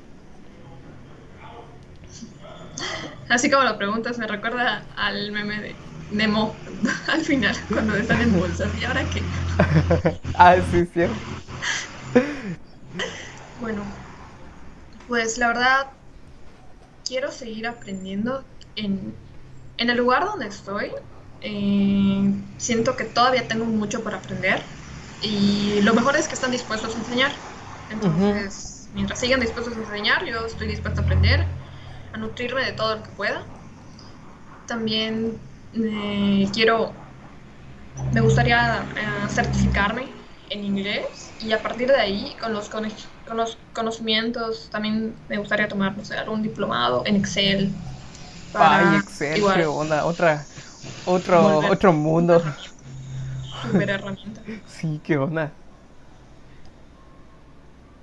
Así 3.28 3.50
como 3.50 3.64
lo 3.64 3.76
preguntas, 3.78 4.18
me 4.18 4.26
recuerda 4.26 4.90
al 4.96 5.32
meme 5.32 5.60
de 5.60 5.84
Nemo 6.08 6.62
al 7.08 7.22
final, 7.24 7.56
cuando 7.68 7.96
están 7.96 8.20
en 8.20 8.34
bolsas. 8.34 8.74
¿Y 8.74 8.84
ahora 8.84 9.08
qué? 9.10 9.30
ah, 10.34 10.60
sí, 10.62 10.86
cierto. 10.86 11.20
Bueno, 13.54 13.96
pues 15.06 15.38
la 15.38 15.48
verdad, 15.48 15.92
quiero 17.04 17.30
seguir 17.32 17.66
aprendiendo 17.66 18.46
en, 18.74 19.14
en 19.76 19.90
el 19.90 19.96
lugar 19.98 20.24
donde 20.24 20.46
estoy. 20.48 20.92
eh, 21.40 22.44
siento 22.56 22.96
que 22.96 23.04
todavía 23.04 23.48
tengo 23.48 23.66
mucho 23.66 24.02
por 24.02 24.14
aprender 24.14 24.64
y 25.20 25.80
lo 25.82 25.94
mejor 25.94 26.16
es 26.16 26.28
que 26.28 26.34
están 26.34 26.50
dispuestos 26.50 26.96
a 26.96 26.98
enseñar. 26.98 27.32
Entonces, 27.88 28.73
mientras 28.94 29.20
sigan 29.20 29.40
dispuestos 29.40 29.76
a 29.76 29.80
enseñar, 29.80 30.24
yo 30.26 30.46
estoy 30.46 30.68
dispuesta 30.68 31.00
a 31.02 31.04
aprender, 31.04 31.46
a 32.12 32.18
nutrirme 32.18 32.64
de 32.64 32.72
todo 32.72 32.96
lo 32.96 33.02
que 33.02 33.10
pueda. 33.10 33.42
También 34.66 35.38
eh, 35.74 36.50
quiero, 36.52 36.94
me 38.12 38.20
gustaría 38.20 38.92
eh, 38.96 39.28
certificarme 39.28 40.08
en 40.50 40.64
inglés 40.64 41.34
y 41.38 41.52
a 41.52 41.62
partir 41.62 41.88
de 41.88 41.96
ahí, 41.96 42.36
con 42.40 42.52
los, 42.52 42.68
cono- 42.68 42.88
con 43.26 43.36
los 43.36 43.56
conocimientos, 43.72 44.68
también 44.70 45.14
me 45.28 45.38
gustaría 45.38 45.68
tomar, 45.68 45.96
no 45.96 46.04
sé, 46.04 46.16
algún 46.16 46.42
diplomado 46.42 47.02
en 47.06 47.16
Excel. 47.16 47.72
para 48.52 48.78
Ay, 48.78 48.94
Excel, 48.96 49.34
igual, 49.34 49.52
qué 49.52 49.66
onda, 49.66 50.04
otra, 50.06 50.48
otro, 51.04 51.62
volver- 51.62 51.70
otro 51.70 51.92
mundo. 51.92 52.42
Super 53.62 53.88
herramienta. 53.90 54.42
Sí, 54.66 55.00
qué 55.04 55.16
onda. 55.16 55.52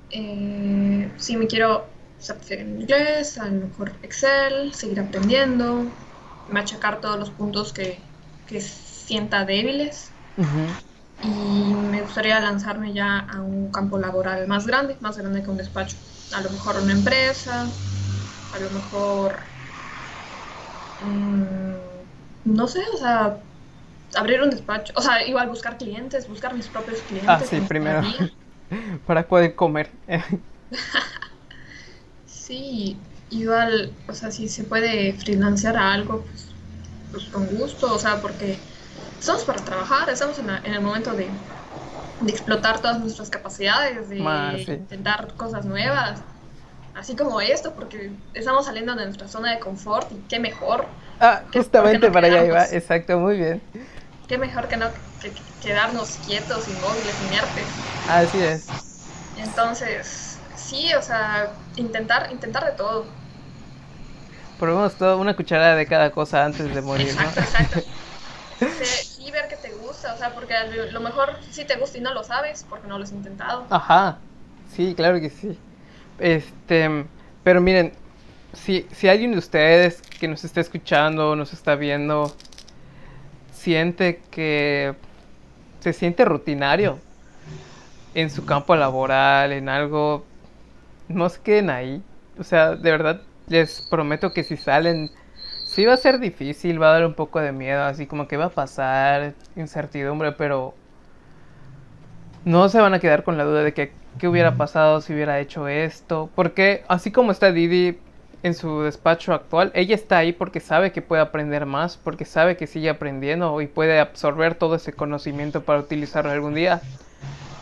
Eh, 0.09 0.80
sí, 1.17 1.37
me 1.37 1.47
quiero 1.47 1.85
certificar 2.19 2.59
en 2.59 2.81
inglés, 2.81 3.37
a 3.37 3.45
lo 3.45 3.67
mejor 3.67 3.91
Excel, 4.03 4.73
seguir 4.73 4.99
aprendiendo, 4.99 5.91
machacar 6.47 7.01
todos 7.01 7.17
los 7.19 7.31
puntos 7.31 7.73
que, 7.73 7.99
que 8.45 8.61
sienta 8.61 9.45
débiles 9.45 10.11
y 11.21 11.75
me 11.75 12.01
gustaría 12.01 12.39
lanzarme 12.39 12.93
ya 12.93 13.19
a 13.19 13.41
un 13.41 13.71
campo 13.71 13.97
laboral 13.99 14.47
más 14.47 14.65
grande, 14.65 14.97
más 15.01 15.17
grande 15.17 15.43
que 15.43 15.49
un 15.49 15.57
despacho. 15.57 15.97
A 16.33 16.41
lo 16.41 16.49
mejor 16.49 16.77
una 16.77 16.93
empresa, 16.93 17.67
a 18.51 18.59
lo 18.59 18.69
mejor, 18.71 19.39
mm, 21.01 21.75
no 22.45 22.67
sé, 22.67 22.81
o 22.93 22.97
sea, 22.97 23.37
abrir 24.15 24.41
un 24.41 24.49
despacho, 24.49 24.93
o 24.95 25.01
sea, 25.01 25.25
igual 25.27 25.49
buscar 25.49 25.77
clientes, 25.77 26.27
buscar 26.27 26.53
mis 26.53 26.67
propios 26.69 27.01
clientes. 27.03 27.31
Ah, 27.31 27.43
sí, 27.43 27.61
primero. 27.61 28.01
Para 29.05 29.27
poder 29.27 29.55
comer. 29.55 29.89
Sí, 32.25 33.01
igual, 33.29 33.97
o 34.07 34.13
sea, 34.13 34.31
si 34.31 34.47
se 34.47 34.63
puede 34.63 35.13
freelancear 35.13 35.77
a 35.77 35.93
algo, 35.93 36.25
pues, 36.25 36.55
pues 37.11 37.25
con 37.29 37.47
gusto, 37.47 37.93
o 37.93 37.99
sea, 37.99 38.21
porque 38.21 38.63
estamos 39.19 39.43
para 39.45 39.63
trabajar, 39.63 40.09
estamos 40.09 40.39
en, 40.39 40.47
la- 40.47 40.59
en 40.63 40.73
el 40.73 40.81
momento 40.81 41.13
de, 41.13 41.39
de 42.19 42.31
explotar 42.31 42.81
todas 42.81 42.99
nuestras 42.99 43.29
capacidades, 43.29 44.09
de 44.09 44.19
Ma, 44.19 44.57
sí. 44.57 44.81
intentar 44.89 45.35
cosas 45.37 45.65
nuevas, 45.65 46.23
así 46.93 47.15
como 47.15 47.41
esto, 47.41 47.75
porque 47.75 48.13
estamos 48.33 48.65
saliendo 48.67 48.95
de 48.95 49.05
nuestra 49.05 49.27
zona 49.29 49.51
de 49.53 49.59
confort 49.59 50.11
y 50.13 50.21
qué 50.29 50.39
mejor, 50.39 50.87
Ah, 51.19 51.45
¿Qué- 51.51 51.67
justamente 51.69 52.11
no 52.11 52.11
para 52.11 52.27
allá 52.27 52.43
iba. 52.45 52.65
Exacto, 52.65 53.19
muy 53.19 53.37
bien. 53.37 53.61
qué 54.27 54.37
mejor 54.39 54.67
que 54.67 54.77
no 54.77 54.93
que, 55.19 55.33
que 55.33 55.43
quedarnos 55.59 56.17
quietos, 56.17 56.67
inmóviles, 56.67 57.21
inertes. 57.21 57.83
Así 58.05 58.39
es. 58.39 58.75
Entonces, 59.35 60.30
sí, 60.71 60.93
o 60.93 61.01
sea, 61.01 61.51
intentar, 61.75 62.29
intentar 62.31 62.65
de 62.65 62.71
todo. 62.71 63.05
Probemos 64.57 64.95
todo, 64.95 65.17
una 65.17 65.35
cucharada 65.35 65.75
de 65.75 65.85
cada 65.85 66.11
cosa 66.11 66.45
antes 66.45 66.73
de 66.73 66.81
morir, 66.81 67.09
Exacto, 67.09 67.39
¿no? 67.39 67.45
exacto. 67.45 67.79
Sí, 68.61 69.31
ver 69.31 69.47
que 69.47 69.55
te 69.55 69.71
gusta, 69.71 70.13
o 70.13 70.17
sea, 70.17 70.35
porque 70.35 70.53
a 70.53 70.65
lo 70.65 70.91
lo 70.91 70.99
mejor 70.99 71.35
sí 71.49 71.65
te 71.65 71.77
gusta 71.77 71.97
y 71.97 72.01
no 72.01 72.13
lo 72.13 72.23
sabes 72.23 72.63
porque 72.69 72.87
no 72.87 72.99
lo 72.99 73.03
has 73.03 73.11
intentado. 73.11 73.65
Ajá. 73.71 74.19
Sí, 74.75 74.93
claro 74.95 75.19
que 75.19 75.31
sí. 75.31 75.57
Este, 76.19 77.05
pero 77.43 77.59
miren, 77.59 77.93
si, 78.53 78.87
si 78.91 79.09
alguien 79.09 79.31
de 79.31 79.39
ustedes 79.39 80.01
que 80.19 80.27
nos 80.27 80.43
está 80.43 80.61
escuchando, 80.61 81.35
nos 81.35 81.53
está 81.53 81.75
viendo, 81.75 82.35
siente 83.51 84.21
que 84.29 84.93
se 85.79 85.93
siente 85.93 86.23
rutinario 86.23 86.99
en 88.13 88.29
su 88.29 88.45
campo 88.45 88.75
laboral, 88.75 89.51
en 89.53 89.69
algo, 89.69 90.23
no 91.13 91.29
se 91.29 91.41
queden 91.41 91.69
ahí. 91.69 92.03
O 92.37 92.43
sea, 92.43 92.75
de 92.75 92.91
verdad, 92.91 93.21
les 93.47 93.81
prometo 93.89 94.33
que 94.33 94.43
si 94.43 94.57
salen, 94.57 95.11
sí 95.65 95.85
va 95.85 95.93
a 95.93 95.97
ser 95.97 96.19
difícil, 96.19 96.81
va 96.81 96.89
a 96.89 96.93
dar 96.93 97.05
un 97.05 97.13
poco 97.13 97.39
de 97.39 97.51
miedo, 97.51 97.83
así 97.83 98.07
como 98.07 98.27
que 98.27 98.37
va 98.37 98.45
a 98.45 98.49
pasar, 98.49 99.33
incertidumbre, 99.55 100.31
pero 100.33 100.73
no 102.45 102.69
se 102.69 102.79
van 102.79 102.93
a 102.93 102.99
quedar 102.99 103.23
con 103.23 103.37
la 103.37 103.43
duda 103.43 103.63
de 103.63 103.73
que 103.73 103.91
qué 104.19 104.27
hubiera 104.27 104.57
pasado 104.57 105.01
si 105.01 105.13
hubiera 105.13 105.39
hecho 105.39 105.67
esto. 105.67 106.29
Porque 106.35 106.83
así 106.87 107.11
como 107.11 107.31
está 107.31 107.51
Didi, 107.51 107.99
en 108.43 108.53
su 108.55 108.81
despacho 108.81 109.33
actual, 109.33 109.71
ella 109.75 109.95
está 109.95 110.17
ahí 110.17 110.33
porque 110.33 110.59
sabe 110.59 110.91
que 110.91 111.01
puede 111.01 111.21
aprender 111.21 111.65
más, 111.65 111.97
porque 111.97 112.25
sabe 112.25 112.57
que 112.57 112.67
sigue 112.67 112.89
aprendiendo 112.89 113.61
y 113.61 113.67
puede 113.67 113.99
absorber 113.99 114.55
todo 114.55 114.75
ese 114.75 114.93
conocimiento 114.93 115.63
para 115.63 115.79
utilizarlo 115.79 116.31
algún 116.31 116.55
día. 116.55 116.81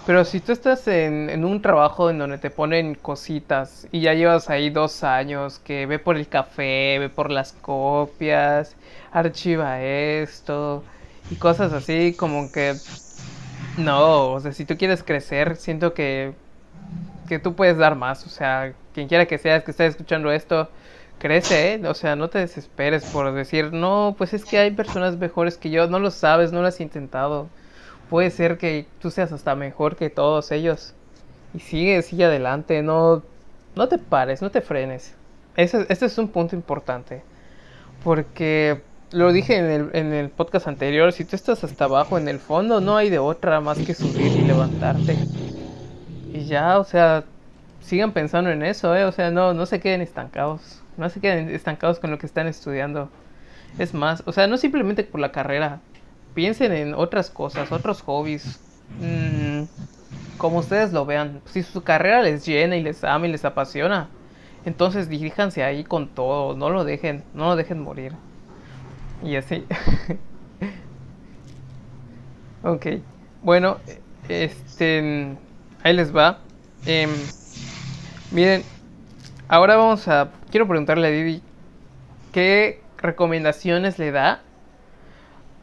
Pero 0.09 0.25
si 0.25 0.39
tú 0.39 0.53
estás 0.53 0.87
en, 0.87 1.29
en, 1.29 1.45
un 1.45 1.61
trabajo 1.61 2.09
en 2.09 2.17
donde 2.17 2.39
te 2.39 2.49
ponen 2.49 2.95
cositas 2.95 3.87
y 3.91 4.01
ya 4.01 4.15
llevas 4.15 4.49
ahí 4.49 4.71
dos 4.71 5.03
años, 5.03 5.59
que 5.59 5.85
ve 5.85 5.99
por 5.99 6.17
el 6.17 6.27
café, 6.27 6.97
ve 6.97 7.09
por 7.09 7.29
las 7.29 7.53
copias, 7.53 8.75
archiva 9.11 9.83
esto 9.83 10.83
y 11.29 11.35
cosas 11.35 11.73
así, 11.73 12.15
como 12.17 12.51
que 12.51 12.73
no, 13.77 14.31
o 14.31 14.39
sea, 14.39 14.51
si 14.51 14.65
tú 14.65 14.77
quieres 14.77 15.03
crecer, 15.03 15.57
siento 15.57 15.93
que, 15.93 16.33
que 17.27 17.37
tú 17.37 17.53
puedes 17.53 17.77
dar 17.77 17.93
más, 17.95 18.25
o 18.25 18.29
sea, 18.29 18.73
quien 18.95 19.07
quiera 19.07 19.27
que 19.27 19.37
seas 19.37 19.63
que 19.63 19.69
esté 19.69 19.85
escuchando 19.85 20.31
esto, 20.31 20.71
crece, 21.19 21.73
¿eh? 21.75 21.87
o 21.87 21.93
sea, 21.93 22.15
no 22.15 22.31
te 22.31 22.39
desesperes 22.39 23.05
por 23.05 23.31
decir, 23.31 23.73
no, 23.73 24.15
pues 24.17 24.33
es 24.33 24.43
que 24.43 24.57
hay 24.57 24.71
personas 24.71 25.17
mejores 25.17 25.55
que 25.55 25.69
yo, 25.69 25.85
no 25.85 25.99
lo 25.99 26.09
sabes, 26.09 26.51
no 26.51 26.63
lo 26.63 26.67
has 26.67 26.81
intentado 26.81 27.47
puede 28.09 28.31
ser 28.31 28.57
que 28.57 28.85
tú 28.99 29.11
seas 29.11 29.31
hasta 29.31 29.55
mejor 29.55 29.95
que 29.95 30.09
todos 30.09 30.51
ellos. 30.51 30.93
Y 31.53 31.59
sigue, 31.59 32.01
sigue 32.01 32.25
adelante, 32.25 32.81
no, 32.81 33.23
no 33.75 33.87
te 33.87 33.97
pares, 33.97 34.41
no 34.41 34.51
te 34.51 34.61
frenes. 34.61 35.15
Ese, 35.55 35.85
este 35.89 36.05
es 36.05 36.17
un 36.17 36.29
punto 36.29 36.55
importante. 36.55 37.21
Porque 38.03 38.81
lo 39.11 39.31
dije 39.31 39.57
en 39.57 39.65
el, 39.65 39.89
en 39.93 40.13
el 40.13 40.29
podcast 40.29 40.67
anterior, 40.67 41.11
si 41.11 41.25
tú 41.25 41.35
estás 41.35 41.63
hasta 41.63 41.85
abajo 41.85 42.17
en 42.17 42.27
el 42.27 42.39
fondo, 42.39 42.81
no 42.81 42.97
hay 42.97 43.09
de 43.09 43.19
otra 43.19 43.59
más 43.61 43.77
que 43.79 43.93
subir 43.93 44.31
y 44.31 44.41
levantarte. 44.41 45.17
Y 46.33 46.45
ya, 46.45 46.79
o 46.79 46.83
sea, 46.83 47.23
sigan 47.81 48.11
pensando 48.13 48.51
en 48.51 48.63
eso, 48.63 48.95
¿eh? 48.95 49.05
O 49.05 49.11
sea, 49.11 49.31
no, 49.31 49.53
no 49.53 49.65
se 49.65 49.79
queden 49.79 50.01
estancados. 50.01 50.81
No 50.97 51.09
se 51.09 51.19
queden 51.19 51.49
estancados 51.49 51.99
con 51.99 52.11
lo 52.11 52.19
que 52.19 52.25
están 52.25 52.47
estudiando. 52.47 53.09
Es 53.77 53.93
más, 53.93 54.23
o 54.25 54.31
sea, 54.31 54.47
no 54.47 54.57
simplemente 54.57 55.03
por 55.03 55.19
la 55.19 55.31
carrera, 55.31 55.79
piensen 56.33 56.71
en 56.71 56.93
otras 56.93 57.29
cosas, 57.29 57.71
otros 57.71 58.01
hobbies, 58.01 58.59
mm, 58.99 59.63
como 60.37 60.59
ustedes 60.59 60.93
lo 60.93 61.05
vean. 61.05 61.41
Si 61.45 61.63
su 61.63 61.83
carrera 61.83 62.21
les 62.21 62.45
llena 62.45 62.77
y 62.77 62.83
les 62.83 63.03
ama 63.03 63.27
y 63.27 63.31
les 63.31 63.45
apasiona, 63.45 64.09
entonces 64.65 65.09
diríjanse 65.09 65.63
ahí 65.63 65.83
con 65.83 66.09
todo, 66.09 66.55
no 66.55 66.69
lo 66.69 66.83
dejen, 66.83 67.23
no 67.33 67.49
lo 67.49 67.55
dejen 67.55 67.81
morir. 67.81 68.13
Y 69.23 69.35
así. 69.35 69.65
ok, 72.63 72.85
bueno, 73.43 73.77
este, 74.29 75.35
ahí 75.83 75.93
les 75.93 76.15
va. 76.15 76.39
Em, 76.85 77.09
miren, 78.31 78.63
ahora 79.47 79.75
vamos 79.75 80.07
a, 80.07 80.31
quiero 80.51 80.67
preguntarle 80.67 81.07
a 81.07 81.11
Didi, 81.11 81.41
¿qué 82.31 82.81
recomendaciones 82.97 83.99
le 83.99 84.11
da 84.11 84.41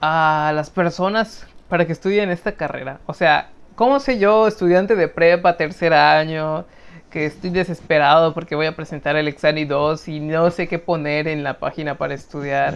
a 0.07 0.53
las 0.53 0.71
personas 0.71 1.47
para 1.69 1.85
que 1.87 1.93
estudien 1.93 2.31
esta 2.31 2.53
carrera? 2.53 3.01
O 3.07 3.15
sea, 3.15 3.51
¿cómo 3.75 3.99
sé 3.99 4.19
yo, 4.19 4.47
estudiante 4.47 4.95
de 4.95 5.09
prepa, 5.09 5.57
tercer 5.57 5.93
año, 5.93 6.65
que 7.11 7.27
estoy 7.27 7.51
desesperado 7.51 8.33
porque 8.33 8.55
voy 8.55 8.67
a 8.67 8.77
presentar 8.77 9.17
el 9.17 9.27
examen 9.27 9.67
2 9.67 10.07
y 10.09 10.21
no 10.21 10.51
sé 10.51 10.69
qué 10.69 10.79
poner 10.79 11.27
en 11.27 11.43
la 11.43 11.59
página 11.59 11.99
para 11.99 12.15
estudiar? 12.15 12.75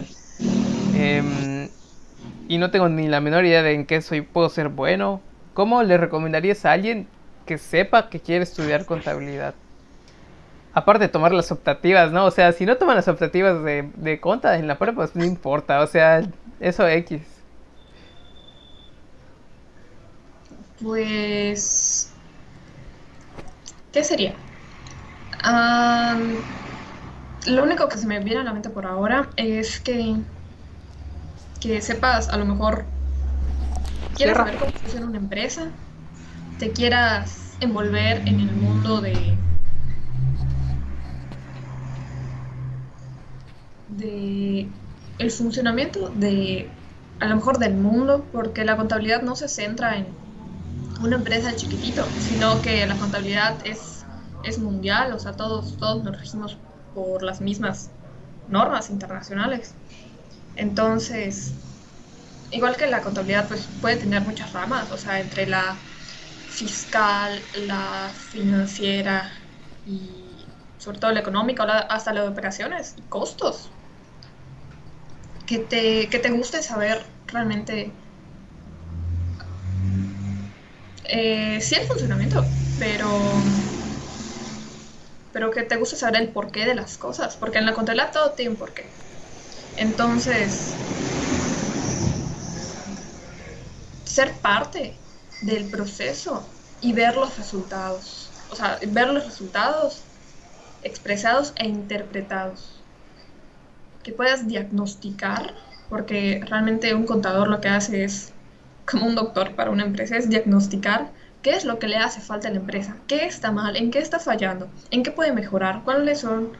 Em, 0.93 1.69
y 2.49 2.57
no 2.57 2.69
tengo 2.69 2.89
ni 2.89 3.07
la 3.07 3.21
menor 3.21 3.45
idea 3.45 3.63
de 3.63 3.73
en 3.75 3.85
qué 3.85 4.01
soy, 4.01 4.21
puedo 4.21 4.49
ser 4.49 4.67
bueno. 4.67 5.21
¿Cómo 5.53 5.83
le 5.83 5.97
recomendarías 5.97 6.65
a 6.65 6.73
alguien 6.73 7.07
que 7.45 7.57
sepa 7.57 8.09
que 8.09 8.19
quiere 8.19 8.43
estudiar 8.43 8.85
contabilidad? 8.85 9.55
Aparte 10.73 11.05
de 11.05 11.09
tomar 11.09 11.33
las 11.33 11.51
optativas, 11.51 12.11
¿no? 12.11 12.25
O 12.25 12.31
sea, 12.31 12.53
si 12.53 12.65
no 12.65 12.77
toman 12.77 12.95
las 12.95 13.07
optativas 13.07 13.61
de, 13.63 13.89
de 13.95 14.19
conta 14.19 14.57
en 14.57 14.67
la 14.67 14.77
prepa, 14.77 14.95
pues 14.95 15.15
no 15.15 15.25
importa. 15.25 15.81
O 15.81 15.87
sea, 15.87 16.21
eso 16.59 16.87
X. 16.87 17.21
Pues... 20.81 22.13
¿Qué 23.91 24.03
sería? 24.03 24.33
lo 27.47 27.63
único 27.63 27.89
que 27.89 27.97
se 27.97 28.05
me 28.05 28.19
viene 28.19 28.41
a 28.41 28.43
la 28.43 28.53
mente 28.53 28.69
por 28.69 28.85
ahora 28.85 29.29
es 29.35 29.79
que, 29.79 30.15
que 31.59 31.81
sepas, 31.81 32.29
a 32.29 32.37
lo 32.37 32.45
mejor, 32.45 32.85
quieras 34.15 34.37
saber 34.37 34.57
cómo 34.57 34.71
funciona 34.71 35.07
una 35.07 35.17
empresa, 35.17 35.71
te 36.59 36.71
quieras 36.71 37.57
envolver 37.59 38.19
en 38.27 38.39
el 38.39 38.51
mundo 38.51 39.01
de, 39.01 39.35
de 44.01 44.67
el 45.21 45.31
funcionamiento 45.31 46.09
de, 46.09 46.69
a 47.19 47.27
lo 47.27 47.35
mejor 47.35 47.59
del 47.59 47.75
mundo, 47.75 48.25
porque 48.31 48.65
la 48.65 48.75
contabilidad 48.75 49.21
no 49.21 49.35
se 49.35 49.47
centra 49.47 49.97
en 49.97 50.07
una 51.01 51.15
empresa 51.17 51.55
chiquitito, 51.55 52.03
sino 52.19 52.61
que 52.61 52.85
la 52.87 52.95
contabilidad 52.95 53.55
es, 53.65 54.03
es 54.43 54.59
mundial, 54.59 55.13
o 55.13 55.19
sea, 55.19 55.33
todos, 55.33 55.77
todos 55.77 56.03
nos 56.03 56.17
regimos 56.17 56.57
por 56.95 57.23
las 57.23 57.39
mismas 57.41 57.89
normas 58.49 58.89
internacionales. 58.89 59.75
Entonces, 60.55 61.53
igual 62.51 62.75
que 62.75 62.87
la 62.87 63.01
contabilidad, 63.01 63.47
pues 63.47 63.67
puede 63.79 63.97
tener 63.97 64.21
muchas 64.23 64.51
ramas, 64.53 64.91
o 64.91 64.97
sea, 64.97 65.19
entre 65.19 65.47
la 65.47 65.77
fiscal, 66.49 67.39
la 67.67 68.09
financiera 68.31 69.31
y 69.85 70.45
sobre 70.77 70.99
todo 70.99 71.11
la 71.11 71.19
económica, 71.19 71.63
hasta 71.63 72.11
la 72.11 72.25
operaciones 72.25 72.95
y 72.97 73.03
costos 73.03 73.71
que 75.45 75.59
te, 75.59 76.09
que 76.09 76.19
te 76.19 76.29
guste 76.31 76.61
saber 76.63 77.05
realmente 77.27 77.93
eh, 81.03 81.59
sí 81.61 81.75
el 81.75 81.87
funcionamiento, 81.87 82.51
pero 82.77 83.43
pero 85.31 85.49
que 85.51 85.63
te 85.63 85.77
guste 85.77 85.95
saber 85.95 86.21
el 86.21 86.29
porqué 86.31 86.65
de 86.65 86.75
las 86.75 86.97
cosas, 86.97 87.37
porque 87.37 87.57
en 87.57 87.65
la 87.65 87.73
contabilidad 87.73 88.11
todo 88.11 88.31
tiene 88.33 88.51
un 88.51 88.57
porqué. 88.57 88.91
Entonces, 89.77 90.79
ser 94.03 94.39
parte 94.41 94.99
del 95.41 95.69
proceso 95.69 96.49
y 96.79 96.93
ver 96.93 97.15
los 97.15 97.37
resultados, 97.37 98.33
o 98.49 98.55
sea, 98.55 98.79
ver 98.87 99.09
los 99.09 99.25
resultados 99.25 100.05
expresados 100.83 101.53
e 101.57 101.67
interpretados 101.67 102.80
que 104.03 104.13
puedas 104.13 104.47
diagnosticar, 104.47 105.53
porque 105.89 106.41
realmente 106.47 106.93
un 106.93 107.05
contador 107.05 107.47
lo 107.47 107.61
que 107.61 107.69
hace 107.69 108.03
es, 108.03 108.33
como 108.85 109.05
un 109.05 109.15
doctor 109.15 109.55
para 109.55 109.71
una 109.71 109.83
empresa, 109.83 110.17
es 110.17 110.29
diagnosticar 110.29 111.11
qué 111.41 111.51
es 111.51 111.65
lo 111.65 111.79
que 111.79 111.87
le 111.87 111.97
hace 111.97 112.21
falta 112.21 112.47
a 112.47 112.51
la 112.51 112.57
empresa, 112.57 112.97
qué 113.07 113.25
está 113.25 113.51
mal, 113.51 113.75
en 113.75 113.91
qué 113.91 113.99
está 113.99 114.19
fallando, 114.19 114.69
en 114.91 115.03
qué 115.03 115.11
puede 115.11 115.33
mejorar, 115.33 115.81
cuáles 115.83 116.19
son 116.19 116.51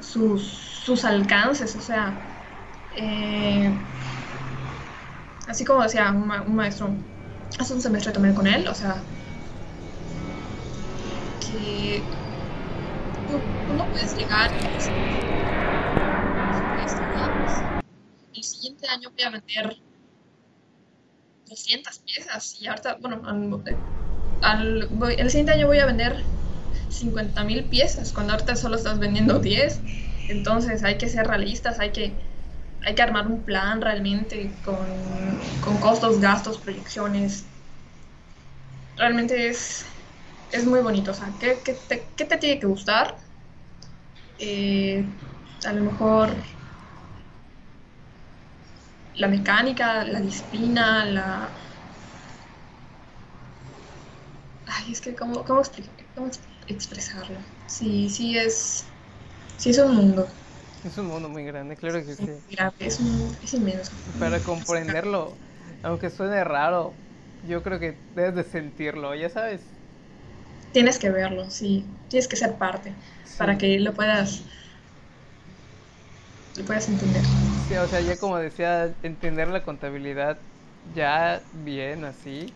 sus, 0.00 0.42
sus 0.42 1.04
alcances, 1.04 1.74
o 1.76 1.80
sea, 1.80 2.18
eh, 2.96 3.72
así 5.46 5.64
como 5.64 5.82
decía 5.82 6.10
un, 6.10 6.54
maestro, 6.54 6.90
hace 7.58 7.74
un 7.74 7.80
semestre 7.80 8.12
tomé 8.12 8.34
con 8.34 8.46
él, 8.46 8.66
o 8.68 8.74
sea, 8.74 8.96
que 11.40 12.02
uno 13.68 13.86
puedes 13.90 14.16
llegar 14.16 14.50
el 18.34 18.35
siguiente 18.46 18.88
año 18.88 19.10
voy 19.10 19.24
a 19.24 19.30
vender 19.30 19.76
200 21.48 21.98
piezas 22.00 22.60
y 22.60 22.66
ahorita, 22.66 22.98
bueno, 23.00 23.22
al, 24.42 24.88
el 25.18 25.30
siguiente 25.30 25.52
año 25.52 25.66
voy 25.66 25.78
a 25.78 25.86
vender 25.86 26.24
50 26.88 27.44
mil 27.44 27.64
piezas, 27.64 28.12
cuando 28.12 28.32
ahorita 28.32 28.56
solo 28.56 28.76
estás 28.76 28.98
vendiendo 28.98 29.38
10. 29.38 29.80
Entonces 30.28 30.82
hay 30.84 30.98
que 30.98 31.08
ser 31.08 31.26
realistas, 31.26 31.78
hay 31.78 31.90
que, 31.90 32.12
hay 32.84 32.94
que 32.94 33.02
armar 33.02 33.26
un 33.26 33.44
plan 33.44 33.80
realmente 33.80 34.50
con, 34.64 34.76
con 35.64 35.76
costos, 35.78 36.20
gastos, 36.20 36.58
proyecciones. 36.58 37.44
Realmente 38.96 39.48
es, 39.48 39.84
es 40.52 40.66
muy 40.66 40.80
bonito. 40.80 41.10
O 41.10 41.14
sea, 41.14 41.32
¿qué, 41.40 41.58
qué, 41.64 41.74
te, 41.88 42.02
qué 42.16 42.24
te, 42.24 42.36
tiene 42.38 42.60
que 42.60 42.66
gustar? 42.66 43.16
Eh, 44.38 45.04
a 45.64 45.72
lo 45.72 45.90
mejor 45.90 46.30
la 49.16 49.28
mecánica, 49.28 50.04
la 50.04 50.20
disciplina, 50.20 51.04
la... 51.06 51.54
Ay, 54.66 54.92
es 54.92 55.00
que 55.00 55.14
cómo, 55.14 55.44
cómo, 55.44 55.62
cómo 56.14 56.30
expresarlo. 56.66 57.40
Sí, 57.66 58.08
sí 58.10 58.36
es, 58.36 58.84
sí 59.56 59.70
es 59.70 59.78
un 59.78 59.94
mundo. 59.96 60.28
Es 60.82 60.96
un 60.98 61.06
mundo 61.08 61.28
muy 61.28 61.44
grande, 61.44 61.76
claro 61.76 62.04
que 62.06 62.16
sí. 62.16 62.42
Es, 62.78 63.00
es 63.42 63.54
inmenso. 63.54 63.92
Para 64.18 64.42
comprenderlo, 64.42 65.38
aunque 65.82 66.10
suene 66.10 66.42
raro, 66.44 66.96
yo 67.42 67.62
creo 67.62 67.78
que 67.78 68.02
debes 68.14 68.34
de 68.34 68.44
sentirlo, 68.44 69.14
ya 69.14 69.28
sabes. 69.28 69.78
Tienes 70.72 70.98
que 70.98 71.10
verlo, 71.10 71.50
sí. 71.50 71.86
Tienes 72.08 72.28
que 72.28 72.36
ser 72.36 72.56
parte 72.58 72.94
para 73.36 73.56
que 73.58 73.78
lo 73.80 73.94
puedas 73.94 74.44
le 76.56 76.64
puedas 76.64 76.88
entender. 76.88 77.22
Sí, 77.68 77.74
o 77.76 77.88
sea, 77.88 78.00
ya 78.00 78.18
como 78.18 78.38
decía, 78.38 78.96
entender 79.02 79.48
la 79.48 79.64
contabilidad 79.64 80.38
ya 80.94 81.42
bien 81.52 82.04
así, 82.04 82.54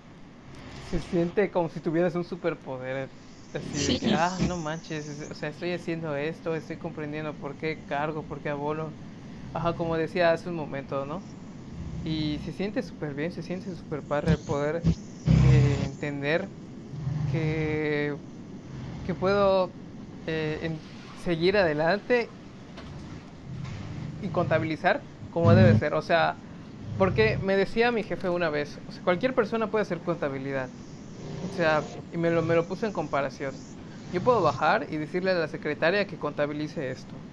se 0.90 1.00
siente 1.00 1.50
como 1.50 1.68
si 1.68 1.80
tuvieras 1.80 2.14
un 2.14 2.24
superpoder. 2.24 3.08
Así 3.52 3.78
de 3.82 3.98
que, 3.98 4.12
ah, 4.12 4.38
no 4.40 4.56
manches, 4.56 5.06
o 5.30 5.34
sea, 5.34 5.48
estoy 5.48 5.72
haciendo 5.72 6.14
esto, 6.16 6.54
estoy 6.54 6.78
comprendiendo 6.78 7.34
por 7.34 7.56
qué 7.56 7.84
cargo, 7.84 8.26
por 8.28 8.40
qué 8.42 8.50
abolo. 8.50 8.96
Ajá, 9.52 9.74
como 9.76 9.96
decía 9.96 10.32
hace 10.32 10.48
un 10.48 10.54
momento, 10.56 11.04
¿no? 11.06 11.28
Y 12.02 12.40
se 12.44 12.52
siente 12.52 12.82
súper 12.82 13.14
bien, 13.14 13.32
se 13.32 13.42
siente 13.42 13.74
súper 13.76 14.02
padre 14.02 14.32
el 14.32 14.38
poder 14.40 14.86
eh, 15.40 15.82
entender 15.84 16.52
que, 17.26 18.16
que 19.02 19.14
puedo 19.14 19.76
eh, 20.26 20.80
seguir 21.14 21.56
adelante 21.56 22.39
y 24.20 24.30
contabilizar 24.30 25.06
como 25.30 25.54
debe 25.54 25.74
ser. 25.74 25.94
O 25.94 26.02
sea, 26.02 26.42
porque 26.96 27.38
me 27.38 27.56
decía 27.56 27.92
mi 27.92 28.02
jefe 28.04 28.28
una 28.28 28.50
vez, 28.50 28.80
o 28.86 28.92
sea, 28.92 29.02
cualquier 29.02 29.34
persona 29.34 29.70
puede 29.70 29.82
hacer 29.82 30.02
contabilidad. 30.02 30.72
O 31.40 31.52
sea, 31.52 31.88
y 32.12 32.18
me 32.18 32.30
lo, 32.30 32.42
me 32.42 32.54
lo 32.54 32.68
puso 32.68 32.86
en 32.86 32.92
comparación. 32.92 33.62
Yo 34.10 34.22
puedo 34.24 34.42
bajar 34.42 34.86
y 34.90 34.96
decirle 34.98 35.32
a 35.32 35.34
la 35.34 35.48
secretaria 35.48 36.06
que 36.06 36.18
contabilice 36.18 36.90
esto. 36.90 37.24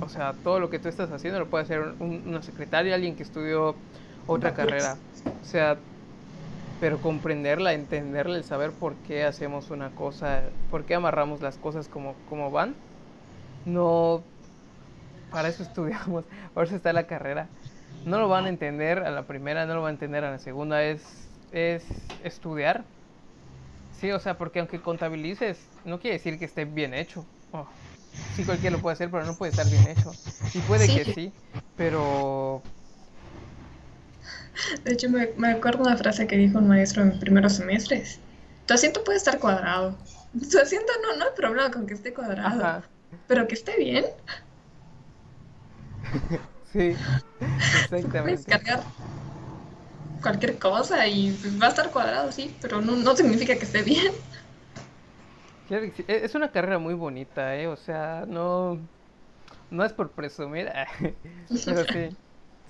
o 0.00 0.08
sea, 0.08 0.34
todo 0.42 0.60
lo 0.60 0.70
que 0.70 0.78
tú 0.78 0.88
estás 0.88 1.10
haciendo 1.12 1.38
lo 1.40 1.50
puede 1.50 1.64
hacer 1.64 1.96
una 2.00 2.42
secretaria, 2.42 2.94
alguien 2.94 3.16
que 3.16 3.22
estudió 3.24 3.82
otra 4.26 4.54
carrera. 4.54 5.02
O 5.40 5.44
sea, 5.44 5.84
pero 6.78 7.00
comprenderla, 7.00 7.74
entenderla, 7.74 8.36
el 8.36 8.44
saber 8.44 8.78
por 8.78 9.02
qué 9.02 9.24
hacemos 9.24 9.70
una 9.70 9.94
cosa, 9.94 10.52
por 10.70 10.84
qué 10.86 10.94
amarramos 10.94 11.40
las 11.40 11.58
cosas 11.58 11.88
como, 11.88 12.22
como 12.24 12.50
van, 12.50 12.80
no, 13.64 14.28
para 15.30 15.48
eso 15.48 15.62
estudiamos, 15.62 16.24
por 16.54 16.64
eso 16.64 16.76
está 16.76 16.92
la 16.92 17.06
carrera. 17.06 17.48
No 18.04 18.18
lo 18.18 18.28
van 18.28 18.46
a 18.46 18.48
entender 18.48 18.98
a 19.00 19.10
la 19.10 19.22
primera, 19.22 19.66
no 19.66 19.74
lo 19.74 19.82
van 19.82 19.90
a 19.90 19.92
entender 19.94 20.24
a 20.24 20.30
la 20.30 20.38
segunda, 20.38 20.82
es, 20.82 21.02
es 21.52 21.84
estudiar. 22.24 22.84
Sí, 24.00 24.12
o 24.12 24.20
sea, 24.20 24.38
porque 24.38 24.60
aunque 24.60 24.80
contabilices, 24.80 25.58
no 25.84 25.98
quiere 25.98 26.18
decir 26.18 26.38
que 26.38 26.44
esté 26.44 26.64
bien 26.64 26.94
hecho. 26.94 27.24
Oh, 27.52 27.66
sí, 28.36 28.44
cualquiera 28.44 28.76
lo 28.76 28.82
puede 28.82 28.94
hacer, 28.94 29.10
pero 29.10 29.24
no 29.24 29.34
puede 29.34 29.50
estar 29.50 29.68
bien 29.68 29.88
hecho. 29.88 30.12
Y 30.54 30.58
puede 30.60 30.86
que 30.86 31.12
sí, 31.12 31.32
pero 31.76 32.62
de 34.84 34.92
hecho, 34.92 35.08
me, 35.10 35.30
me 35.36 35.48
acuerdo 35.48 35.82
una 35.82 35.96
frase 35.96 36.26
que 36.26 36.36
dijo 36.36 36.58
un 36.58 36.68
maestro 36.68 37.02
en 37.02 37.18
primeros 37.18 37.54
semestres. 37.54 38.18
Tu 38.66 38.74
asiento 38.74 39.04
puede 39.04 39.18
estar 39.18 39.38
cuadrado. 39.38 39.96
Tu 40.32 40.58
asiento 40.58 40.92
no, 41.02 41.16
no 41.16 41.24
hay 41.24 41.30
problema 41.36 41.70
con 41.70 41.86
que 41.86 41.94
esté 41.94 42.12
cuadrado. 42.12 42.82
Pero 43.26 43.46
que 43.46 43.54
esté 43.54 43.76
bien. 43.78 44.04
sí, 46.72 46.94
exactamente. 47.40 48.22
Puedes 48.22 48.46
cargar 48.46 48.82
cualquier 50.22 50.58
cosa 50.58 51.06
y 51.06 51.36
va 51.60 51.66
a 51.66 51.70
estar 51.70 51.90
cuadrado, 51.90 52.32
sí, 52.32 52.54
pero 52.60 52.80
no, 52.80 52.96
no 52.96 53.16
significa 53.16 53.54
que 53.54 53.64
esté 53.64 53.82
bien. 53.82 54.12
E, 55.70 55.92
es 56.06 56.34
una 56.34 56.50
carrera 56.50 56.78
muy 56.78 56.94
bonita, 56.94 57.54
¿eh? 57.56 57.66
O 57.66 57.76
sea, 57.76 58.24
no, 58.26 58.78
no 59.70 59.84
es 59.84 59.92
por 59.92 60.10
presumir, 60.10 60.70
pero 61.64 61.84
sí, 61.84 62.16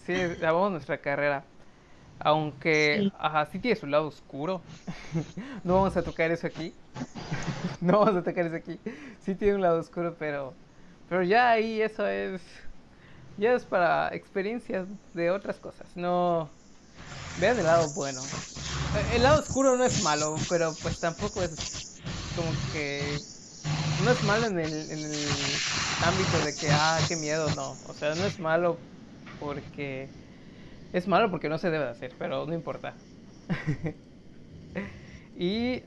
sí, 0.05 0.14
amamos 0.42 0.72
nuestra 0.72 0.98
carrera. 0.98 1.44
Aunque, 2.20 3.11
sí. 3.53 3.59
tiene 3.61 3.77
su 3.77 3.87
lado 3.87 4.09
oscuro. 4.09 4.61
no 5.64 5.74
vamos 5.74 5.96
a 5.96 6.03
tocar 6.03 6.33
eso 6.33 6.48
aquí. 6.48 6.74
no 7.81 8.01
vamos 8.01 8.16
a 8.16 8.24
tocar 8.24 8.46
eso 8.46 8.57
aquí. 8.57 8.81
Sí 9.20 9.37
tiene 9.37 9.55
un 9.55 9.61
lado 9.61 9.79
oscuro, 9.79 10.16
pero, 10.18 10.53
pero 11.09 11.22
ya 11.22 11.51
ahí 11.51 11.81
eso 11.81 12.07
es, 12.09 12.42
ya 13.38 13.55
es 13.55 13.64
para 13.64 14.14
experiencias 14.14 14.88
de 15.14 15.31
otras 15.31 15.61
cosas. 15.61 15.96
No, 15.96 16.51
vean 17.37 17.59
el 17.59 17.64
lado 17.66 17.90
bueno. 17.90 18.22
El 19.12 19.22
lado 19.22 19.40
oscuro 19.40 19.77
no 19.77 19.85
es 19.85 20.03
malo, 20.03 20.37
pero 20.48 20.74
pues 20.83 20.98
tampoco 20.98 21.42
es 21.42 21.53
como 22.35 22.53
que 22.72 23.29
no 23.96 24.11
es 24.11 24.22
malo 24.22 24.46
en 24.46 24.59
el, 24.59 24.90
en 24.90 25.05
el 25.05 25.66
ámbito 26.01 26.42
de 26.42 26.57
que, 26.57 26.70
ah, 26.72 27.05
qué 27.09 27.16
miedo, 27.16 27.51
no. 27.53 27.81
O 27.85 27.94
sea, 27.94 28.14
no 28.14 28.24
es 28.27 28.38
malo 28.38 28.79
porque 29.38 30.09
es 30.92 31.07
malo 31.09 31.31
porque 31.31 31.48
no 31.48 31.59
se 31.59 31.70
debe 31.70 31.87
hacer, 31.88 32.16
pero 32.18 32.46
no 32.46 32.55
importa. 32.55 32.94
y 35.35 35.83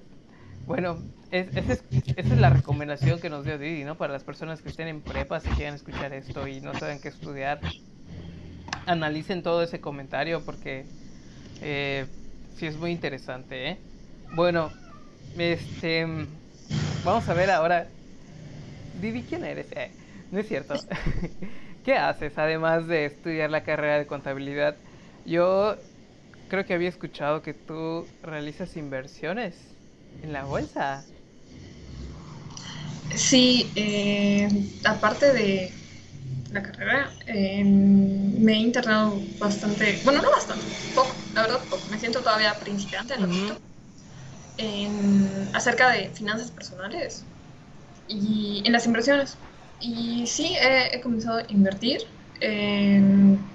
bueno, 0.66 0.98
esa 1.32 1.62
es, 2.16 2.30
la 2.38 2.50
recomendación 2.50 3.20
que 3.20 3.30
nos 3.30 3.46
dio 3.46 3.58
Didi, 3.58 3.84
¿no? 3.84 3.96
Para 3.96 4.14
las 4.14 4.24
personas 4.24 4.62
que 4.62 4.70
estén 4.70 4.88
en 4.88 5.02
prepa, 5.02 5.40
si 5.40 5.50
quieren 5.50 5.76
escuchar 5.76 6.14
esto 6.14 6.48
y 6.48 6.62
no 6.62 6.74
saben 6.74 7.00
qué 7.00 7.08
estudiar, 7.08 7.60
analicen 8.86 9.44
todo 9.44 9.64
ese 9.64 9.80
comentario 9.80 10.44
porque 10.44 10.86
eh, 11.62 12.06
sí 12.58 12.66
es 12.66 12.78
muy 12.78 12.92
interesante, 12.92 13.70
¿eh? 13.70 13.78
Bueno, 14.34 14.72
este, 15.38 16.06
vamos 17.04 17.28
a 17.30 17.34
ver 17.34 17.52
ahora. 17.52 17.88
Didi, 19.02 19.24
¿quién 19.24 19.46
eres? 19.46 19.68
Eh, 19.72 19.92
no 20.32 20.40
es 20.40 20.48
cierto. 20.48 20.76
¿Qué 21.86 21.96
haces 21.96 22.38
además 22.38 22.88
de 22.88 23.06
estudiar 23.06 23.50
la 23.50 23.64
carrera 23.64 23.98
de 23.98 24.06
contabilidad? 24.06 24.76
Yo 25.26 25.78
creo 26.50 26.66
que 26.66 26.74
había 26.74 26.90
escuchado 26.90 27.42
que 27.42 27.54
tú 27.54 28.06
realizas 28.22 28.76
inversiones 28.76 29.71
en 30.20 30.32
la 30.34 30.46
bolsa. 30.46 31.10
Sí, 33.14 33.74
eh, 33.76 34.48
aparte 34.86 35.34
de 35.34 35.74
la 36.52 36.64
carrera, 36.64 37.18
em, 37.26 38.40
me 38.44 38.54
he 38.54 38.58
internado 38.58 39.22
bastante, 39.38 40.02
bueno, 40.04 40.22
no 40.22 40.32
bastante, 40.32 40.68
poco, 40.94 41.16
la 41.34 41.44
verdad, 41.44 41.68
poco. 41.70 41.88
Me 41.90 42.00
siento 42.00 42.22
todavía 42.24 42.60
principiante 42.60 43.16
en 43.16 43.22
lo 43.22 43.28
en, 44.58 45.50
acerca 45.54 45.92
de 45.92 46.10
finanzas 46.10 46.52
personales 46.52 47.26
y 48.08 48.64
en 48.66 48.74
las 48.74 48.86
inversiones. 48.86 49.40
Y 49.80 50.28
sí, 50.28 50.56
he, 50.60 50.96
he 50.98 51.02
comenzado 51.02 51.40
a 51.40 51.46
invertir. 51.50 52.00
En, 52.42 53.48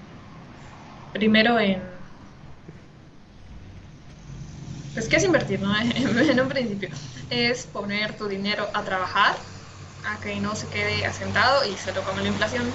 primero 1.12 1.58
en... 1.58 1.95
Pues, 4.96 5.08
¿qué 5.08 5.16
es 5.16 5.24
invertir, 5.24 5.60
no? 5.60 5.78
en 5.78 6.40
un 6.40 6.48
principio. 6.48 6.88
Es 7.28 7.66
poner 7.66 8.16
tu 8.16 8.28
dinero 8.28 8.66
a 8.72 8.82
trabajar, 8.82 9.36
a 10.06 10.18
que 10.22 10.34
no 10.36 10.56
se 10.56 10.68
quede 10.68 11.04
asentado 11.04 11.70
y 11.70 11.76
se 11.76 11.92
lo 11.92 12.02
come 12.02 12.22
la 12.22 12.28
inflación. 12.28 12.72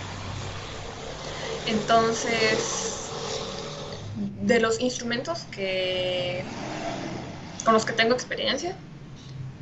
Entonces, 1.65 3.09
de 4.43 4.59
los 4.59 4.79
instrumentos 4.79 5.39
que 5.49 6.45
con 7.65 7.73
los 7.73 7.85
que 7.85 7.93
tengo 7.93 8.13
experiencia, 8.13 8.75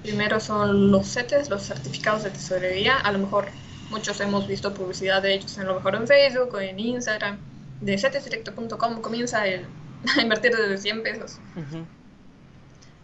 primero 0.03 0.41
son 0.41 0.91
los 0.91 1.07
CETES, 1.13 1.49
los 1.49 1.63
certificados 1.63 2.23
de 2.23 2.31
tesorería. 2.31 2.97
A 2.97 3.13
lo 3.13 3.19
mejor 3.19 3.47
muchos 3.89 4.19
hemos 4.19 4.45
visto 4.49 4.73
publicidad 4.73 5.21
de 5.21 5.35
ellos 5.35 5.57
en 5.57 5.65
lo 5.65 5.75
mejor 5.75 5.95
en 5.95 6.05
Facebook 6.05 6.53
o 6.55 6.59
en 6.59 6.77
Instagram 6.77 7.37
de 7.79 7.97
setesdirecto.com 7.97 8.99
comienza 9.01 9.47
el, 9.47 9.65
a 10.17 10.21
invertir 10.21 10.53
desde 10.53 10.77
100 10.77 11.03
pesos. 11.03 11.39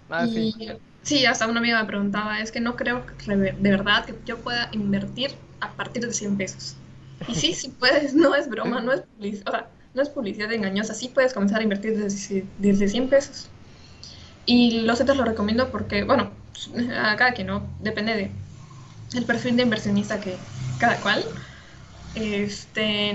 Ah, 0.10 0.28
sí. 0.28 0.54
sí, 1.02 1.26
hasta 1.26 1.48
una 1.48 1.60
amiga 1.60 1.80
me 1.82 1.88
preguntaba, 1.88 2.40
es 2.40 2.52
que 2.52 2.60
no 2.62 2.76
creo 2.76 3.06
de 3.28 3.52
verdad 3.60 4.06
que 4.06 4.20
yo 4.26 4.44
pueda 4.44 4.70
invertir 4.72 5.32
a 5.60 5.76
partir 5.76 6.06
de 6.06 6.14
100 6.14 6.38
pesos. 6.38 6.78
Y 7.28 7.36
sí, 7.36 7.54
sí 7.54 7.70
puedes, 7.80 8.14
no 8.14 8.36
es 8.36 8.50
broma, 8.50 8.82
no 8.82 8.94
es 8.94 9.02
publicidad, 9.02 9.68
no 9.94 10.02
es 10.02 10.10
publicidad 10.10 10.52
engañosa, 10.54 10.94
sí 10.94 11.10
puedes 11.10 11.34
comenzar 11.34 11.60
a 11.60 11.64
invertir 11.64 11.98
desde, 11.98 12.46
desde 12.58 12.88
100 12.88 13.10
pesos. 13.10 13.52
Y 14.46 14.82
los 14.82 15.00
CETES 15.00 15.18
lo 15.18 15.26
recomiendo 15.26 15.72
porque, 15.72 16.04
bueno, 16.04 16.32
a 16.98 17.16
cada 17.16 17.34
quien, 17.34 17.48
¿no? 17.48 17.76
Depende 17.80 18.16
de 18.16 18.32
el 19.14 19.26
perfil 19.26 19.58
de 19.58 19.64
inversionista 19.64 20.20
que 20.20 20.40
cada 20.78 21.02
cual. 21.02 21.26
Este, 22.16 23.14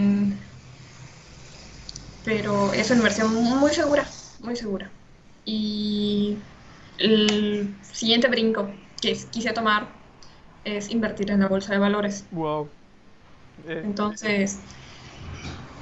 pero 2.22 2.72
es 2.72 2.90
una 2.90 2.98
inversión 2.98 3.32
muy 3.34 3.72
segura, 3.72 4.14
muy 4.38 4.56
segura. 4.56 4.90
Y 5.44 6.38
el 7.00 7.74
siguiente 7.82 8.28
brinco 8.28 8.70
que 9.00 9.18
quise 9.30 9.52
tomar 9.52 9.88
es 10.64 10.90
invertir 10.90 11.30
en 11.30 11.40
la 11.40 11.48
bolsa 11.48 11.72
de 11.72 11.78
valores. 11.78 12.26
Wow. 12.30 12.68
Eh. 13.66 13.82
Entonces, 13.84 14.58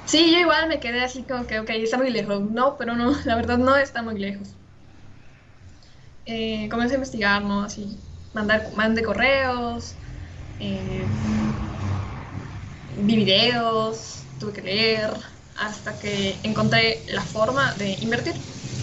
sí, 0.05 0.31
yo 0.31 0.39
igual 0.39 0.67
me 0.67 0.79
quedé 0.79 1.01
así 1.01 1.23
como 1.23 1.45
que, 1.45 1.59
ok, 1.59 1.69
está 1.71 1.97
muy 1.97 2.09
lejos. 2.09 2.41
No, 2.41 2.77
pero 2.77 2.95
no, 2.95 3.13
la 3.25 3.35
verdad 3.35 3.57
no 3.57 3.75
está 3.75 4.01
muy 4.01 4.17
lejos. 4.17 4.55
Eh, 6.25 6.69
comencé 6.69 6.93
a 6.93 6.97
investigar, 6.97 7.43
¿no? 7.43 7.63
Así, 7.63 7.97
mandar, 8.33 8.71
mandé 8.75 9.03
correos, 9.03 9.95
eh, 10.59 11.03
vi 12.97 13.15
videos, 13.15 14.23
tuve 14.39 14.53
que 14.53 14.61
leer, 14.61 15.11
hasta 15.57 15.97
que 15.97 16.35
encontré 16.43 17.03
la 17.09 17.21
forma 17.21 17.73
de 17.73 17.97
invertir, 18.01 18.35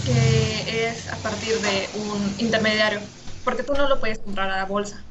que 0.07 0.89
es 0.89 1.13
a 1.13 1.17
partir 1.17 1.59
de 1.61 1.89
un 1.99 2.35
intermediario, 2.39 3.01
porque 3.45 3.65
tú 3.65 3.73
no 3.75 3.89
lo 3.89 3.99
puedes 3.99 4.21
comprar 4.21 4.49
a 4.49 4.57
la 4.57 4.65
bolsa, 4.65 5.03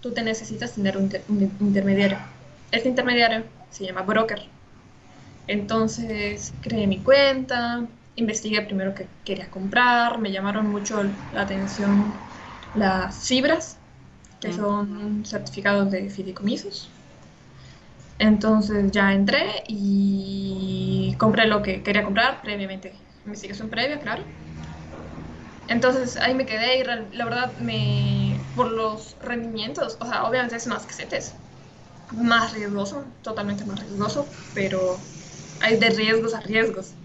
tú 0.00 0.12
te 0.12 0.22
necesitas 0.22 0.72
tener 0.72 0.96
un, 0.96 1.10
intermediario. 1.60 2.16
Este 2.70 2.88
intermediario 2.88 3.44
se 3.70 3.84
llama 3.84 4.00
broker 4.02 4.42
Entonces 5.46 6.54
creé 6.62 6.86
mi 6.86 6.98
cuenta, 7.00 7.84
investigué 8.16 8.62
primero 8.62 8.94
qué 8.94 9.06
quería 9.26 9.50
comprar, 9.50 10.18
me 10.18 10.32
llamaron 10.32 10.70
mucho 10.70 11.02
la 11.34 11.42
atención 11.42 12.14
las 12.74 13.14
cibras, 13.14 13.76
que 14.40 14.50
son 14.52 15.24
certificados 15.26 15.90
de 15.90 16.08
fideicomisos. 16.08 16.88
Entonces 18.18 18.90
ya 18.92 19.12
entré 19.12 19.62
y 19.68 21.14
compré 21.18 21.46
lo 21.46 21.60
que 21.60 21.82
quería 21.82 22.02
comprar 22.02 22.40
previamente, 22.40 22.94
investigación 23.24 23.70
previa, 23.70 24.00
claro. 24.00 24.24
Entonces 25.68 26.16
ahí 26.16 26.34
me 26.34 26.46
quedé 26.46 26.78
y 26.78 26.84
la 26.84 27.24
verdad 27.24 27.56
me 27.58 28.44
por 28.54 28.70
los 28.70 29.16
rendimientos, 29.20 29.96
o 30.00 30.06
sea, 30.06 30.24
obviamente 30.24 30.56
es 30.56 30.66
más 30.66 30.86
que 30.86 30.94
CETES, 30.94 31.36
más 32.10 32.52
riesgoso, 32.52 33.04
totalmente 33.22 33.64
más 33.64 33.80
riesgoso, 33.80 34.30
pero 34.54 35.04
hay 35.60 35.78
de 35.78 35.90
riesgos 35.90 36.34
a 36.34 36.40
riesgos. 36.40 36.96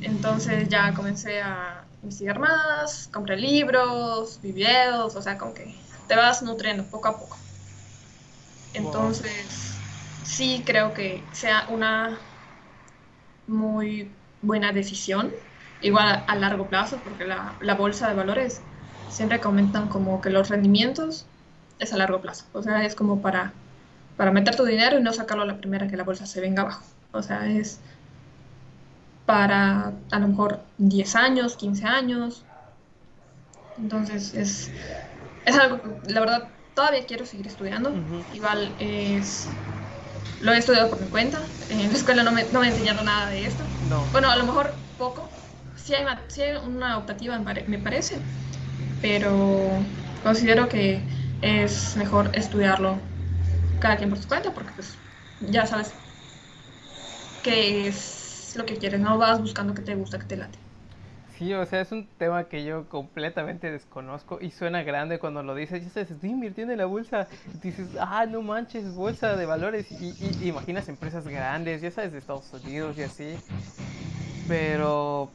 Entonces 0.00 0.68
ya 0.68 0.94
comencé 0.94 1.40
a 1.42 1.88
investigar 2.02 2.38
más, 2.38 3.08
compré 3.12 3.36
libros, 3.36 4.40
videos, 4.40 5.16
o 5.16 5.22
sea, 5.22 5.36
como 5.38 5.54
que 5.54 5.74
te 6.06 6.16
vas 6.16 6.42
nutriendo 6.42 6.88
poco 6.90 7.08
a 7.08 7.18
poco. 7.18 7.38
Entonces, 8.74 9.82
sí 10.22 10.64
creo 10.66 10.92
que 10.92 11.28
sea 11.32 11.66
una 11.70 12.20
muy 13.46 14.16
buena 14.44 14.72
decisión, 14.72 15.32
igual 15.82 16.24
a, 16.26 16.36
largo 16.36 16.66
plazo, 16.66 16.98
porque 17.02 17.24
la, 17.24 17.54
la, 17.60 17.74
bolsa 17.74 18.08
de 18.08 18.14
valores 18.14 18.62
siempre 19.08 19.40
comentan 19.40 19.88
como 19.88 20.20
que 20.20 20.30
los 20.30 20.48
rendimientos 20.48 21.26
es 21.78 21.92
a 21.92 21.96
largo 21.96 22.20
plazo, 22.20 22.44
o 22.52 22.62
sea, 22.62 22.84
es 22.84 22.94
como 22.94 23.20
para, 23.20 23.52
para 24.16 24.30
meter 24.30 24.56
tu 24.56 24.64
dinero 24.64 24.98
y 24.98 25.02
no 25.02 25.12
sacarlo 25.12 25.42
a 25.42 25.46
la 25.46 25.58
primera 25.58 25.88
que 25.88 25.96
la 25.96 26.04
bolsa 26.04 26.26
se 26.26 26.40
venga 26.40 26.62
abajo, 26.62 26.84
o 27.12 27.22
sea, 27.22 27.46
es 27.46 27.80
para 29.26 29.92
a 30.10 30.18
lo 30.18 30.28
mejor 30.28 30.60
10 30.78 31.16
años, 31.16 31.56
15 31.56 31.86
años. 31.86 32.44
Entonces 33.78 34.34
es, 34.34 34.70
es 35.44 35.56
algo 35.56 35.80
que 35.80 36.12
la 36.12 36.20
verdad 36.20 36.48
todavía 36.74 37.06
quiero 37.06 37.26
seguir 37.26 37.46
estudiando. 37.46 37.92
Igual 38.32 38.74
es 38.78 39.48
lo 40.38 40.52
he 40.52 40.58
estudiado 40.58 40.90
por 40.90 41.00
mi 41.00 41.08
cuenta. 41.08 41.50
En 41.68 41.88
la 41.90 41.96
escuela 41.96 42.22
no 42.22 42.32
me, 42.32 42.44
no 42.50 42.60
me 42.60 42.68
enseñaron 42.68 43.06
nada 43.06 43.28
de 43.30 43.46
esto. 43.46 43.70
Bueno, 44.10 44.30
a 44.30 44.36
lo 44.36 44.44
mejor 44.44 44.80
poco. 44.96 45.32
Sí 45.76 45.94
hay, 45.94 46.04
hay 46.06 46.56
una 46.56 46.98
optativa, 46.98 47.38
me 47.38 47.78
parece. 47.78 48.22
Pero 49.00 49.86
considero 50.22 50.68
que 50.68 51.08
es 51.40 51.96
mejor 51.96 52.30
estudiarlo 52.34 53.02
cada 53.80 53.96
quien 53.98 54.10
por 54.10 54.18
su 54.20 54.28
cuenta 54.28 54.54
porque 54.54 54.72
pues 54.74 55.00
ya 55.40 55.66
sabes 55.66 55.96
que 57.42 57.86
es 57.86 58.52
lo 58.56 58.66
que 58.66 58.76
quieres, 58.78 58.98
no 59.00 59.18
vas 59.18 59.40
buscando 59.40 59.72
que 59.74 59.82
te 59.82 59.94
gusta, 59.94 60.18
que 60.18 60.26
te 60.26 60.36
late. 60.36 60.63
Sí, 61.38 61.52
o 61.52 61.66
sea, 61.66 61.80
es 61.80 61.90
un 61.90 62.06
tema 62.16 62.44
que 62.44 62.64
yo 62.64 62.88
completamente 62.88 63.70
desconozco 63.70 64.38
y 64.40 64.50
suena 64.50 64.84
grande 64.84 65.18
cuando 65.18 65.42
lo 65.42 65.54
dices. 65.54 65.82
Ya 65.82 65.90
sabes, 65.90 66.12
estoy 66.12 66.30
invirtiendo 66.30 66.72
en 66.72 66.78
la 66.78 66.86
bolsa. 66.86 67.26
Dices, 67.60 67.88
ah, 67.98 68.24
no 68.26 68.40
manches, 68.40 68.94
bolsa 68.94 69.36
de 69.36 69.44
valores. 69.44 69.90
Y, 70.00 70.14
y, 70.20 70.48
imaginas 70.48 70.88
empresas 70.88 71.26
grandes, 71.26 71.82
ya 71.82 71.90
sabes, 71.90 72.12
de 72.12 72.18
Estados 72.18 72.52
Unidos 72.52 72.96
y 72.98 73.02
así. 73.02 73.34
Pero, 74.46 75.28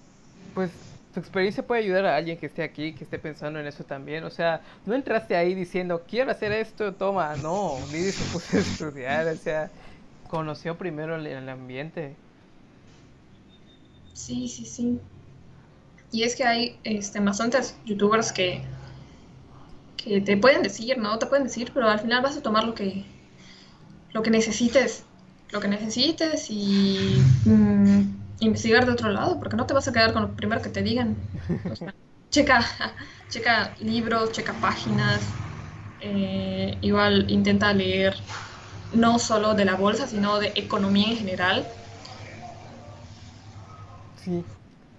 pues, 0.54 0.72
tu 1.14 1.20
experiencia 1.20 1.68
puede 1.68 1.82
ayudar 1.82 2.06
a 2.06 2.16
alguien 2.16 2.38
que 2.38 2.46
esté 2.46 2.64
aquí, 2.64 2.94
que 2.94 3.04
esté 3.04 3.20
pensando 3.20 3.60
en 3.60 3.68
eso 3.68 3.84
también. 3.84 4.24
O 4.24 4.30
sea, 4.30 4.62
no 4.86 4.96
entraste 4.96 5.36
ahí 5.36 5.54
diciendo, 5.54 6.04
quiero 6.08 6.32
hacer 6.32 6.54
esto, 6.54 6.94
toma. 6.94 7.36
No, 7.36 7.78
ni 7.92 8.04
se 8.04 8.24
puso 8.32 8.56
a 8.56 8.60
estudiar. 8.62 9.28
O 9.28 9.36
sea, 9.36 9.70
conoció 10.30 10.78
primero 10.78 11.18
el 11.18 11.50
ambiente. 11.50 12.16
Sí, 14.14 14.48
sí, 14.48 14.66
sí. 14.66 15.00
Y 16.12 16.24
es 16.24 16.36
que 16.36 16.44
hay 16.46 16.80
este, 16.84 17.20
bastantes 17.20 17.80
youtubers 17.86 18.32
que, 18.32 18.64
que 19.98 20.22
te 20.22 20.36
pueden 20.38 20.64
decir, 20.64 20.98
¿no? 20.98 21.20
Te 21.20 21.28
pueden 21.28 21.44
decir, 21.46 21.72
pero 21.74 21.88
al 21.90 22.00
final 22.00 22.24
vas 22.24 22.38
a 22.38 22.42
tomar 22.42 22.64
lo 22.64 22.74
que, 22.74 23.06
lo 24.14 24.22
que 24.24 24.30
necesites. 24.32 25.06
Lo 25.52 25.60
que 25.60 25.68
necesites 25.68 26.46
y 26.50 27.34
mm, 27.46 28.02
investigar 28.40 28.86
de 28.86 28.92
otro 28.92 29.10
lado, 29.10 29.40
porque 29.40 29.58
no 29.58 29.66
te 29.66 29.74
vas 29.74 29.88
a 29.88 29.92
quedar 29.94 30.14
con 30.14 30.22
lo 30.24 30.36
primero 30.36 30.62
que 30.62 30.70
te 30.70 30.84
digan. 30.84 31.18
checa, 32.32 32.60
checa 33.30 33.76
libros, 33.80 34.32
checa 34.32 34.60
páginas. 34.60 35.38
Eh, 36.00 36.78
igual 36.82 37.30
intenta 37.30 37.74
leer 37.74 38.16
no 38.92 39.20
solo 39.20 39.54
de 39.56 39.66
la 39.66 39.76
bolsa, 39.76 40.08
sino 40.08 40.40
de 40.40 40.54
economía 40.56 41.10
en 41.12 41.18
general 41.18 41.68
Sí, 44.16 44.46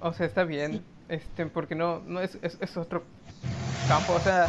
o 0.01 0.13
sea, 0.13 0.27
está 0.27 0.45
bien, 0.45 0.90
este, 1.11 1.47
porque 1.47 1.75
no, 1.75 2.01
no 2.07 2.21
es, 2.21 2.39
es, 2.43 2.77
otro 2.77 3.03
campo, 3.89 4.15
o 4.15 4.21
sea, 4.21 4.47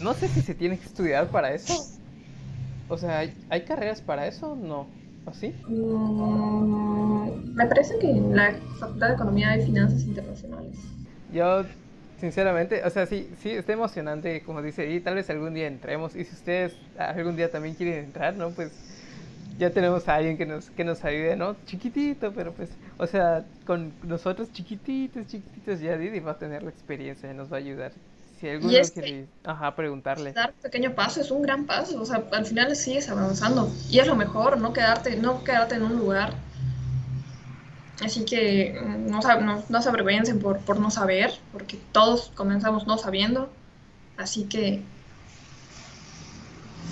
no 0.00 0.14
sé 0.14 0.28
si 0.28 0.40
se 0.40 0.54
tiene 0.54 0.78
que 0.78 0.86
estudiar 0.86 1.28
para 1.28 1.52
eso. 1.52 1.74
O 2.88 2.98
sea, 2.98 3.24
¿hay, 3.48 3.60
carreras 3.62 4.00
para 4.00 4.26
eso? 4.26 4.56
No. 4.56 4.86
¿Así? 5.26 5.54
Mm, 5.68 7.54
me 7.54 7.66
parece 7.66 7.98
que 7.98 8.10
en 8.10 8.36
la 8.36 8.54
Facultad 8.78 9.08
de 9.08 9.14
Economía 9.14 9.50
hay 9.50 9.64
finanzas 9.64 10.02
internacionales. 10.02 10.76
Yo, 11.32 11.64
sinceramente, 12.20 12.82
o 12.84 12.90
sea, 12.90 13.06
sí, 13.06 13.30
sí, 13.40 13.50
está 13.50 13.72
emocionante, 13.72 14.42
como 14.42 14.60
dice, 14.60 14.90
y 14.90 15.00
tal 15.00 15.14
vez 15.14 15.30
algún 15.30 15.54
día 15.54 15.66
entremos. 15.66 16.14
Y 16.14 16.24
si 16.24 16.34
ustedes 16.34 16.76
algún 16.98 17.36
día 17.36 17.50
también 17.50 17.74
quieren 17.74 18.04
entrar, 18.04 18.34
¿no? 18.36 18.50
Pues 18.50 18.72
ya 19.58 19.70
tenemos 19.70 20.08
a 20.08 20.16
alguien 20.16 20.36
que 20.36 20.46
nos, 20.46 20.70
que 20.70 20.84
nos 20.84 21.04
ayude, 21.04 21.36
¿no? 21.36 21.56
Chiquitito, 21.66 22.32
pero 22.32 22.52
pues, 22.52 22.70
o 22.98 23.06
sea, 23.06 23.44
con 23.66 23.92
nosotros 24.02 24.52
chiquititos, 24.52 25.26
chiquititos, 25.26 25.80
ya 25.80 25.96
Didi 25.96 26.20
va 26.20 26.32
a 26.32 26.38
tener 26.38 26.62
la 26.62 26.70
experiencia 26.70 27.30
y 27.30 27.34
nos 27.34 27.52
va 27.52 27.56
a 27.56 27.60
ayudar. 27.60 27.92
Si 28.40 28.48
alguno 28.48 28.72
quiere, 28.92 29.26
ajá, 29.44 29.76
preguntarle. 29.76 30.32
Dar 30.32 30.52
pequeño 30.54 30.94
paso 30.94 31.20
es 31.20 31.30
un 31.30 31.42
gran 31.42 31.66
paso, 31.66 32.00
o 32.00 32.04
sea, 32.04 32.24
al 32.32 32.46
final 32.46 32.74
sigues 32.74 33.08
avanzando 33.08 33.70
y 33.88 34.00
es 34.00 34.06
lo 34.06 34.16
mejor, 34.16 34.58
no 34.58 34.72
quedarte, 34.72 35.16
no 35.16 35.44
quedarte 35.44 35.76
en 35.76 35.82
un 35.82 35.96
lugar. 35.96 36.34
Así 38.04 38.24
que 38.24 38.76
mm, 38.84 39.08
no, 39.08 39.20
no, 39.40 39.62
no 39.68 39.82
se 39.82 39.88
avergüencen 39.88 40.40
por, 40.40 40.58
por 40.58 40.80
no 40.80 40.90
saber, 40.90 41.32
porque 41.52 41.78
todos 41.92 42.32
comenzamos 42.34 42.86
no 42.88 42.98
sabiendo. 42.98 43.48
Así 44.16 44.44
que... 44.44 44.82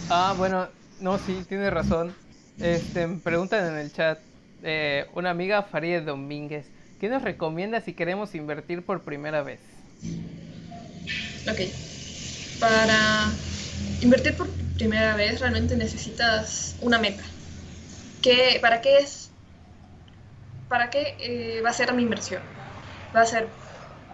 Ah, 0.09 0.35
bueno, 0.37 0.69
no, 1.01 1.19
sí, 1.19 1.45
tiene 1.49 1.71
razón. 1.71 2.15
Este, 2.59 3.07
preguntan 3.23 3.67
en 3.73 3.79
el 3.79 3.93
chat, 3.93 4.21
eh, 4.63 5.07
una 5.15 5.31
amiga 5.31 5.63
Farid 5.65 6.03
Domínguez, 6.03 6.73
¿qué 6.99 7.09
nos 7.09 7.23
recomienda 7.23 7.81
si 7.81 7.95
queremos 7.95 8.35
invertir 8.35 8.85
por 8.87 9.05
primera 9.05 9.43
vez? 9.43 9.61
Ok, 11.47 11.61
para 12.59 13.45
invertir 14.01 14.37
por 14.37 14.49
primera 14.77 15.17
vez 15.17 15.41
realmente 15.41 15.77
necesitas 15.77 16.77
una 16.81 16.99
meta. 16.99 17.25
¿Qué, 18.23 18.59
¿Para 18.63 18.81
qué 18.81 18.99
es? 18.99 19.33
¿Para 20.69 20.91
qué 20.91 21.17
eh, 21.21 21.63
va 21.63 21.71
a 21.71 21.73
ser 21.73 21.93
mi 21.95 22.03
inversión? 22.03 22.43
Va 23.15 23.21
a 23.23 23.27
ser, 23.27 23.57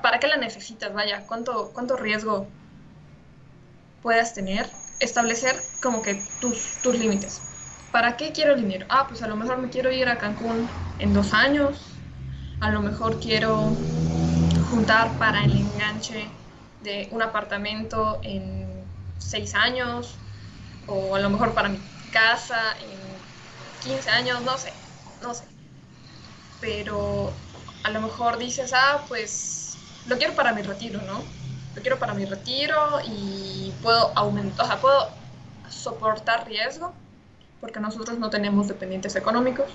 ¿para 0.03 0.19
qué 0.21 0.29
la 0.29 0.37
necesitas? 0.37 0.93
Vaya, 0.93 1.27
¿cuánto, 1.27 1.73
cuánto 1.73 1.97
riesgo 1.97 2.57
puedas 4.01 4.35
tener? 4.35 4.69
Establecer 4.99 5.71
como 5.81 6.03
que 6.03 6.15
tus, 6.41 6.81
tus 6.81 6.99
límites 6.99 7.49
¿para 7.91 8.17
qué 8.17 8.33
quiero 8.33 8.55
dinero? 8.57 8.87
Ah, 8.89 9.07
pues 9.09 9.23
a 9.23 9.29
lo 9.29 9.37
mejor 9.37 9.59
me 9.59 9.69
quiero 9.71 9.91
ir 9.93 10.09
a 10.09 10.19
Cancún 10.19 10.69
en 10.99 11.13
dos 11.13 11.33
años, 11.33 11.99
a 12.61 12.71
lo 12.71 12.81
mejor 12.81 13.21
quiero 13.21 13.73
juntar 14.71 15.19
para 15.19 15.45
el 15.45 15.57
enganche 15.57 16.31
de 16.83 17.09
un 17.13 17.23
apartamento 17.23 18.21
en 18.23 18.85
seis 19.19 19.55
años, 19.55 20.19
o 20.87 21.15
a 21.17 21.21
lo 21.21 21.31
mejor 21.31 21.55
para 21.55 21.69
mi 21.69 21.81
casa 22.11 22.77
en 22.81 22.99
15 23.81 24.11
años, 24.11 24.43
no 24.43 24.59
sé, 24.59 24.73
no 25.21 25.35
sé. 25.35 25.45
Pero 26.61 27.31
a 27.85 27.91
lo 27.91 28.01
mejor 28.01 28.39
dices, 28.39 28.73
ah, 28.75 29.05
pues 29.07 29.79
lo 30.07 30.19
quiero 30.19 30.35
para 30.35 30.53
mi 30.53 30.63
retiro, 30.63 31.01
¿no? 31.03 31.23
Lo 31.75 31.83
quiero 31.83 31.99
para 31.99 32.15
mi 32.15 32.25
retiro 32.25 33.01
y 33.07 33.73
puedo 33.83 34.13
aumentar, 34.17 34.65
o 34.65 34.69
sea, 34.69 34.81
puedo 34.81 35.09
soportar 35.69 36.47
riesgo 36.47 36.93
porque 37.61 37.81
nosotros 37.81 38.19
no 38.19 38.31
tenemos 38.31 38.69
dependientes 38.69 39.17
económicos. 39.17 39.67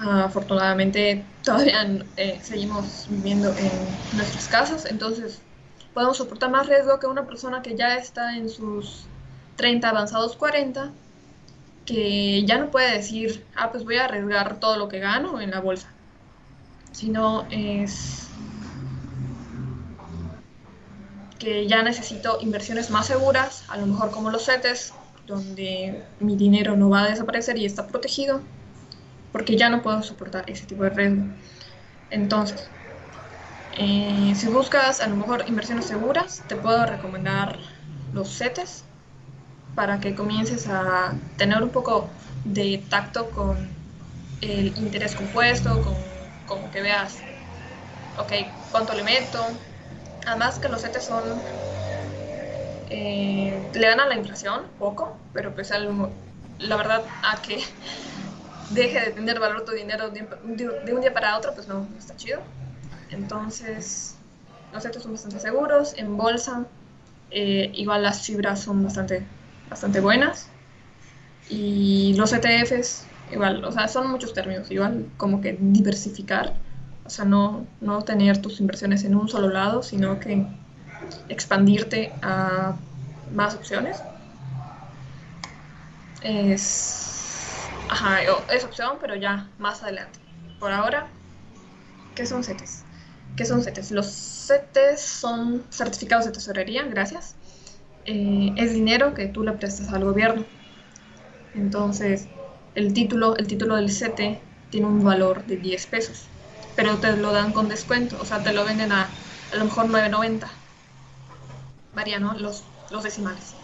afortunadamente 0.00 1.24
todavía 1.44 1.86
eh, 2.16 2.40
seguimos 2.42 3.06
viviendo 3.10 3.50
en 3.56 3.70
nuestras 4.16 4.48
casas, 4.48 4.86
entonces 4.86 5.40
podemos 5.92 6.16
soportar 6.16 6.50
más 6.50 6.66
riesgo 6.66 6.98
que 6.98 7.06
una 7.06 7.26
persona 7.26 7.62
que 7.62 7.76
ya 7.76 7.96
está 7.96 8.36
en 8.36 8.48
sus 8.48 9.04
30 9.56 9.88
avanzados 9.88 10.36
40, 10.36 10.90
que 11.84 12.44
ya 12.46 12.58
no 12.58 12.70
puede 12.70 12.92
decir, 12.92 13.44
ah, 13.56 13.70
pues 13.70 13.84
voy 13.84 13.96
a 13.96 14.04
arriesgar 14.04 14.60
todo 14.60 14.76
lo 14.76 14.88
que 14.88 15.00
gano 15.00 15.40
en 15.40 15.50
la 15.50 15.60
bolsa, 15.60 15.88
sino 16.92 17.46
es 17.50 18.28
que 21.38 21.66
ya 21.66 21.82
necesito 21.82 22.38
inversiones 22.40 22.90
más 22.90 23.06
seguras, 23.06 23.64
a 23.68 23.78
lo 23.78 23.86
mejor 23.86 24.10
como 24.10 24.30
los 24.30 24.44
CETES, 24.44 24.92
donde 25.30 26.04
mi 26.20 26.36
dinero 26.36 26.76
no 26.76 26.90
va 26.90 27.04
a 27.04 27.08
desaparecer 27.10 27.58
y 27.58 27.66
está 27.66 27.88
protegido. 27.88 28.48
porque 29.32 29.56
ya 29.58 29.70
no 29.70 29.82
puedo 29.82 30.02
soportar 30.02 30.44
ese 30.50 30.66
tipo 30.66 30.84
de 30.84 30.90
riesgo. 30.90 31.24
Entonces, 32.10 32.72
eh, 33.72 34.34
si 34.36 34.48
buscas 34.48 35.00
a 35.00 35.08
lo 35.08 35.16
mejor 35.16 35.44
inversiones 35.48 35.86
seguras, 35.86 36.44
te 36.46 36.56
puedo 36.56 36.86
recomendar 36.86 37.60
los 38.10 38.36
CETES 38.36 38.90
para 39.74 40.00
que 40.00 40.14
comiences 40.14 40.68
a 40.68 41.22
tener 41.36 41.62
un 41.62 41.72
poco 41.72 42.18
de 42.44 42.86
tacto 42.90 43.30
con 43.30 43.78
el 44.40 44.78
interés 44.78 45.14
compuesto, 45.16 45.82
con, 45.82 46.34
con 46.46 46.70
que 46.70 46.82
veas, 46.82 47.26
ok, 48.16 48.32
cuánto 48.70 48.94
le 48.94 49.04
meto. 49.04 49.60
Además 50.26 50.58
que 50.60 50.68
los 50.68 50.82
CETES 50.82 51.06
son, 51.06 51.44
eh, 52.90 53.70
le 53.72 53.86
dan 53.86 54.00
a 54.00 54.06
la 54.06 54.16
inflación 54.16 54.62
poco, 54.78 55.16
pero 55.32 55.54
pues 55.54 55.70
la 56.58 56.76
verdad 56.76 57.02
a 57.22 57.40
que 57.40 57.60
deje 58.70 59.00
de 59.00 59.10
tener 59.12 59.38
valor 59.38 59.64
tu 59.64 59.72
dinero 59.72 60.10
de, 60.10 60.26
un 60.42 61.00
día 61.00 61.14
para 61.14 61.38
otro, 61.38 61.54
pues 61.54 61.68
no, 61.68 61.86
no 61.90 61.98
está 61.98 62.16
chido. 62.16 62.40
Entonces, 63.10 64.16
los 64.72 64.82
CETES 64.82 65.02
son 65.02 65.12
bastante 65.12 65.40
seguros. 65.40 65.94
En 65.96 66.16
bolsa, 66.16 66.66
eh, 67.30 67.70
igual 67.74 68.02
las 68.02 68.22
fibras 68.22 68.60
son 68.60 68.82
bastante, 68.84 69.24
bastante 69.68 70.00
buenas. 70.00 70.48
Y 71.48 72.14
los 72.14 72.32
ETFs, 72.32 73.06
igual, 73.32 73.64
o 73.64 73.72
sea, 73.72 73.88
son 73.88 74.10
muchos 74.10 74.32
términos, 74.32 74.70
igual 74.70 75.06
como 75.16 75.40
que 75.40 75.56
diversificar, 75.60 76.54
o 77.04 77.10
sea, 77.10 77.24
no, 77.24 77.66
no 77.80 78.02
tener 78.02 78.40
tus 78.40 78.60
inversiones 78.60 79.02
en 79.04 79.16
un 79.16 79.28
solo 79.28 79.48
lado, 79.48 79.82
sino 79.82 80.20
que 80.20 80.46
expandirte 81.28 82.18
a 82.22 82.76
más 83.30 83.54
opciones. 83.54 84.04
Es, 86.22 87.72
ajá, 87.88 88.18
es 88.52 88.64
opción, 88.64 88.98
pero 89.00 89.14
ya 89.16 89.50
más 89.58 89.82
adelante. 89.82 90.18
Por 90.58 90.72
ahora, 90.72 91.06
¿qué 92.14 92.26
son 92.26 92.44
CETES? 92.44 92.84
¿Qué 93.36 93.44
son 93.44 93.62
CETES? 93.62 93.90
Los 93.92 94.06
CETES 94.06 95.00
son 95.00 95.64
certificados 95.70 96.26
de 96.26 96.32
tesorería, 96.32 96.84
gracias. 96.84 97.36
Eh, 98.04 98.54
es 98.56 98.72
dinero 98.74 99.14
que 99.14 99.26
tú 99.28 99.42
le 99.44 99.52
prestas 99.52 99.92
al 99.92 100.04
gobierno. 100.04 100.46
Entonces, 101.54 102.28
el 102.74 102.92
título, 102.92 103.36
el 103.36 103.46
título 103.46 103.76
del 103.76 103.90
CETE 103.90 104.42
tiene 104.70 104.86
un 104.86 105.02
valor 105.02 105.44
de 105.46 105.56
10 105.56 105.86
pesos, 105.86 106.32
pero 106.74 106.98
te 107.00 107.16
lo 107.16 107.32
dan 107.32 107.52
con 107.52 107.68
descuento, 107.68 108.18
o 108.20 108.24
sea, 108.24 108.42
te 108.42 108.52
lo 108.52 108.64
venden 108.64 108.92
a 108.92 109.10
a 109.50 109.56
lo 109.56 109.64
mejor 109.64 109.86
9.90. 109.86 110.59
Los, 112.38 112.64
decimales. 113.02 113.54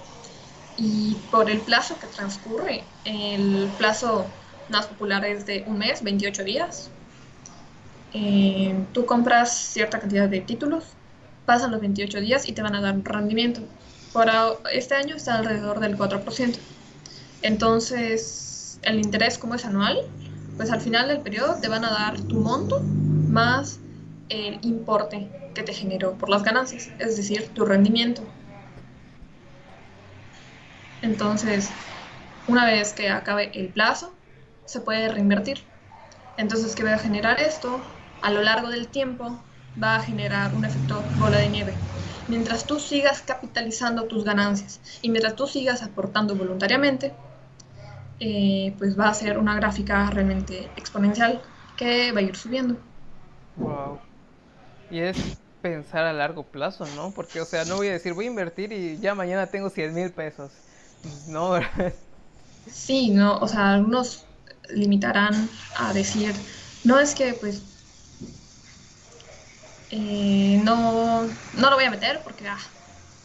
Y 0.76 1.16
por 1.30 1.50
el 1.50 1.60
plazo 1.60 1.98
que 1.98 2.06
transcurre, 2.06 2.84
el 3.04 3.68
plazo 3.78 4.26
más 4.68 4.86
popular 4.86 5.24
es 5.24 5.46
de 5.46 5.64
un 5.66 5.78
mes, 5.78 6.02
28 6.02 6.44
días, 6.44 6.90
eh, 8.12 8.84
tú 8.92 9.06
compras 9.06 9.52
cierta 9.52 9.98
cantidad 9.98 10.28
de 10.28 10.40
títulos, 10.40 10.84
pasan 11.44 11.70
los 11.70 11.80
28 11.80 12.20
días 12.20 12.48
y 12.48 12.52
te 12.52 12.62
van 12.62 12.74
a 12.74 12.80
dar 12.80 12.96
rendimiento. 13.02 13.62
Por 14.12 14.30
este 14.72 14.94
año 14.94 15.16
está 15.16 15.36
alrededor 15.38 15.80
del 15.80 15.96
4%. 15.96 16.58
Entonces, 17.42 18.78
el 18.82 19.00
interés 19.00 19.38
como 19.38 19.54
es 19.54 19.64
anual, 19.64 19.98
pues 20.56 20.70
al 20.70 20.80
final 20.80 21.08
del 21.08 21.20
periodo 21.20 21.56
te 21.60 21.68
van 21.68 21.84
a 21.84 21.90
dar 21.90 22.20
tu 22.20 22.40
monto 22.40 22.80
más 22.80 23.78
el 24.28 24.60
importe 24.64 25.30
que 25.54 25.62
te 25.62 25.74
generó 25.74 26.18
por 26.18 26.28
las 26.30 26.42
ganancias, 26.44 26.92
es 26.98 27.16
decir, 27.16 27.52
tu 27.54 27.64
rendimiento. 27.64 28.28
Entonces, 31.00 31.74
una 32.46 32.66
vez 32.66 32.92
que 32.94 33.08
acabe 33.08 33.50
el 33.54 33.72
plazo, 33.72 34.14
se 34.66 34.80
puede 34.80 35.08
reinvertir. 35.08 35.64
Entonces, 36.36 36.74
¿qué 36.76 36.84
va 36.84 36.94
a 36.94 36.98
generar 36.98 37.40
esto? 37.40 37.86
a 38.22 38.30
lo 38.32 38.42
largo 38.42 38.70
del 38.70 38.88
tiempo 38.88 39.44
va 39.82 39.96
a 39.96 40.00
generar 40.02 40.54
un 40.54 40.64
efecto 40.64 41.10
bola 41.14 41.38
de 41.38 41.48
nieve. 41.50 41.78
Mientras 42.26 42.66
tú 42.66 42.80
sigas 42.80 43.22
capitalizando 43.22 44.06
tus 44.08 44.24
ganancias 44.24 44.80
y 45.02 45.10
mientras 45.10 45.36
tú 45.36 45.46
sigas 45.46 45.82
aportando 45.82 46.36
voluntariamente, 46.36 47.14
eh, 48.18 48.74
pues 48.78 48.98
va 48.98 49.08
a 49.08 49.14
ser 49.14 49.38
una 49.38 49.54
gráfica 49.56 50.10
realmente 50.10 50.72
exponencial 50.76 51.42
que 51.76 52.12
va 52.12 52.20
a 52.20 52.22
ir 52.22 52.36
subiendo. 52.36 52.78
Wow. 53.56 54.00
Y 54.88 55.00
es 55.00 55.38
pensar 55.60 56.04
a 56.04 56.12
largo 56.12 56.50
plazo, 56.50 56.86
¿no? 56.88 57.12
Porque, 57.14 57.40
o 57.40 57.46
sea, 57.46 57.64
no 57.64 57.76
voy 57.76 57.88
a 57.88 57.92
decir, 57.92 58.12
voy 58.14 58.26
a 58.26 58.28
invertir 58.28 58.72
y 58.72 58.98
ya 59.00 59.14
mañana 59.14 59.50
tengo 59.50 59.70
100 59.70 59.94
mil 59.94 60.12
pesos. 60.14 60.62
Pues, 61.02 61.26
no. 61.26 61.58
Sí, 62.66 63.10
no, 63.10 63.38
o 63.38 63.48
sea, 63.48 63.72
algunos 63.74 64.28
limitarán 64.68 65.50
a 65.74 65.92
decir, 65.92 66.34
no 66.84 66.98
es 67.00 67.14
que 67.14 67.34
pues 67.34 67.64
eh, 69.88 70.58
no, 70.64 71.26
no 71.52 71.70
lo 71.70 71.76
voy 71.76 71.84
a 71.84 71.90
meter 71.90 72.22
porque, 72.24 72.48
ah, 72.48 72.58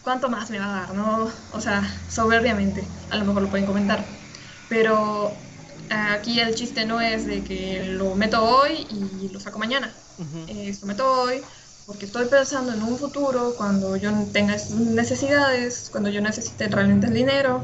¿cuánto 0.02 0.30
más 0.30 0.50
me 0.52 0.60
va 0.60 0.66
a 0.68 0.82
dar? 0.82 0.94
No? 0.94 1.28
O 1.52 1.62
sea, 1.62 1.84
soberbiamente, 2.08 2.94
a 3.10 3.18
lo 3.18 3.26
mejor 3.26 3.44
lo 3.44 3.50
pueden 3.50 3.66
comentar. 3.66 4.20
Pero 4.68 5.51
aquí 5.90 6.40
el 6.40 6.56
chiste 6.56 6.86
no 6.86 7.02
es 7.02 7.26
de 7.26 7.44
que 7.44 7.84
lo 7.86 8.16
meto 8.16 8.44
hoy 8.44 8.88
y 8.90 9.30
lo 9.30 9.40
saco 9.40 9.60
mañana. 9.60 9.94
lo 10.28 10.88
meto 10.88 11.24
hoy 11.24 11.42
porque 11.86 12.06
estoy 12.06 12.26
pensando 12.28 12.74
en 12.74 12.84
un 12.84 12.98
futuro, 12.98 13.56
cuando 13.58 13.98
yo 13.98 14.12
tenga 14.32 14.56
necesidades, 14.80 15.90
cuando 15.92 16.10
yo 16.10 16.22
necesite 16.22 16.68
realmente 16.68 17.08
el 17.08 17.14
dinero. 17.14 17.62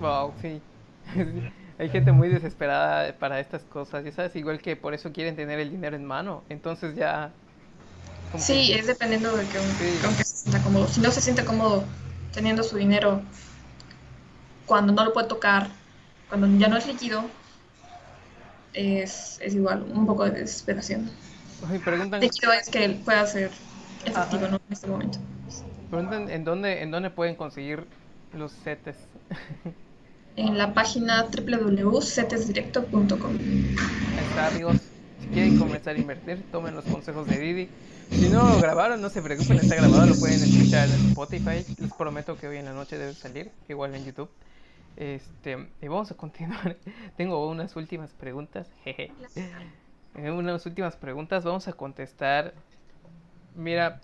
Wow, 0.00 0.32
sí. 0.40 0.60
hay 1.78 1.88
gente 1.88 2.12
muy 2.12 2.28
desesperada 2.28 3.12
para 3.18 3.40
estas 3.40 3.62
cosas, 3.64 4.04
ya 4.04 4.12
sabes, 4.12 4.36
igual 4.36 4.60
que 4.60 4.76
por 4.76 4.94
eso 4.94 5.12
quieren 5.12 5.34
tener 5.34 5.58
el 5.58 5.70
dinero 5.70 5.96
en 5.96 6.04
mano, 6.04 6.42
entonces 6.48 6.94
ya... 6.94 7.30
Sí, 8.36 8.72
es 8.72 8.86
dependiendo 8.86 9.34
de 9.36 9.44
que, 9.48 9.58
se 9.58 10.24
sienta 10.24 10.62
cómodo. 10.62 10.86
Si 10.86 11.00
no 11.00 11.10
se 11.10 11.20
siente 11.20 11.44
cómodo 11.44 11.82
teniendo 12.32 12.62
su 12.62 12.76
dinero 12.76 13.20
cuando 14.70 14.92
no 14.92 15.04
lo 15.04 15.12
puede 15.12 15.26
tocar, 15.26 15.66
cuando 16.28 16.46
ya 16.56 16.68
no 16.68 16.76
es 16.76 16.86
líquido, 16.86 17.24
es, 18.72 19.40
es 19.42 19.52
igual, 19.52 19.84
un 19.92 20.06
poco 20.06 20.26
de 20.26 20.30
desesperación. 20.30 21.10
preguntan... 21.84 22.20
Líquido 22.20 22.52
es 22.52 22.70
que 22.70 22.88
pueda 23.04 23.26
ser 23.26 23.50
efectivo 24.04 24.46
¿no? 24.46 24.58
en 24.58 24.72
este 24.72 24.86
momento. 24.86 25.18
Preguntan 25.90 26.30
en 26.30 26.44
dónde, 26.44 26.82
en 26.82 26.92
dónde 26.92 27.10
pueden 27.10 27.34
conseguir 27.34 27.84
los 28.32 28.52
setes. 28.62 28.94
en 30.36 30.56
la 30.56 30.72
página 30.72 31.24
www.cetesdirecto.com. 31.24 33.38
Ahí 33.40 34.24
está, 34.28 34.46
amigos. 34.46 34.76
Si 35.20 35.26
quieren 35.26 35.58
comenzar 35.58 35.96
a 35.96 35.98
invertir, 35.98 36.44
tomen 36.52 36.76
los 36.76 36.84
consejos 36.84 37.26
de 37.26 37.40
Didi. 37.40 37.68
Si 38.12 38.28
no 38.28 38.48
lo 38.48 38.60
grabaron, 38.60 39.02
no 39.02 39.10
se 39.10 39.20
preocupen, 39.20 39.58
está 39.58 39.74
grabado, 39.74 40.06
lo 40.06 40.14
pueden 40.14 40.40
escuchar 40.40 40.88
en 40.88 41.08
Spotify. 41.08 41.66
Les 41.76 41.92
prometo 41.92 42.36
que 42.36 42.46
hoy 42.46 42.58
en 42.58 42.66
la 42.66 42.72
noche 42.72 42.98
debe 42.98 43.14
salir, 43.14 43.50
igual 43.68 43.96
en 43.96 44.04
YouTube. 44.04 44.28
Este, 45.00 45.66
y 45.80 45.88
vamos 45.88 46.10
a 46.10 46.14
continuar. 46.14 46.76
Tengo 47.16 47.48
unas 47.48 47.74
últimas 47.74 48.12
preguntas. 48.12 48.70
Jeje. 48.84 49.10
Eh, 50.14 50.30
unas 50.30 50.66
últimas 50.66 50.94
preguntas, 50.94 51.42
vamos 51.42 51.66
a 51.68 51.72
contestar. 51.72 52.52
Mira, 53.56 54.02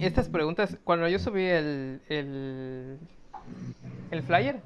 estas 0.00 0.28
preguntas, 0.28 0.76
cuando 0.82 1.06
yo 1.06 1.20
subí 1.20 1.44
el, 1.44 2.02
el, 2.08 2.98
el 4.10 4.22
flyer, 4.24 4.60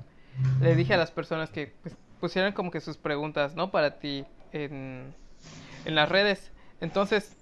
le 0.63 0.75
dije 0.77 0.95
a 0.95 0.97
las 0.97 1.11
personas 1.11 1.51
que 1.51 1.75
pues, 1.83 1.95
pusieran 2.21 2.55
como 2.55 2.71
que 2.71 2.81
sus 2.81 2.97
preguntas, 2.97 3.55
¿no? 3.55 3.71
Para 3.71 3.99
ti 3.99 4.25
en, 4.53 5.15
en 5.85 5.95
las 5.95 6.09
redes. 6.09 6.53
Entonces, 6.81 7.37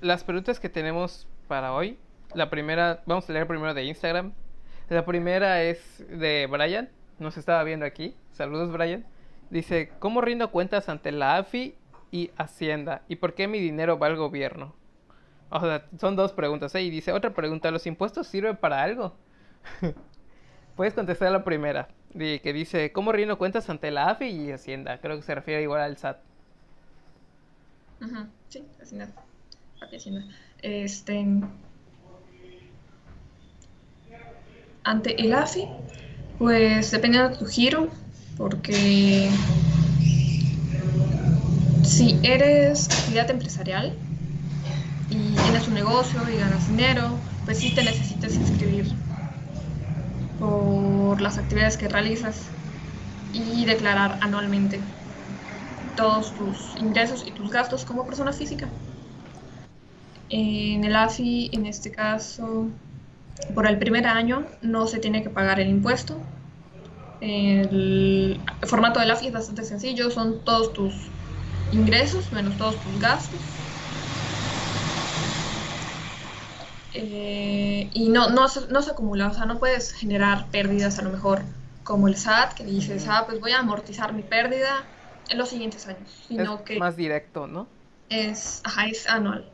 las 0.00 0.24
preguntas 0.24 0.58
que 0.58 0.68
tenemos 0.68 1.28
para 1.46 1.72
hoy, 1.72 1.98
la 2.34 2.50
primera, 2.50 3.04
vamos 3.06 3.30
a 3.30 3.32
leer 3.32 3.46
primero 3.46 3.74
de 3.74 3.84
Instagram. 3.84 4.32
La 4.88 5.04
primera 5.04 5.62
es 5.62 6.04
de 6.08 6.48
Brian, 6.50 6.90
nos 7.24 7.36
estaba 7.36 7.64
viendo 7.64 7.84
aquí. 7.84 8.14
Saludos, 8.30 8.70
Brian. 8.70 9.04
Dice, 9.50 9.90
¿cómo 9.98 10.20
rindo 10.20 10.50
cuentas 10.50 10.88
ante 10.88 11.10
la 11.10 11.36
AFI 11.38 11.74
y 12.12 12.30
Hacienda? 12.36 13.02
¿Y 13.08 13.16
por 13.16 13.34
qué 13.34 13.48
mi 13.48 13.58
dinero 13.58 13.98
va 13.98 14.06
al 14.06 14.16
gobierno? 14.16 14.74
O 15.50 15.60
sea, 15.60 15.86
son 15.98 16.16
dos 16.16 16.32
preguntas. 16.32 16.74
¿eh? 16.74 16.82
Y 16.82 16.90
dice, 16.90 17.12
otra 17.12 17.34
pregunta, 17.34 17.70
¿los 17.70 17.86
impuestos 17.86 18.26
sirven 18.26 18.56
para 18.56 18.82
algo? 18.82 19.14
Puedes 20.76 20.94
contestar 20.94 21.30
la 21.30 21.44
primera, 21.44 21.88
que 22.12 22.52
dice, 22.52 22.92
¿cómo 22.92 23.12
rindo 23.12 23.38
cuentas 23.38 23.70
ante 23.70 23.90
la 23.90 24.10
AFI 24.10 24.26
y 24.26 24.52
Hacienda? 24.52 24.98
Creo 24.98 25.16
que 25.16 25.22
se 25.22 25.34
refiere 25.34 25.62
igual 25.62 25.80
al 25.80 25.96
SAT. 25.96 26.18
Sí, 28.48 28.64
Hacienda. 28.80 29.08
Hacienda. 29.80 30.24
Este, 30.62 31.26
ante 34.84 35.20
el 35.20 35.32
AFI, 35.32 35.68
pues 36.38 36.90
dependiendo 36.90 37.30
de 37.30 37.36
tu 37.38 37.46
giro, 37.46 37.90
porque 38.36 39.40
si 41.82 42.18
eres 42.24 42.90
actividad 42.90 43.30
empresarial 43.30 44.02
y 45.08 45.40
tienes 45.40 45.66
un 45.66 45.72
negocio 45.74 46.28
y 46.28 46.36
ganas 46.36 46.66
dinero, 46.66 47.24
pues 47.44 47.58
sí 47.60 47.72
te 47.72 47.82
necesitas 47.84 48.36
inscribir 48.36 48.98
por 50.36 51.20
las 51.20 51.38
actividades 51.38 51.76
que 51.76 51.88
realizas. 51.88 52.52
y 53.32 53.64
declarar 53.66 54.18
anualmente 54.22 54.94
todos 55.94 56.34
tus 56.34 56.76
ingresos 56.76 57.26
y 57.26 57.32
tus 57.32 57.50
gastos 57.50 57.84
como 57.84 58.06
persona 58.06 58.32
física. 58.32 58.74
En 60.28 60.84
el 60.84 60.96
AFI, 60.96 61.50
en 61.54 61.64
este 61.66 61.90
caso, 61.90 62.70
por 63.54 63.66
el 63.66 63.78
primer 63.78 64.06
año 64.06 64.44
no 64.62 64.86
se 64.86 64.98
tiene 64.98 65.22
que 65.22 65.30
pagar 65.30 65.60
el 65.60 65.68
impuesto. 65.68 66.18
El 67.20 68.40
formato 68.64 69.00
del 69.00 69.10
AFI 69.10 69.28
es 69.28 69.32
bastante 69.32 69.64
sencillo, 69.64 70.10
son 70.10 70.44
todos 70.44 70.72
tus 70.72 70.92
ingresos 71.72 72.32
menos 72.32 72.56
todos 72.56 72.80
tus 72.82 72.98
gastos. 73.00 73.40
Eh, 76.92 77.90
y 77.92 78.08
no, 78.08 78.30
no, 78.30 78.46
no 78.70 78.82
se 78.82 78.90
acumula, 78.90 79.28
o 79.28 79.34
sea, 79.34 79.46
no 79.46 79.58
puedes 79.58 79.92
generar 79.92 80.46
pérdidas 80.50 80.98
a 80.98 81.02
lo 81.02 81.10
mejor 81.10 81.42
como 81.82 82.06
el 82.08 82.16
SAT, 82.16 82.54
que 82.54 82.64
dices, 82.64 83.06
ah, 83.08 83.24
pues 83.26 83.40
voy 83.40 83.50
a 83.50 83.58
amortizar 83.58 84.12
mi 84.12 84.22
pérdida 84.22 84.84
en 85.28 85.38
los 85.38 85.48
siguientes 85.48 85.86
años, 85.88 86.24
sino 86.28 86.54
es 86.54 86.60
que 86.62 86.78
más 86.78 86.96
directo, 86.96 87.46
¿no? 87.46 87.66
es, 88.08 88.60
ajá, 88.64 88.86
es 88.86 89.08
anual. 89.08 89.44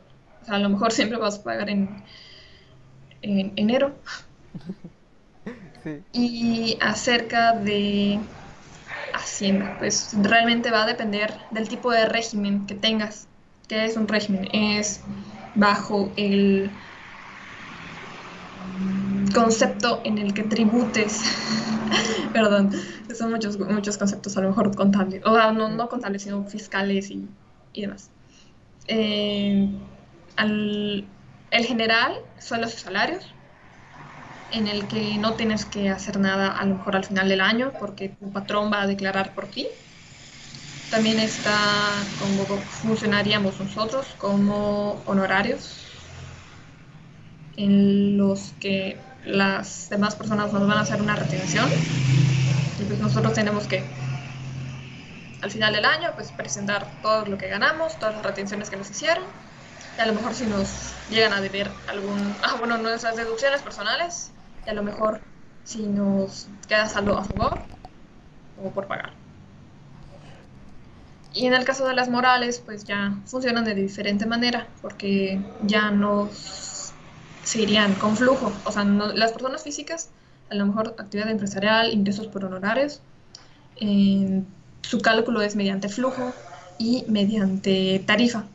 O 0.41 0.45
sea, 0.45 0.55
a 0.55 0.59
lo 0.59 0.69
mejor 0.69 0.91
siempre 0.91 1.17
vas 1.17 1.39
a 1.39 1.43
pagar 1.43 1.69
en, 1.69 2.03
en 3.21 3.53
enero. 3.55 3.95
Sí. 5.83 6.03
Y 6.13 6.77
acerca 6.81 7.53
de 7.53 8.21
Hacienda, 9.13 9.75
pues 9.79 10.15
realmente 10.21 10.71
va 10.71 10.83
a 10.83 10.87
depender 10.87 11.47
del 11.51 11.69
tipo 11.69 11.91
de 11.91 12.05
régimen 12.07 12.65
que 12.67 12.75
tengas. 12.75 13.29
¿Qué 13.67 13.85
es 13.85 13.97
un 13.97 14.07
régimen? 14.07 14.47
Es 14.53 15.05
bajo 15.55 16.13
el 16.17 16.77
concepto 19.33 20.01
en 20.03 20.17
el 20.17 20.33
que 20.33 20.43
tributes. 20.43 21.23
Perdón, 22.33 22.71
son 23.17 23.31
muchos, 23.31 23.59
muchos 23.59 23.97
conceptos, 23.97 24.37
a 24.37 24.41
lo 24.41 24.49
mejor 24.49 24.75
contables, 24.75 25.21
o 25.25 25.35
sea, 25.35 25.51
no, 25.51 25.69
no 25.69 25.89
contables, 25.89 26.23
sino 26.23 26.45
fiscales 26.45 27.09
y, 27.11 27.29
y 27.73 27.81
demás. 27.81 28.11
Eh, 28.87 29.69
al- 30.37 31.07
el 31.51 31.65
general 31.65 32.17
son 32.39 32.61
los 32.61 32.73
salarios, 32.73 33.35
en 34.51 34.67
el 34.67 34.87
que 34.87 35.17
no 35.17 35.35
tienes 35.35 35.65
que 35.65 35.89
hacer 35.89 36.19
nada 36.19 36.57
a 36.57 36.65
lo 36.65 36.75
mejor 36.75 36.95
al 36.95 37.05
final 37.05 37.29
del 37.29 37.41
año, 37.41 37.71
porque 37.79 38.09
tu 38.09 38.31
patrón 38.31 38.71
va 38.71 38.81
a 38.81 38.87
declarar 38.87 39.33
por 39.33 39.47
ti. 39.47 39.67
También 40.89 41.19
está 41.19 41.57
como 42.19 42.45
funcionaríamos 42.45 43.59
nosotros 43.59 44.07
como 44.17 45.01
honorarios, 45.05 45.87
en 47.55 48.17
los 48.17 48.53
que 48.59 48.97
las 49.25 49.89
demás 49.89 50.15
personas 50.15 50.51
nos 50.51 50.67
van 50.67 50.77
a 50.77 50.81
hacer 50.81 51.01
una 51.01 51.15
retención. 51.15 51.69
Y 52.79 52.83
pues 52.83 52.99
nosotros 52.99 53.33
tenemos 53.33 53.67
que, 53.67 53.83
al 55.41 55.51
final 55.51 55.73
del 55.73 55.85
año, 55.85 56.09
pues 56.15 56.31
presentar 56.31 56.87
todo 57.01 57.25
lo 57.25 57.37
que 57.37 57.47
ganamos, 57.47 57.97
todas 57.99 58.15
las 58.15 58.25
retenciones 58.25 58.69
que 58.69 58.77
nos 58.77 58.89
hicieron. 58.89 59.50
A 60.01 60.05
lo 60.07 60.13
mejor 60.13 60.33
si 60.33 60.47
nos 60.47 60.95
llegan 61.11 61.31
a 61.31 61.41
deber 61.41 61.69
algún, 61.87 62.35
ah, 62.43 62.55
bueno, 62.57 62.77
nuestras 62.79 63.15
deducciones 63.15 63.61
personales, 63.61 64.31
y 64.65 64.69
a 64.71 64.73
lo 64.73 64.81
mejor 64.81 65.21
si 65.63 65.83
nos 65.83 66.47
queda 66.67 66.87
saldo 66.87 67.17
a 67.19 67.23
favor 67.23 67.59
o 68.63 68.71
por 68.71 68.87
pagar. 68.87 69.13
Y 71.33 71.45
en 71.45 71.53
el 71.53 71.65
caso 71.65 71.87
de 71.87 71.93
las 71.93 72.09
morales, 72.09 72.59
pues 72.65 72.83
ya 72.83 73.13
funcionan 73.25 73.63
de 73.63 73.75
diferente 73.75 74.25
manera, 74.25 74.67
porque 74.81 75.39
ya 75.61 75.91
no 75.91 76.29
se 76.31 77.61
irían 77.61 77.93
con 77.93 78.17
flujo. 78.17 78.51
O 78.65 78.71
sea, 78.71 78.83
las 78.83 79.31
personas 79.31 79.63
físicas, 79.63 80.09
a 80.49 80.55
lo 80.55 80.65
mejor 80.65 80.95
actividad 80.97 81.29
empresarial, 81.29 81.93
ingresos 81.93 82.25
por 82.25 82.43
honorarios, 82.43 83.01
eh, 83.75 84.41
su 84.81 84.99
cálculo 84.99 85.41
es 85.41 85.55
mediante 85.55 85.89
flujo 85.89 86.33
y 86.79 87.05
mediante 87.07 88.03
tarifa. 88.05 88.45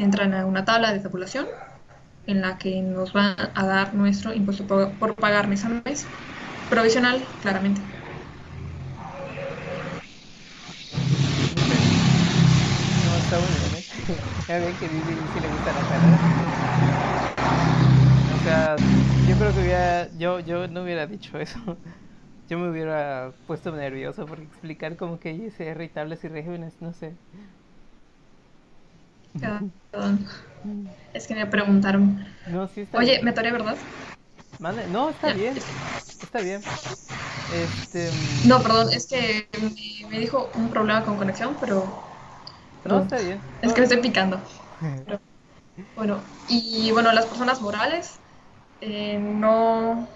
Entran 0.00 0.34
a 0.34 0.46
una 0.46 0.64
tabla 0.64 0.92
de 0.92 1.00
tabulación 1.00 1.46
en 2.26 2.40
la 2.40 2.58
que 2.58 2.80
nos 2.82 3.14
va 3.14 3.36
a 3.54 3.66
dar 3.66 3.94
nuestro 3.94 4.32
impuesto 4.34 4.66
por, 4.66 5.14
pagar 5.16 5.48
mes 5.48 5.64
a 5.64 5.68
mes, 5.68 6.08
provisional, 6.68 7.26
claramente. 7.40 7.80
No, 13.04 13.16
está 13.16 13.38
bien, 13.38 13.74
¿eh? 13.74 13.84
Ya 14.48 14.58
ven 14.58 14.76
que 14.76 14.88
Didi 14.88 15.28
sí 15.28 15.40
le 15.40 15.48
gusta 15.48 15.72
la 15.72 15.84
carrera. 15.86 16.20
O 18.32 18.38
sea, 18.38 18.80
yo 19.26 19.36
creo 19.36 19.52
que 19.54 19.60
hubiera, 19.60 20.08
yo, 20.18 20.40
yo 20.40 20.68
no 20.68 20.82
hubiera 20.82 21.06
dicho 21.06 21.38
eso. 21.38 21.58
Yo 22.48 22.58
me 22.58 22.68
hubiera 22.68 23.32
puesto 23.46 23.70
nervioso 23.70 24.26
por 24.26 24.40
explicar 24.40 24.96
como 24.96 25.20
que 25.20 25.32
ISR 25.32 25.84
y 25.84 25.88
tablas 25.88 26.24
y 26.24 26.28
regímenes, 26.28 26.82
no 26.82 26.92
sé. 26.92 27.14
Perdón. 29.38 30.26
Es 31.12 31.26
que 31.26 31.34
me 31.34 31.46
preguntaron, 31.46 32.24
No, 32.44 32.68
sí 32.68 32.80
está 32.82 33.00
oye, 33.00 33.20
bien. 33.20 33.22
me 33.22 33.32
toré, 33.32 33.52
¿verdad? 33.52 33.78
Mande- 34.58 34.86
No, 34.88 35.10
está 35.10 35.28
Ya, 35.28 35.32
bien, 35.32 35.66
está 36.20 36.40
bien. 36.40 36.68
Este, 37.48 38.12
No, 38.42 38.62
perdón, 38.62 38.88
es 38.92 39.06
que 39.06 39.48
me, 40.08 40.18
dijo 40.18 40.50
un 40.54 40.70
problema 40.70 41.04
con 41.04 41.16
conexión, 41.16 41.56
pero 41.60 42.02
no, 42.84 42.98
está 42.98 43.18
bien. 43.20 43.44
es 43.62 43.72
que 43.74 43.80
me 43.80 43.86
estoy 43.86 44.02
picando. 44.02 44.42
Pero, 45.06 45.20
bueno, 45.94 46.24
y 46.46 46.92
bueno, 46.92 47.12
las 47.12 47.26
personas 47.26 47.60
morales 47.62 48.20
eh, 48.80 49.18
no, 49.20 50.08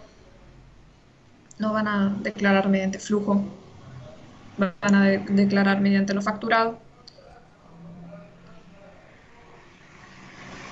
no 1.58 1.72
van 1.72 1.88
a 1.88 2.16
declarar 2.22 2.68
mediante 2.68 3.00
flujo, 3.00 3.44
van 4.56 4.94
a 4.94 5.04
de- 5.04 5.18
declarar 5.18 5.80
mediante 5.80 6.14
lo 6.14 6.22
facturado. 6.22 6.83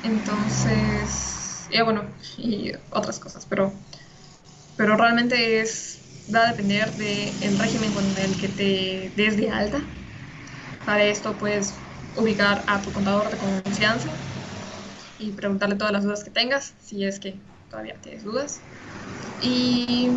Entonces, 0.02 1.66
y 1.70 1.80
bueno, 1.82 2.04
y 2.36 2.72
otras 2.90 3.18
cosas, 3.20 3.46
pero, 3.46 3.72
pero 4.76 4.96
realmente 4.96 5.60
es, 5.60 6.00
va 6.32 6.44
a 6.44 6.48
depender 6.48 6.96
del 6.96 7.58
régimen 7.58 7.92
con 7.92 8.16
el 8.18 8.36
que 8.36 8.48
te 8.48 9.12
des 9.16 9.36
de 9.36 9.50
alta. 9.50 9.82
Para 10.84 11.04
esto 11.04 11.38
puedes 11.38 11.80
ubicar 12.16 12.64
a 12.66 12.82
tu 12.82 12.92
contador 12.92 13.30
de 13.30 13.38
confianza 13.38 14.10
y 15.18 15.32
preguntarle 15.32 15.76
todas 15.76 15.92
las 15.92 16.04
dudas 16.04 16.24
que 16.24 16.30
tengas, 16.30 16.74
si 16.80 17.04
es 17.04 17.20
que 17.20 17.40
todavía 17.68 17.96
tienes 18.00 18.24
dudas. 18.24 18.62
Y 19.40 20.10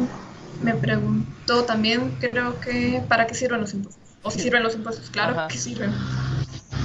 me 0.59 0.75
preguntó 0.75 1.65
también, 1.65 2.11
creo 2.19 2.59
que, 2.59 3.03
¿para 3.07 3.27
qué 3.27 3.35
sirven 3.35 3.61
los 3.61 3.73
impuestos? 3.73 4.03
¿O 4.23 4.31
si 4.31 4.39
sirven 4.39 4.63
los 4.63 4.75
impuestos? 4.75 5.09
Claro 5.09 5.33
Ajá. 5.33 5.47
que 5.47 5.57
sirven. 5.57 5.91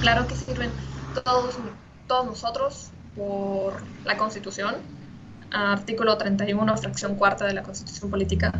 Claro 0.02 0.26
que 0.26 0.34
sirven 0.34 0.70
todos, 1.24 1.58
todos 2.10 2.26
nosotros 2.26 2.90
por 3.14 3.80
la 4.04 4.16
Constitución, 4.16 4.74
artículo 5.52 6.18
31, 6.18 6.76
fracción 6.76 7.14
cuarta 7.14 7.46
de 7.46 7.54
la 7.54 7.62
Constitución 7.62 8.10
Política 8.10 8.52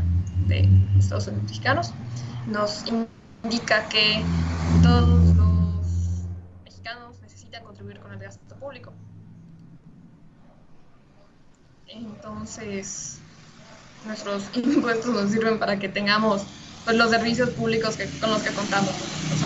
de 0.46 0.68
Estados 0.96 1.26
Unidos 1.26 1.46
Mexicanos, 1.48 1.92
nos 2.46 2.84
indica 3.42 3.88
que 3.88 4.22
todos 4.84 5.34
los 5.34 6.26
mexicanos 6.64 7.20
necesitan 7.22 7.64
contribuir 7.64 7.98
con 7.98 8.12
el 8.12 8.20
gasto 8.20 8.55
público. 8.55 8.92
Entonces, 11.88 13.18
nuestros 14.07 14.44
impuestos 14.55 15.12
nos 15.12 15.28
sirven 15.28 15.59
para 15.59 15.76
que 15.76 15.88
tengamos 15.88 16.44
pues, 16.84 16.96
los 16.96 17.11
servicios 17.11 17.51
públicos 17.51 17.98
con 18.20 18.30
los 18.30 18.42
que 18.42 18.53
contamos. 18.53 18.92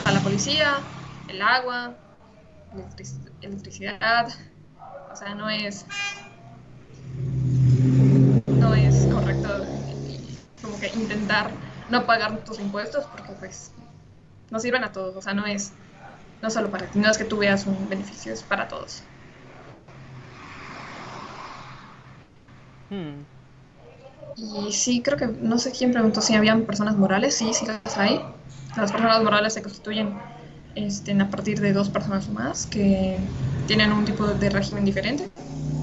La 0.04 0.20
policía, 0.20 0.80
el 1.28 1.40
agua, 1.40 1.94
electric- 2.74 3.23
electricidad. 3.44 4.28
O 5.12 5.16
sea, 5.16 5.34
no 5.34 5.50
es, 5.50 5.86
no 8.48 8.74
es 8.74 9.06
correcto 9.06 9.48
como 10.62 10.78
que 10.78 10.88
intentar 10.88 11.60
no 11.88 12.06
pagar 12.06 12.44
tus 12.44 12.58
impuestos 12.58 13.06
porque 13.06 13.34
pues 13.34 13.72
nos 14.50 14.62
sirven 14.62 14.84
a 14.84 14.92
todos. 14.92 15.16
O 15.16 15.22
sea, 15.22 15.34
no 15.34 15.46
es 15.46 15.74
no 16.42 16.50
solo 16.50 16.70
para 16.70 16.90
ti, 16.90 16.98
no 17.00 17.10
es 17.10 17.18
que 17.18 17.24
tú 17.26 17.38
veas 17.38 17.66
un 17.66 17.88
beneficio, 17.88 18.32
es 18.32 18.44
para 18.44 18.68
todos. 18.68 19.04
Hmm, 22.90 23.24
Y 24.36 24.72
sí, 24.72 25.02
creo 25.02 25.16
que, 25.18 25.26
no 25.26 25.58
sé 25.58 25.72
quién 25.72 25.92
preguntó 25.92 26.20
si 26.20 26.34
habían 26.34 26.66
personas 26.66 26.96
morales, 26.96 27.36
sí, 27.36 27.54
sí 27.54 27.66
las 27.66 27.96
hay. 27.96 28.34
Las 28.76 28.90
personas 28.92 29.22
morales 29.22 29.54
se 29.54 29.62
constituyen 29.62 30.33
este, 30.74 31.12
a 31.12 31.28
partir 31.28 31.60
de 31.60 31.72
dos 31.72 31.88
personas 31.88 32.28
más 32.28 32.66
que 32.66 33.16
tienen 33.66 33.92
un 33.92 34.04
tipo 34.04 34.26
de 34.26 34.50
régimen 34.50 34.84
diferente. 34.84 35.30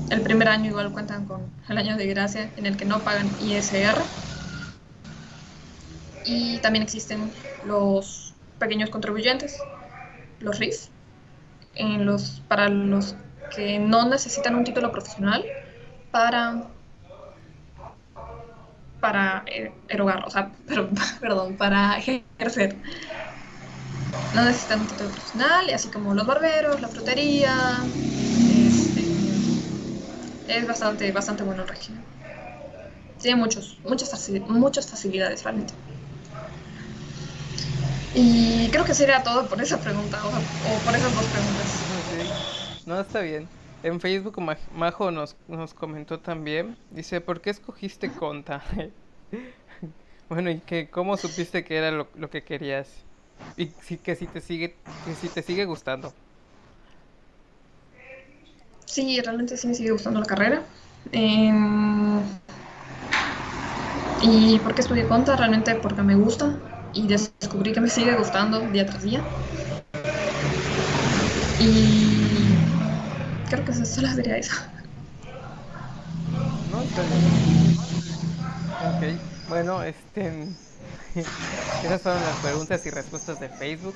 El 0.09 0.21
primer 0.21 0.49
año 0.49 0.69
igual 0.69 0.91
cuentan 0.91 1.25
con 1.25 1.41
el 1.69 1.77
año 1.77 1.95
de 1.95 2.07
gracia 2.07 2.49
en 2.57 2.65
el 2.65 2.75
que 2.77 2.85
no 2.85 2.99
pagan 2.99 3.29
ISR. 3.41 3.95
Y 6.25 6.59
también 6.59 6.83
existen 6.83 7.31
los 7.65 8.33
pequeños 8.59 8.89
contribuyentes, 8.89 9.57
los 10.39 10.59
RIF, 10.59 10.87
en 11.75 12.05
los, 12.05 12.41
para 12.47 12.69
los 12.69 13.15
que 13.55 13.79
no 13.79 14.07
necesitan 14.07 14.55
un 14.55 14.63
título 14.63 14.91
profesional 14.91 15.43
para 16.11 16.67
para 19.01 19.43
eh, 19.47 19.71
erogar, 19.89 20.23
o 20.25 20.29
sea, 20.29 20.51
perdón, 21.19 21.57
para 21.57 21.97
ejercer. 21.97 22.77
No 24.33 24.45
necesitan 24.45 24.81
un 24.81 24.87
título 24.87 25.09
profesional, 25.09 25.69
así 25.73 25.89
como 25.89 26.13
los 26.13 26.25
barberos, 26.25 26.81
la 26.81 26.87
frutería. 26.87 27.83
Este, 28.67 29.05
es 30.47 30.67
bastante, 30.67 31.11
bastante 31.11 31.43
bueno 31.43 31.63
el 31.63 31.67
régimen. 31.67 32.01
Tiene 33.21 33.37
muchos, 33.37 33.77
muchas, 33.83 34.29
muchas 34.49 34.87
facilidades 34.87 35.43
realmente. 35.43 35.73
Y 38.13 38.69
creo 38.71 38.83
que 38.83 38.93
sería 38.93 39.23
todo 39.23 39.47
por 39.47 39.61
esa 39.61 39.79
pregunta, 39.79 40.21
o, 40.25 40.79
por 40.83 40.95
esas 40.95 41.13
dos 41.13 41.27
preguntas. 41.27 41.85
No, 42.85 42.99
está 42.99 43.21
bien. 43.21 43.47
En 43.83 43.99
Facebook 43.99 44.39
Majo 44.71 45.11
nos, 45.11 45.35
nos 45.47 45.73
comentó 45.73 46.19
también, 46.19 46.77
dice, 46.91 47.21
¿por 47.21 47.41
qué 47.41 47.49
escogiste 47.49 48.09
Conta? 48.11 48.63
bueno, 50.29 50.51
¿y 50.51 50.59
que, 50.61 50.89
cómo 50.89 51.17
supiste 51.17 51.63
que 51.63 51.77
era 51.77 51.91
lo, 51.91 52.07
lo 52.15 52.29
que 52.29 52.43
querías? 52.43 52.87
Y 53.57 53.67
sí, 53.81 53.97
que 53.97 54.15
si 54.15 54.27
te 54.27 54.41
sigue, 54.41 54.75
que 55.03 55.15
si 55.15 55.29
te 55.29 55.41
sigue 55.43 55.65
gustando. 55.65 56.13
Sí, 58.85 59.19
realmente 59.21 59.57
sí 59.57 59.67
me 59.67 59.73
sigue 59.73 59.91
gustando 59.91 60.19
la 60.19 60.25
carrera. 60.25 60.63
Em, 61.11 62.21
¿Y 64.21 64.59
por 64.59 64.73
qué 64.75 64.81
estudié 64.81 65.07
Conta? 65.07 65.35
Realmente 65.35 65.75
porque 65.75 66.03
me 66.03 66.15
gusta 66.15 66.59
y 66.93 67.07
descubrí 67.07 67.73
que 67.73 67.81
me 67.81 67.89
sigue 67.89 68.15
gustando 68.15 68.61
día 68.67 68.85
tras 68.85 69.03
día. 69.03 69.23
Y 71.57 72.57
creo 73.49 73.63
que 73.65 73.71
eso 73.71 73.85
solo 73.85 74.07
diría 74.15 74.37
eso. 74.37 74.55
No. 76.69 76.79
Ok, 78.79 79.03
bueno, 79.47 79.83
este. 79.83 80.47
Esas 81.83 82.01
fueron 82.01 82.21
las 82.21 82.37
preguntas 82.37 82.85
y 82.85 82.89
respuestas 82.89 83.39
de 83.39 83.49
Facebook 83.49 83.95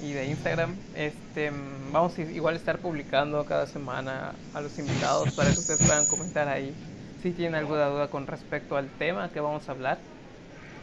y 0.00 0.12
de 0.12 0.26
Instagram. 0.26 0.76
Este, 0.94 1.52
vamos 1.92 2.16
a 2.18 2.22
igual 2.22 2.56
estar 2.56 2.78
publicando 2.78 3.44
cada 3.44 3.66
semana 3.66 4.34
a 4.52 4.60
los 4.60 4.78
invitados 4.78 5.32
para 5.32 5.52
que 5.52 5.58
ustedes 5.58 5.80
puedan 5.80 6.06
comentar 6.06 6.48
ahí 6.48 6.74
si 7.22 7.32
tienen 7.32 7.54
alguna 7.54 7.86
duda 7.86 8.08
con 8.08 8.26
respecto 8.26 8.76
al 8.76 8.88
tema 8.98 9.30
que 9.30 9.40
vamos 9.40 9.68
a 9.68 9.72
hablar. 9.72 9.98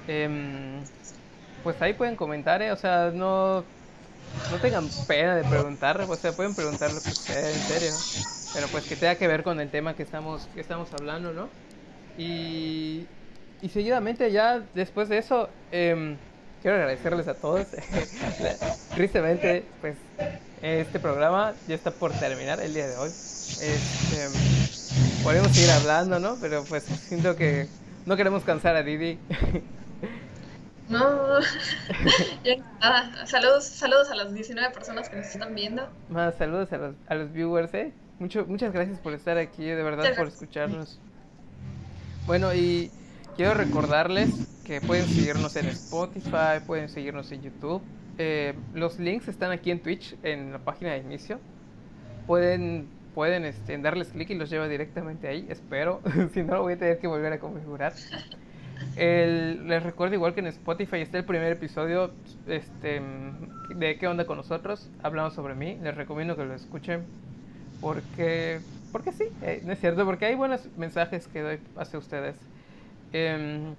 Eh, 0.07 0.82
pues 1.63 1.82
ahí 1.82 1.93
pueden 1.93 2.15
comentar, 2.15 2.61
¿eh? 2.61 2.72
o 2.72 2.76
sea, 2.76 3.11
no, 3.13 3.63
no 4.49 4.57
tengan 4.61 4.89
pena 5.07 5.36
de 5.36 5.43
preguntar, 5.43 6.01
o 6.01 6.15
sea, 6.15 6.36
pueden 6.36 6.55
preguntar 6.55 6.91
lo 6.91 7.01
que 7.01 7.11
sea, 7.11 7.49
en 7.49 7.59
serio. 7.59 7.91
Pero 8.53 8.67
pues 8.67 8.86
que 8.86 8.95
tenga 8.95 9.15
que 9.15 9.28
ver 9.28 9.43
con 9.43 9.59
el 9.59 9.69
tema 9.69 9.95
que 9.95 10.03
estamos, 10.03 10.47
que 10.53 10.61
estamos 10.61 10.91
hablando, 10.93 11.32
¿no? 11.32 11.49
Y, 12.17 13.07
y 13.62 13.70
seguidamente 13.70 14.32
ya 14.32 14.62
después 14.74 15.09
de 15.09 15.18
eso, 15.18 15.49
eh, 15.72 16.16
quiero 16.62 16.78
agradecerles 16.78 17.28
a 17.28 17.34
todos. 17.34 17.68
Tristemente, 18.95 19.66
pues 19.82 19.95
este 20.62 20.99
programa 20.99 21.53
ya 21.68 21.76
está 21.76 21.91
por 21.91 22.12
terminar 22.12 22.59
el 22.59 22.74
día 22.74 22.88
de 22.88 22.95
hoy. 22.97 23.09
Este, 23.09 24.28
podemos 25.24 25.51
seguir 25.51 25.72
hablando, 25.72 26.20
¿no? 26.20 26.38
Pero 26.41 26.64
pues 26.64 26.84
siento 26.84 27.36
que 27.36 27.68
no 28.05 28.16
queremos 28.18 28.43
cansar 28.43 28.76
a 28.76 28.84
Didi. 28.84 29.20
No, 30.89 31.39
ya 32.43 32.55
nada. 32.80 33.26
Saludos, 33.26 33.66
saludos 33.66 34.12
a 34.12 34.16
las 34.16 34.34
19 34.34 34.74
personas 34.74 35.09
que 35.09 35.16
nos 35.18 35.28
están 35.28 35.55
viendo. 35.55 35.88
Más 36.09 36.36
saludos 36.36 36.72
a 36.74 36.78
los, 36.78 36.95
a 37.07 37.16
los 37.16 37.32
viewers, 37.32 37.74
¿eh? 37.74 37.93
Mucho, 38.20 38.45
muchas 38.45 38.74
gracias 38.74 38.99
por 38.99 39.14
estar 39.14 39.38
aquí, 39.38 39.64
de 39.64 39.82
verdad, 39.82 40.16
por 40.16 40.28
escucharnos. 40.28 40.99
Bueno, 42.28 42.53
y 42.53 42.91
quiero 43.42 43.56
recordarles 43.56 44.30
que 44.64 44.82
pueden 44.82 45.08
seguirnos 45.08 45.56
en 45.56 45.66
Spotify, 45.70 46.60
pueden 46.68 46.89
seguirnos 46.89 47.32
en 47.32 47.42
YouTube. 47.42 47.82
Eh, 48.20 48.54
los 48.76 49.00
links 49.00 49.30
están 49.30 49.52
aquí 49.52 49.72
en 49.72 49.80
Twitch, 49.80 50.16
en 50.22 50.52
la 50.52 50.60
página 50.60 50.92
de 50.92 51.00
inicio. 51.00 51.39
Pueden, 52.28 52.88
pueden 53.16 53.46
este, 53.46 53.76
darles 53.80 54.10
clic 54.10 54.30
y 54.30 54.36
los 54.36 54.52
lleva 54.52 54.68
directamente 54.68 55.28
ahí, 55.28 55.48
espero. 55.50 56.02
si 56.36 56.44
no, 56.44 56.54
lo 56.54 56.62
voy 56.62 56.74
a 56.74 56.78
tener 56.78 57.00
que 57.00 57.08
volver 57.08 57.34
a 57.34 57.39
configurar. 57.39 57.94
Les 58.96 59.82
recuerdo 59.82 60.14
igual 60.14 60.36
que 60.36 60.42
en 60.42 60.48
Spotify 60.48 60.98
está 60.98 61.18
el 61.18 61.26
primer 61.26 61.52
episodio 61.52 62.12
este, 62.46 63.02
de 63.76 63.98
¿Qué 63.98 64.08
onda 64.08 64.26
con 64.26 64.38
nosotros? 64.38 64.88
Hablamos 65.02 65.34
sobre 65.34 65.56
mí. 65.56 65.80
Les 65.82 65.96
recomiendo 65.96 66.36
que 66.36 66.46
lo 66.46 66.54
escuchen 66.54 67.06
porque, 67.82 68.60
porque 68.92 69.12
sí, 69.12 69.24
eh, 69.42 69.64
no 69.66 69.74
es 69.74 69.80
cierto, 69.80 70.06
porque 70.06 70.26
hay 70.26 70.36
buenos 70.36 70.62
mensajes 70.78 71.28
que 71.28 71.42
doy 71.42 71.60
hacia 71.76 71.98
ustedes. 71.98 72.36
Eh, 73.14 73.76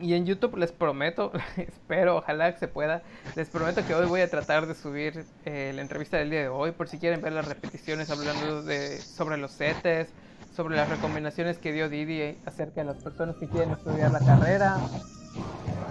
y 0.00 0.14
en 0.14 0.26
YouTube 0.26 0.56
les 0.56 0.72
prometo, 0.72 1.32
espero, 1.56 2.16
ojalá 2.16 2.52
que 2.52 2.58
se 2.58 2.68
pueda, 2.68 3.02
les 3.34 3.48
prometo 3.48 3.86
que 3.86 3.94
hoy 3.94 4.06
voy 4.06 4.20
a 4.20 4.28
tratar 4.28 4.66
de 4.66 4.74
subir 4.74 5.24
eh, 5.44 5.72
la 5.74 5.82
entrevista 5.82 6.18
del 6.18 6.30
día 6.30 6.40
de 6.40 6.48
hoy, 6.48 6.72
por 6.72 6.88
si 6.88 6.98
quieren 6.98 7.22
ver 7.22 7.32
las 7.32 7.48
repeticiones 7.48 8.10
hablando 8.10 8.62
de, 8.62 8.98
sobre 8.98 9.38
los 9.38 9.52
setes, 9.52 10.08
sobre 10.54 10.76
las 10.76 10.88
recomendaciones 10.88 11.58
que 11.58 11.72
dio 11.72 11.88
Didi 11.88 12.38
acerca 12.44 12.82
de 12.82 12.86
las 12.86 13.02
personas 13.02 13.36
que 13.36 13.48
quieren 13.48 13.70
estudiar 13.72 14.10
la 14.10 14.20
carrera. 14.20 14.78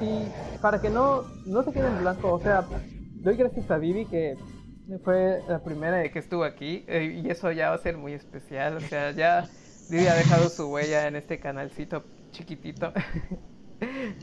Y 0.01 0.27
para 0.61 0.81
que 0.81 0.89
no, 0.89 1.23
no 1.45 1.63
se 1.63 1.71
queden 1.71 1.93
en 1.93 2.01
blanco, 2.01 2.33
o 2.33 2.39
sea, 2.39 2.65
doy 3.13 3.37
gracias 3.37 3.69
a 3.71 3.79
Didi 3.79 4.05
que 4.05 4.37
fue 5.03 5.41
la 5.47 5.63
primera 5.63 5.97
de 5.97 6.11
que 6.11 6.19
estuvo 6.19 6.43
aquí 6.43 6.83
eh, 6.87 7.21
y 7.23 7.29
eso 7.29 7.51
ya 7.51 7.69
va 7.69 7.75
a 7.75 7.79
ser 7.79 7.97
muy 7.97 8.13
especial, 8.13 8.77
o 8.77 8.81
sea, 8.81 9.11
ya 9.11 9.47
Didi 9.89 10.07
ha 10.07 10.15
dejado 10.15 10.49
su 10.49 10.71
huella 10.71 11.07
en 11.07 11.15
este 11.15 11.39
canalcito 11.39 12.03
chiquitito. 12.35 12.91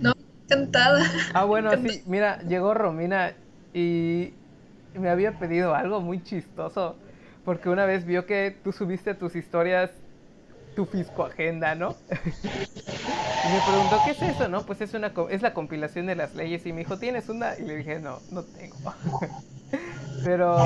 No, 0.01 0.13
encantada. 0.45 1.03
Ah, 1.35 1.45
bueno, 1.45 1.71
sí, 1.77 2.03
mira, 2.07 2.41
llegó 2.43 2.75
Romina 2.75 3.33
y 3.73 4.35
me 4.95 5.09
había 5.09 5.39
pedido 5.39 5.75
algo 5.75 6.01
muy 6.01 6.23
chistoso, 6.23 6.97
porque 7.45 7.69
una 7.69 7.87
vez 7.87 8.05
vio 8.05 8.27
que 8.27 8.57
tú 8.63 8.73
subiste 8.73 9.15
tus 9.15 9.35
historias 9.37 9.91
tu 10.75 10.87
fisco 10.87 11.25
agenda, 11.25 11.75
¿no? 11.75 11.95
y 12.11 13.49
me 13.49 13.61
preguntó, 13.61 14.01
¿qué 14.05 14.13
es 14.13 14.23
eso, 14.23 14.49
no? 14.49 14.65
Pues 14.65 14.81
es 14.81 14.95
una 14.95 15.13
es 15.31 15.43
la 15.43 15.53
compilación 15.53 16.07
de 16.07 16.15
las 16.15 16.35
leyes 16.35 16.65
y 16.67 16.73
me 16.73 16.81
dijo, 16.81 16.99
¿tienes 16.99 17.29
una? 17.29 17.59
Y 17.59 17.63
le 17.63 17.77
dije, 17.77 17.99
no, 17.99 18.21
no 18.31 18.43
tengo. 18.43 18.95
Pero 20.25 20.57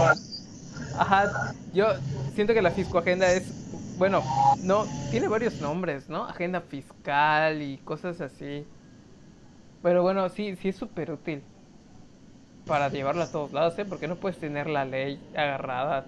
ajá, 0.98 1.54
yo 1.72 1.88
siento 2.34 2.54
que 2.54 2.62
la 2.62 2.70
fisco 2.70 2.98
agenda 2.98 3.30
es 3.32 3.44
bueno, 3.98 4.22
no, 4.62 4.84
tiene 5.10 5.28
varios 5.28 5.60
nombres, 5.60 6.08
¿no? 6.08 6.24
Agenda 6.24 6.60
fiscal 6.60 7.62
y 7.62 7.78
cosas 7.78 8.20
así. 8.20 8.66
Pero 9.82 10.02
bueno, 10.02 10.28
sí, 10.28 10.56
sí 10.56 10.68
es 10.68 10.76
súper 10.76 11.10
útil 11.12 11.42
para 12.66 12.88
llevarla 12.88 13.24
a 13.24 13.30
todos 13.30 13.52
lados, 13.52 13.78
¿eh? 13.78 13.84
Porque 13.84 14.08
no 14.08 14.16
puedes 14.16 14.38
tener 14.38 14.66
la 14.68 14.84
ley 14.84 15.20
agarrada. 15.34 16.06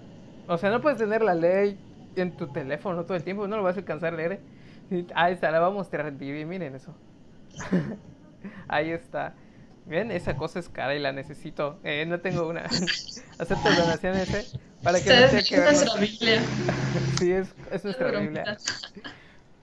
O 0.49 0.59
sea, 0.59 0.71
no 0.71 0.81
puedes 0.81 0.99
tener 0.99 1.23
la 1.23 1.35
ley 1.35 1.79
en 2.17 2.37
tu 2.37 2.49
teléfono 2.49 3.05
todo 3.05 3.17
el 3.17 3.23
tiempo, 3.25 3.47
no 3.47 3.57
lo 3.57 3.63
vas 3.63 3.77
a 3.77 3.81
alcanzar 3.81 4.15
a 4.15 4.17
leer. 4.17 4.41
Ahí 5.15 5.35
está, 5.35 5.51
la 5.51 5.61
vamos 5.61 5.77
a 5.77 5.79
mostrar 5.79 6.13
miren 6.13 6.75
eso. 6.75 6.95
Ahí 8.69 8.91
está. 8.91 9.35
Bien, 9.89 10.11
esa 10.11 10.37
cosa 10.37 10.59
es 10.59 10.69
cara 10.69 10.95
y 10.95 10.99
la 10.99 11.13
necesito. 11.13 11.81
Eh, 11.83 12.05
no 12.07 12.21
tengo 12.21 12.47
una. 12.47 12.63
Acepto 13.39 13.71
donaciones, 13.71 14.35
¿eh? 14.35 14.59
Para 14.83 15.01
que 15.01 15.09
no 15.09 15.43
que 15.43 15.57
nuestra 15.57 15.95
Biblia. 15.99 16.43
sí, 17.19 17.33
es, 17.33 17.49
es 17.73 17.85
nuestra 17.85 18.11
Biblia. 18.21 18.59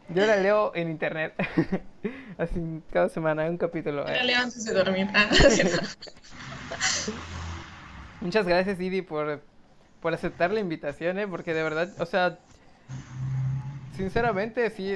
Yo 0.10 0.26
la 0.26 0.38
leo 0.38 0.72
en 0.76 0.90
internet. 0.90 1.34
Así 2.40 2.82
cada 2.92 3.10
semana 3.10 3.46
un 3.46 3.58
capítulo. 3.58 4.04
La 4.04 4.24
leo 4.24 4.40
antes 4.40 4.66
de 4.66 4.74
dormir. 4.74 5.08
Ah, 5.14 5.30
Muchas 8.22 8.48
gracias, 8.48 8.80
Didi, 8.80 9.04
por, 9.04 9.44
por 10.02 10.14
aceptar 10.16 10.52
la 10.52 10.60
invitación, 10.60 11.20
¿eh? 11.20 11.28
Porque 11.28 11.54
de 11.54 11.62
verdad, 11.62 11.90
o 12.00 12.06
sea, 12.08 12.40
sinceramente 13.96 14.72
sí, 14.72 14.96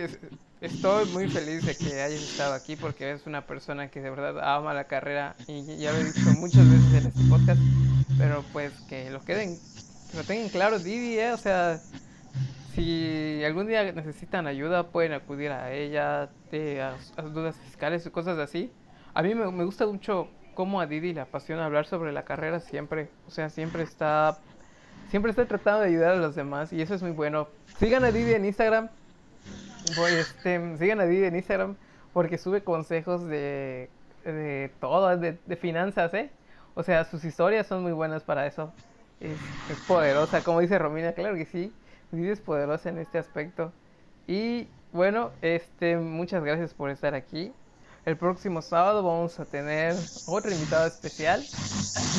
estoy 0.62 1.06
muy 1.10 1.30
feliz 1.30 1.66
de 1.66 1.76
que 1.76 2.02
hayas 2.02 2.22
estado 2.22 2.54
aquí 2.54 2.76
porque 2.76 3.12
es 3.12 3.26
una 3.26 3.46
persona 3.46 3.90
que 3.90 4.02
de 4.02 4.10
verdad 4.10 4.40
ama 4.56 4.74
la 4.74 4.86
carrera 4.86 5.36
y 5.48 5.78
ya 5.78 5.92
lo 5.94 6.00
he 6.00 6.04
dicho 6.04 6.20
muchas 6.38 6.70
veces 6.70 6.94
en 6.94 7.08
este 7.08 7.24
podcast, 7.30 7.62
pero 8.18 8.44
pues 8.52 8.74
que 8.90 9.10
lo 9.10 9.24
queden, 9.24 9.58
que 10.12 10.18
lo 10.18 10.24
tengan 10.24 10.50
claro, 10.50 10.80
Didi, 10.80 11.20
¿eh? 11.20 11.32
O 11.32 11.38
sea, 11.38 11.80
si 12.76 13.42
algún 13.46 13.68
día 13.68 13.92
necesitan 13.92 14.48
ayuda, 14.48 14.88
pueden 14.88 15.14
acudir 15.14 15.52
a 15.52 15.72
ella, 15.72 16.30
de, 16.52 16.82
a, 16.82 16.96
dudas 17.22 17.56
fiscales 17.66 18.06
y 18.06 18.10
cosas 18.10 18.38
así. 18.38 18.72
A 19.14 19.22
mí 19.24 19.34
me, 19.36 19.50
me, 19.52 19.64
gusta 19.64 19.86
mucho 19.86 20.28
cómo 20.56 20.82
a 20.82 20.88
Didi 20.88 21.14
le 21.14 21.22
apasiona 21.22 21.66
hablar 21.66 21.86
sobre 21.86 22.12
la 22.12 22.24
carrera 22.24 22.60
siempre. 22.60 23.10
O 23.28 23.32
sea, 23.32 23.50
siempre 23.50 23.84
está, 23.84 24.38
siempre 25.10 25.32
está 25.32 25.46
tratando 25.46 25.82
de 25.82 25.88
ayudar 25.88 26.12
a 26.12 26.18
los 26.18 26.36
demás 26.36 26.74
y 26.74 26.82
eso 26.82 26.96
es 26.96 27.02
muy 27.02 27.12
bueno. 27.12 27.48
Sigan 27.80 28.04
a 28.04 28.12
Didi 28.12 28.34
en 28.34 28.46
Instagram. 28.46 28.90
Voy, 29.96 30.12
este, 30.14 30.78
sigan 30.78 31.00
a 31.00 31.06
Didi 31.06 31.26
en 31.26 31.36
Instagram 31.36 31.76
porque 32.14 32.38
sube 32.38 32.64
consejos 32.64 33.28
de, 33.28 33.90
de 34.24 34.72
todo, 34.80 35.16
de, 35.18 35.38
de 35.46 35.56
finanzas, 35.56 36.14
¿eh? 36.14 36.30
O 36.76 36.84
sea, 36.84 37.06
sus 37.06 37.24
historias 37.24 37.68
son 37.68 37.84
muy 37.84 37.92
buenas 37.92 38.24
para 38.24 38.46
eso. 38.46 38.72
Es, 39.20 39.38
es 39.70 39.78
poderosa, 39.88 40.42
como 40.42 40.62
dice 40.62 40.78
Romina, 40.80 41.14
claro 41.14 41.36
que 41.36 41.46
sí. 41.46 41.74
Vives 42.12 42.40
poderosa 42.40 42.90
en 42.90 42.98
este 42.98 43.18
aspecto. 43.18 43.72
Y 44.28 44.68
bueno, 44.92 45.32
este, 45.42 45.98
muchas 45.98 46.44
gracias 46.44 46.74
por 46.74 46.90
estar 46.90 47.14
aquí. 47.14 47.54
El 48.06 48.18
próximo 48.18 48.62
sábado 48.62 49.04
vamos 49.04 49.40
a 49.40 49.46
tener 49.46 49.94
otro 50.26 50.52
invitado 50.52 50.88
especial. 50.88 51.44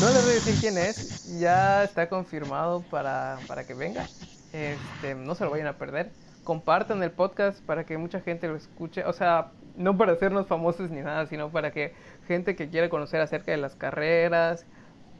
No 0.00 0.08
les 0.10 0.22
voy 0.22 0.32
a 0.32 0.34
decir 0.34 0.54
quién 0.60 0.78
es, 0.78 1.38
ya 1.40 1.82
está 1.84 2.08
confirmado 2.08 2.82
para, 2.82 3.38
para 3.46 3.64
que 3.64 3.74
venga. 3.74 4.06
Este, 4.52 5.14
no 5.14 5.34
se 5.34 5.44
lo 5.44 5.50
vayan 5.50 5.68
a 5.68 5.78
perder. 5.78 6.12
Compartan 6.51 7.01
el 7.05 7.12
podcast 7.12 7.64
para 7.64 7.86
que 7.86 7.96
mucha 7.96 8.20
gente 8.22 8.48
lo 8.48 8.57
escuche. 8.57 9.05
O 9.05 9.12
sea, 9.12 9.53
no 9.76 9.96
para 9.96 10.14
hacernos 10.14 10.48
famosos 10.48 10.90
ni 10.90 11.01
nada, 11.01 11.24
sino 11.26 11.53
para 11.53 11.70
que 11.70 11.94
gente 12.26 12.57
que 12.57 12.68
quiera 12.68 12.88
conocer 12.88 13.20
acerca 13.20 13.53
de 13.53 13.57
las 13.57 13.76
carreras, 13.76 14.66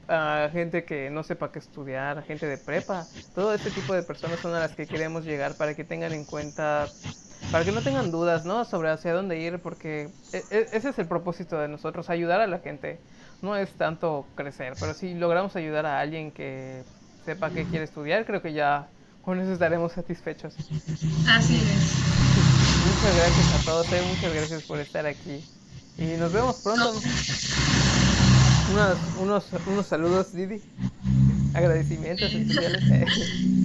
a 0.09 0.49
gente 0.51 0.83
que 0.83 1.09
no 1.09 1.23
sepa 1.23 1.53
qué 1.53 1.61
estudiar, 1.61 2.25
gente 2.25 2.47
de 2.47 2.59
prepa, 2.59 3.07
todo 3.33 3.55
este 3.55 3.71
tipo 3.71 3.95
de 3.95 4.03
personas 4.03 4.41
son 4.41 4.57
a 4.57 4.59
las 4.59 4.75
que 4.75 4.89
queremos 4.89 5.25
llegar 5.25 5.55
para 5.55 5.75
que 5.75 5.85
tengan 5.85 6.13
en 6.15 6.25
cuenta, 6.25 6.89
para 7.53 7.65
que 7.65 7.71
no 7.71 7.81
tengan 7.81 8.11
dudas, 8.11 8.45
¿no? 8.45 8.65
Sobre 8.65 8.91
hacia 8.91 9.13
dónde 9.13 9.39
ir, 9.39 9.61
porque 9.61 10.11
e, 10.33 10.39
e, 10.51 10.67
ese 10.73 10.89
es 10.89 10.99
el 10.99 11.07
propósito 11.07 11.61
de 11.61 11.69
nosotros, 11.69 12.11
ayudar 12.11 12.41
a 12.41 12.49
la 12.49 12.59
gente. 12.59 12.99
No 13.41 13.55
es 13.55 13.71
tanto 13.75 14.27
crecer, 14.35 14.73
pero 14.81 14.95
si 14.95 15.15
logramos 15.15 15.55
ayudar 15.55 15.87
a 15.87 16.01
alguien 16.01 16.33
que 16.33 16.83
sepa 17.25 17.51
qué 17.51 17.67
quiere 17.67 17.85
estudiar, 17.85 18.27
creo 18.27 18.43
que 18.43 18.53
ya 18.53 18.89
con 19.31 19.39
eso 19.39 19.53
estaremos 19.53 19.93
satisfechos. 19.93 20.55
Así 21.29 21.55
es. 21.55 21.95
Muchas 22.85 23.15
gracias 23.15 23.55
a 23.55 23.65
todos, 23.65 23.93
eh, 23.93 24.03
muchas 24.13 24.35
gracias 24.35 24.63
por 24.65 24.81
estar 24.81 25.07
aquí. 25.07 25.45
Y 25.99 26.17
nos 26.19 26.33
vemos 26.33 26.57
pronto. 26.57 26.91
Unos, 28.73 28.99
unos, 29.21 29.45
unos 29.69 29.87
saludos, 29.87 30.33
Didi. 30.33 30.61
Agradecimientos 31.55 32.33
especiales. 32.33 32.83
eh. 32.91 33.07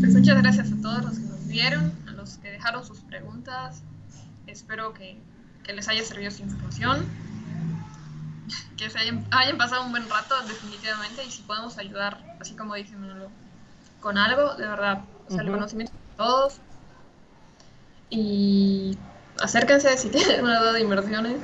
Pues 0.02 0.14
muchas 0.14 0.38
gracias 0.38 0.72
a 0.72 0.82
todos 0.84 1.04
los 1.04 1.14
que 1.18 1.26
nos 1.26 1.48
vieron, 1.48 1.92
a 2.10 2.12
los 2.12 2.38
que 2.38 2.52
dejaron 2.52 2.86
sus 2.86 3.00
preguntas. 3.00 3.82
Espero 4.46 4.94
que, 4.94 5.18
que 5.64 5.74
les 5.74 5.88
haya 5.88 6.06
servido 6.06 6.30
su 6.30 6.44
información. 6.44 7.08
Que 8.78 8.92
se 8.92 9.00
hayan, 9.00 9.26
hayan 9.32 9.58
pasado 9.58 9.84
un 9.84 9.90
buen 9.90 10.08
rato, 10.12 10.36
definitivamente. 10.48 11.26
Y 11.26 11.32
si 11.32 11.42
podemos 11.42 11.80
ayudar, 11.80 12.38
así 12.40 12.54
como 12.54 12.76
dice 12.76 12.96
Manolo, 12.98 13.32
con 14.00 14.20
algo, 14.20 14.54
de 14.58 14.68
verdad. 14.68 15.02
O 15.28 15.32
sea, 15.34 15.42
el 15.42 15.52
conocimiento 15.52 15.94
de 15.94 16.18
todos. 16.18 16.60
Y 18.10 18.98
acérquense 19.42 19.98
si 19.98 20.10
tienen 20.12 20.44
una 20.44 20.60
duda 20.60 20.74
de 20.74 20.82
inversiones. 20.82 21.38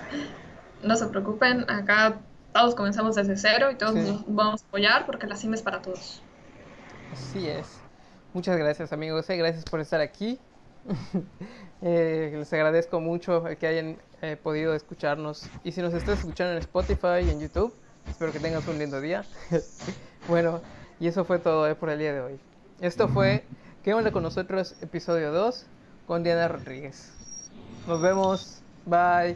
No 0.84 0.96
se 0.96 1.08
preocupen, 1.08 1.70
acá 1.70 2.20
todos 2.54 2.76
comenzamos 2.76 3.16
desde 3.16 3.38
cero 3.38 3.72
y 3.72 3.76
todos 3.76 3.94
Sí. 3.94 4.00
nos 4.02 4.24
vamos 4.28 4.64
a 4.64 4.66
apoyar 4.68 5.06
porque 5.06 5.28
la 5.28 5.36
CIM 5.36 5.54
es 5.54 5.62
para 5.62 5.82
todos. 5.82 6.22
Así 7.14 7.48
es. 7.48 7.68
Muchas 8.34 8.58
gracias 8.58 8.94
amigos, 8.94 9.30
eh, 9.30 9.38
gracias 9.38 9.64
por 9.66 9.80
estar 9.80 10.02
aquí. 10.02 10.40
Eh, 11.84 12.32
les 12.36 12.54
agradezco 12.54 13.00
mucho 13.00 13.44
que 13.60 13.66
hayan 13.66 13.98
eh, 14.22 14.38
podido 14.38 14.76
escucharnos. 14.76 15.50
Y 15.64 15.72
si 15.72 15.82
nos 15.82 15.96
estás 15.96 16.20
escuchando 16.20 16.52
en 16.52 16.60
Spotify 16.60 17.26
y 17.26 17.32
en 17.32 17.40
YouTube, 17.40 17.74
espero 18.08 18.32
que 18.32 18.40
tengas 18.40 18.68
un 18.68 18.78
lindo 18.78 19.02
día. 19.02 19.26
bueno, 20.28 20.62
y 21.00 21.08
eso 21.08 21.26
fue 21.26 21.40
todo 21.40 21.68
eh, 21.68 21.74
por 21.74 21.90
el 21.90 21.98
día 21.98 22.14
de 22.14 22.22
hoy. 22.22 22.40
Esto 22.82 23.08
fue 23.08 23.44
¿Qué 23.84 23.96
onda 23.96 24.12
con 24.12 24.22
nosotros? 24.22 24.76
Episodio 24.82 25.32
2 25.32 25.66
con 26.06 26.22
Diana 26.22 26.48
Rodríguez. 26.48 27.12
Nos 27.88 28.00
vemos. 28.00 28.62
Bye. 28.86 29.36